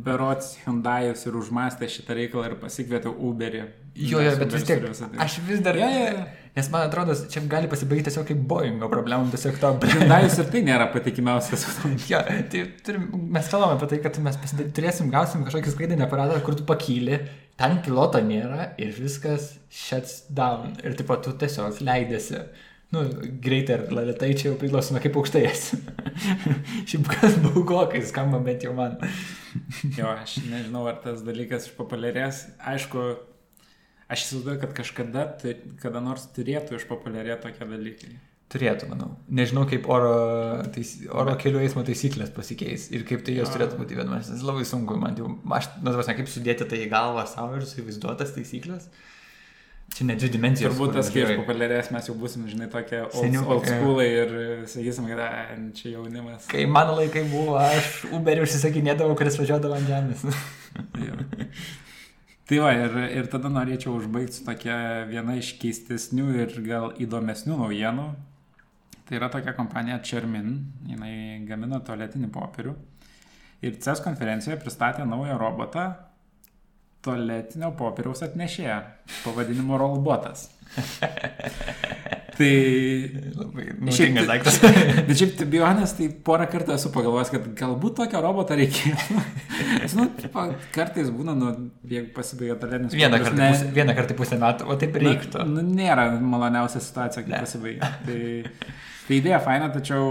berots 0.06 0.56
Hyundai'us 0.64 1.22
ir 1.28 1.36
užmastė 1.38 1.90
šitą 1.92 2.16
reikalą 2.18 2.48
ir 2.50 2.56
pasikvietė 2.62 3.12
Uberį. 3.14 3.64
Jo, 4.00 4.22
jo, 4.24 4.32
bet 4.40 4.54
vis 4.56 4.66
tiek, 4.66 4.86
aš 5.22 5.40
vis 5.46 5.62
dar... 5.66 5.78
Ja, 5.78 5.90
ja, 5.94 6.06
ja. 6.16 6.28
Nes 6.56 6.70
man 6.74 6.88
atrodo, 6.88 7.14
čia 7.30 7.44
gali 7.48 7.70
pasibaigti 7.70 8.08
tiesiog 8.08 8.26
kaip 8.26 8.40
Boeingo 8.50 8.90
problemų, 8.92 9.30
tiesiog 9.36 9.60
to... 9.62 9.72
Hyundai'us 9.92 10.40
ir 10.42 10.50
tai 10.50 10.64
nėra 10.66 10.88
patikimiausias 10.96 11.68
ja, 12.10 12.24
tai 12.26 12.64
turim, 12.86 13.06
mes 13.36 13.52
kalbame 13.52 13.78
apie 13.78 13.92
tai, 13.92 14.00
kad 14.08 14.18
mes 14.26 14.40
turėsim, 14.58 15.12
gausim 15.14 15.46
kažkokį 15.46 15.76
skraidinį 15.76 16.08
aparatą, 16.08 16.40
kur 16.46 16.58
tu 16.58 16.66
pakyli, 16.70 17.22
ten 17.60 17.78
piloto 17.86 18.24
nėra 18.24 18.72
ir 18.82 18.96
viskas 18.98 19.52
shuts 19.70 20.24
down. 20.34 20.74
Ir 20.82 20.98
taip 20.98 21.12
pat 21.12 21.22
tu 21.28 21.36
tiesiog 21.38 21.84
leidėsi 21.86 22.42
nu, 22.96 23.04
greitai 23.44 23.78
ar 23.78 23.84
lėtai 23.94 24.32
čia 24.38 24.50
jau 24.50 24.60
priklauso 24.60 24.96
nuo 24.96 25.02
kaip 25.04 25.18
aukštai 25.20 25.44
esi. 25.50 25.80
Šiaip 26.90 27.10
kas 27.12 27.38
baugokai 27.44 28.02
skamba 28.08 28.42
bent 28.46 28.66
jau 28.66 28.74
man. 28.78 28.98
jo, 29.98 30.08
aš 30.10 30.40
nežinau, 30.50 30.86
ar 30.90 30.98
tas 31.04 31.22
dalykas 31.26 31.70
išpopuliarės. 31.70 32.46
Aišku, 32.72 33.06
aš 34.10 34.26
įsivaizduoju, 34.26 34.62
kad 34.64 34.74
kažkada, 34.82 35.28
tai, 35.42 35.60
kada 35.84 36.02
nors 36.04 36.26
turėtų 36.36 36.80
išpopuliarėti 36.80 37.46
tokie 37.46 37.70
dalykai. 37.70 38.16
Turėtų, 38.50 38.88
manau. 38.90 39.12
Nežinau, 39.30 39.68
kaip 39.70 39.86
oro, 39.94 40.14
tais, 40.74 40.96
oro 41.14 41.36
kelių 41.38 41.60
eismo 41.62 41.84
taisyklės 41.86 42.32
pasikeis 42.34 42.88
ir 42.90 43.04
kaip 43.06 43.22
tai 43.28 43.36
jos 43.38 43.52
turėtų 43.54 43.78
būti 43.78 44.00
vienas. 44.00 44.32
Tas 44.32 44.42
labai 44.42 44.66
sunku, 44.66 44.98
man 44.98 45.20
jau, 45.20 45.30
aš, 45.54 45.70
nu, 45.86 45.94
kaip 45.94 46.32
sudėti 46.32 46.66
tai 46.66 46.80
į 46.88 46.90
galvą 46.90 47.28
savo 47.30 47.60
ir 47.60 47.68
įsivaizduotas 47.68 48.34
taisyklės. 48.34 48.90
Čia 49.96 50.06
ne 50.06 50.16
dvi 50.20 50.30
dimensijos. 50.34 50.74
Turbūt 50.76 50.94
tas, 50.98 51.10
kai 51.14 51.24
išpopuliarės, 51.24 51.90
mes 51.96 52.08
jau 52.10 52.16
busim, 52.20 52.46
žinai, 52.52 52.68
tokie 52.72 53.02
old, 53.08 53.38
old 53.42 53.68
schoolai 53.68 54.08
ir 54.08 54.34
sakysim, 54.70 55.08
kad 55.10 55.22
čia 55.78 55.94
jaunimas. 55.96 56.46
Kai 56.52 56.66
mano 56.70 56.98
laikai 57.00 57.24
buvo, 57.32 57.56
aš 57.62 58.06
Uberį 58.14 58.44
užsisakinėdavau, 58.46 59.18
kuris 59.20 59.40
važiuodavo 59.40 59.78
ant 59.80 59.90
žemės. 59.90 60.26
tai 62.50 62.62
va, 62.62 62.74
ir, 62.78 63.00
ir 63.18 63.32
tada 63.34 63.52
norėčiau 63.54 63.96
užbaigti 63.98 64.40
su 64.40 64.46
tokia 64.46 64.78
viena 65.10 65.40
iš 65.40 65.56
keistesnių 65.62 66.28
ir 66.44 66.60
gal 66.68 66.92
įdomesnių 67.02 67.58
naujienų. 67.64 68.10
Tai 69.10 69.18
yra 69.18 69.32
tokia 69.34 69.56
kompanija 69.58 69.98
Chermin, 70.06 70.54
jinai 70.86 71.42
gamina 71.50 71.82
tualetinį 71.82 72.30
popierių. 72.36 72.76
Ir 73.66 73.80
CES 73.82 74.04
konferencijoje 74.06 74.60
pristatė 74.62 75.08
naują 75.10 75.40
robotą, 75.42 75.88
tualetinio 77.06 77.72
popieriaus 77.80 78.24
atnešėja, 78.28 78.80
pavadinimu 79.24 79.78
Rollbotas. 79.80 80.50
tai... 82.40 82.52
Labai 83.36 83.66
naudingas 83.80 84.28
daiktas. 84.30 84.60
Bet 85.08 85.16
šiaip, 85.20 85.34
tai 85.40 85.48
bionas, 85.52 85.94
tai 85.98 86.10
porą 86.26 86.48
kartų 86.52 86.76
esu 86.76 86.92
pagalvojęs, 86.96 87.32
kad 87.34 87.48
galbūt 87.60 87.98
tokio 88.00 88.22
roboto 88.24 88.58
reikėtų. 88.60 89.24
nu, 90.00 90.10
kartais 90.76 91.12
būna, 91.16 91.36
nu, 91.40 91.54
jeigu 91.90 92.12
pasibaigia 92.16 92.60
popierius. 92.60 93.00
Vieną 93.00 93.22
kartą, 93.24 93.40
ne... 93.40 93.50
pusę, 93.54 93.72
vieną 93.80 93.98
kartą 93.98 94.20
pusę 94.20 94.40
metų, 94.44 94.70
o 94.70 94.78
taip 94.80 95.00
reiktų. 95.04 95.48
Nu, 95.48 95.64
nu, 95.64 95.80
nėra 95.80 96.10
maloniausia 96.20 96.84
situacija, 96.84 97.26
kai 97.28 97.42
pasibaigia. 97.42 97.96
Tai... 98.08 98.22
Tai 99.10 99.18
idėja 99.18 99.40
faina, 99.42 99.72
tačiau 99.74 100.04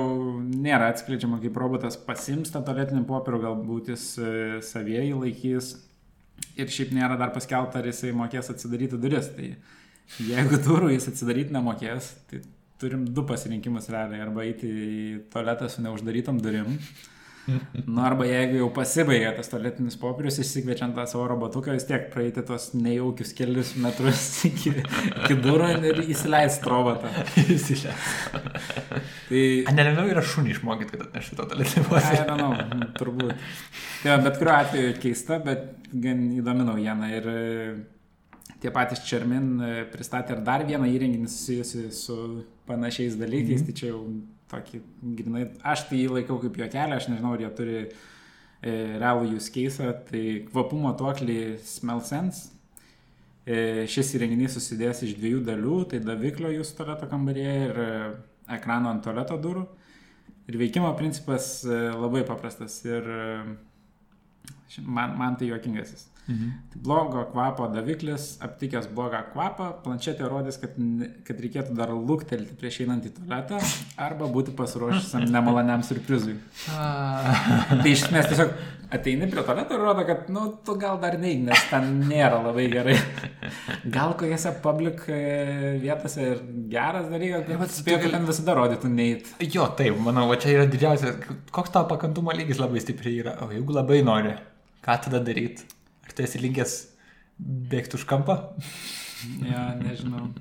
nėra 0.43 0.89
atskleidžiama, 0.91 1.37
kaip 1.39 1.55
robotas 1.63 1.95
pasims 2.03 2.51
tą 2.51 2.65
tualetinį 2.67 3.05
popierių, 3.07 3.39
galbūt 3.45 3.93
jis 3.93 4.07
e, 4.19 4.33
savieji 4.67 5.13
laikys, 5.15 5.69
ir 6.59 6.71
šiaip 6.73 6.95
nėra 6.97 7.19
dar 7.21 7.33
paskelbta, 7.35 7.81
ar 7.81 7.89
jisai 7.91 8.15
mokės 8.17 8.51
atsidaryti 8.55 9.01
duris. 9.01 9.31
Tai 9.37 9.53
jeigu 10.29 10.61
durų 10.65 10.93
jis 10.95 11.11
atsidaryti 11.13 11.55
nemokės, 11.55 12.13
tai 12.31 12.43
turim 12.81 13.05
du 13.15 13.25
pasirinkimus 13.29 13.91
realiai. 13.93 14.23
Arba 14.25 14.47
eiti 14.47 14.69
į 14.69 15.07
tualetą 15.33 15.71
su 15.71 15.85
neuždarytom 15.85 16.41
durim. 16.43 16.79
Nu, 17.89 18.03
arba 18.05 18.27
jeigu 18.29 18.61
jau 18.61 18.69
pasibaigė 18.75 19.31
tas 19.37 19.51
tualetinis 19.51 19.97
popierius, 20.01 20.39
išsikviečiant 20.43 20.97
tą 20.97 21.05
savo 21.09 21.27
robotuką, 21.31 21.75
vis 21.77 21.87
tiek 21.89 22.09
praeiti 22.13 22.45
tos 22.47 22.71
nejaukius 22.77 23.33
kelius 23.39 23.75
metrus 23.81 24.25
iki, 24.51 24.75
iki 25.25 25.39
durų 25.45 25.71
ir 25.91 26.03
įsileisti 26.07 26.69
robotą. 26.69 27.11
Įsileisti. 27.57 28.43
tai... 29.29 29.43
A, 29.65 29.75
nelengviau 29.77 30.13
yra 30.13 30.25
šunį 30.25 30.57
išmokyti, 30.57 30.95
kad 30.95 31.07
atneštų 31.09 31.39
to 31.41 31.49
tualetinį 31.53 31.85
popierių. 31.89 32.25
Ne, 32.29 32.49
nežinau, 32.55 32.91
turbūt. 32.99 33.47
Tai, 34.03 34.17
bet 34.27 34.41
kuriuo 34.41 34.57
atveju 34.57 34.97
keista, 35.03 35.41
bet 35.45 35.71
gan 35.93 36.27
įdomi 36.39 36.67
naujiena. 36.69 37.13
Ir 37.19 37.31
e, 37.33 37.39
tie 38.63 38.73
patys 38.75 39.05
Čermin 39.09 39.53
e, 39.59 39.75
pristatė 39.93 40.37
ir 40.37 40.43
dar 40.47 40.67
vieną 40.69 40.91
įrenginį 40.93 41.31
susijusi 41.33 41.89
su 41.95 42.19
panašiais 42.69 43.17
dalykais. 43.19 43.63
Mm 43.63 43.65
-hmm. 43.65 43.73
Tai 43.73 43.81
čia 43.81 43.95
jau 43.95 44.03
tokį 44.51 44.81
grinai, 45.19 45.47
aš 45.67 45.87
tai 45.89 46.03
jį 46.03 46.13
laikau 46.19 46.39
kaip 46.43 46.57
juokelį, 46.61 46.97
aš 46.97 47.09
nežinau, 47.13 47.35
ar 47.37 47.43
jie 47.45 47.51
turi 47.59 47.79
e, 47.81 47.89
realų 49.01 49.35
use 49.37 49.53
case, 49.55 49.91
tai 50.09 50.23
kvapų 50.49 50.81
matuoklį 50.85 51.41
SmellSense. 51.65 52.55
E, 53.49 53.87
šis 53.89 54.13
įrenginys 54.19 54.59
susidės 54.59 55.01
iš 55.07 55.15
dviejų 55.17 55.41
dalių, 55.47 55.77
tai 55.89 56.03
daviklio 56.05 56.51
jūsų 56.53 56.83
tualeto 56.83 57.09
kambaryje 57.09 57.55
ir 57.69 57.81
e, 57.81 57.93
ekrano 58.59 58.91
ant 58.93 59.05
tualeto 59.07 59.39
durų. 59.41 59.65
Ir 60.49 60.59
veikimo 60.61 60.91
principas 60.99 61.63
e, 61.65 61.79
labai 61.95 62.27
paprastas 62.29 62.77
ir 62.85 63.09
man, 64.85 65.17
man 65.17 65.37
tai 65.41 65.49
juokingasis. 65.49 66.09
Mhm. 66.29 66.49
Tai 66.73 66.81
blogo 66.85 67.23
kvapo 67.33 67.67
daviklis, 67.73 68.35
aptikęs 68.45 68.91
blogą 68.93 69.23
kvapą, 69.33 69.71
planšetė 69.85 70.29
rodys, 70.29 70.59
kad, 70.61 70.75
kad 71.25 71.39
reikėtų 71.41 71.77
dar 71.79 71.95
luktelti 71.97 72.57
prieš 72.59 72.83
einant 72.85 73.07
į 73.09 73.15
tualetą 73.17 73.61
arba 73.97 74.29
būti 74.35 74.53
pasiruošęs 74.59 75.15
nemaloniam 75.35 75.85
surprizui. 75.87 76.37
tai 76.69 77.95
iš 77.95 78.05
esmės 78.05 78.29
tiesiog 78.29 78.53
ateini 78.93 79.29
prie 79.33 79.45
tualeto 79.47 79.79
ir 79.79 79.85
rodo, 79.87 80.05
kad, 80.09 80.29
nu, 80.33 80.45
tu 80.65 80.75
gal 80.81 81.01
dar 81.01 81.17
neik, 81.21 81.41
nes 81.49 81.65
ten 81.71 81.89
nėra 82.11 82.43
labai 82.45 82.67
gerai. 82.73 82.99
Gal 83.97 84.13
kokiose 84.21 84.53
public 84.65 85.07
e, 85.09 85.19
vietose 85.81 86.29
ir 86.35 86.45
geras 86.73 87.09
dalykas, 87.09 87.49
bet 87.49 87.75
spėjau, 87.79 88.03
kad 88.05 88.17
ten 88.19 88.29
visada 88.29 88.59
rodytų 88.61 88.93
neit. 88.93 89.33
Jo, 89.49 89.71
taip, 89.81 89.97
manau, 90.05 90.27
va 90.29 90.37
čia 90.41 90.59
yra 90.59 90.69
didžiausias, 90.69 91.17
koks 91.57 91.73
tavo 91.73 91.89
pakantumo 91.95 92.37
lygis 92.37 92.61
labai 92.61 92.85
stipriai 92.85 93.25
yra, 93.25 93.37
o 93.45 93.51
jeigu 93.53 93.81
labai 93.81 94.05
nori, 94.05 94.37
ką 94.85 95.01
tada 95.09 95.25
daryti? 95.25 95.69
Tu 96.19 96.25
esi 96.27 96.41
linkęs 96.43 96.73
bėgti 97.71 97.95
už 97.95 98.05
kampą? 98.11 98.35
ja, 99.47 99.69
nežinau. 99.79 100.33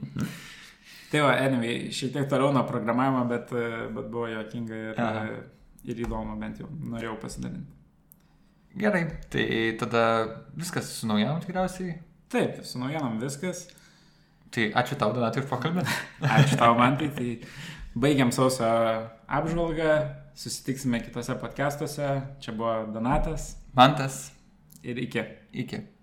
Tai 1.11 1.21
va, 1.21 1.35
anyway, 1.37 1.91
šiek 1.93 2.15
tiek 2.15 2.25
toliau 2.31 2.49
nuo 2.55 2.63
programavimo, 2.65 3.21
bet, 3.29 3.53
bet 3.93 4.07
buvo 4.09 4.25
jokinga 4.31 4.79
ir, 4.89 4.97
Aha. 4.99 5.21
ir 5.85 6.01
įdomu, 6.01 6.33
bent 6.41 6.63
jau 6.63 6.67
norėjau 6.73 7.13
pasidalinti. 7.21 7.77
Gerai, 8.77 9.03
tai 9.29 9.45
tada 9.77 10.01
viskas 10.57 10.89
su 10.97 11.07
naujienom 11.09 11.39
tikriausiai? 11.45 11.95
Taip, 12.33 12.59
su 12.65 12.81
naujienom 12.81 13.21
viskas. 13.21 13.67
Tai 14.49 14.67
ačiū 14.81 14.97
tau, 14.97 15.13
Donatai, 15.13 15.45
už 15.45 15.51
pokalbį. 15.53 15.85
ačiū 16.39 16.57
tau, 16.57 16.73
man 16.77 16.97
tai. 16.97 17.13
tai 17.13 17.29
baigiam 17.97 18.33
sausio 18.33 18.67
apžvalgą, 19.29 19.93
susitiksime 20.37 21.01
kitose 21.05 21.37
podcastuose. 21.37 22.09
Čia 22.41 22.57
buvo 22.57 22.79
Donatas. 22.93 23.53
Mantas 23.77 24.27
ir 24.83 24.99
iki. 25.01 25.23
Iki. 25.57 25.96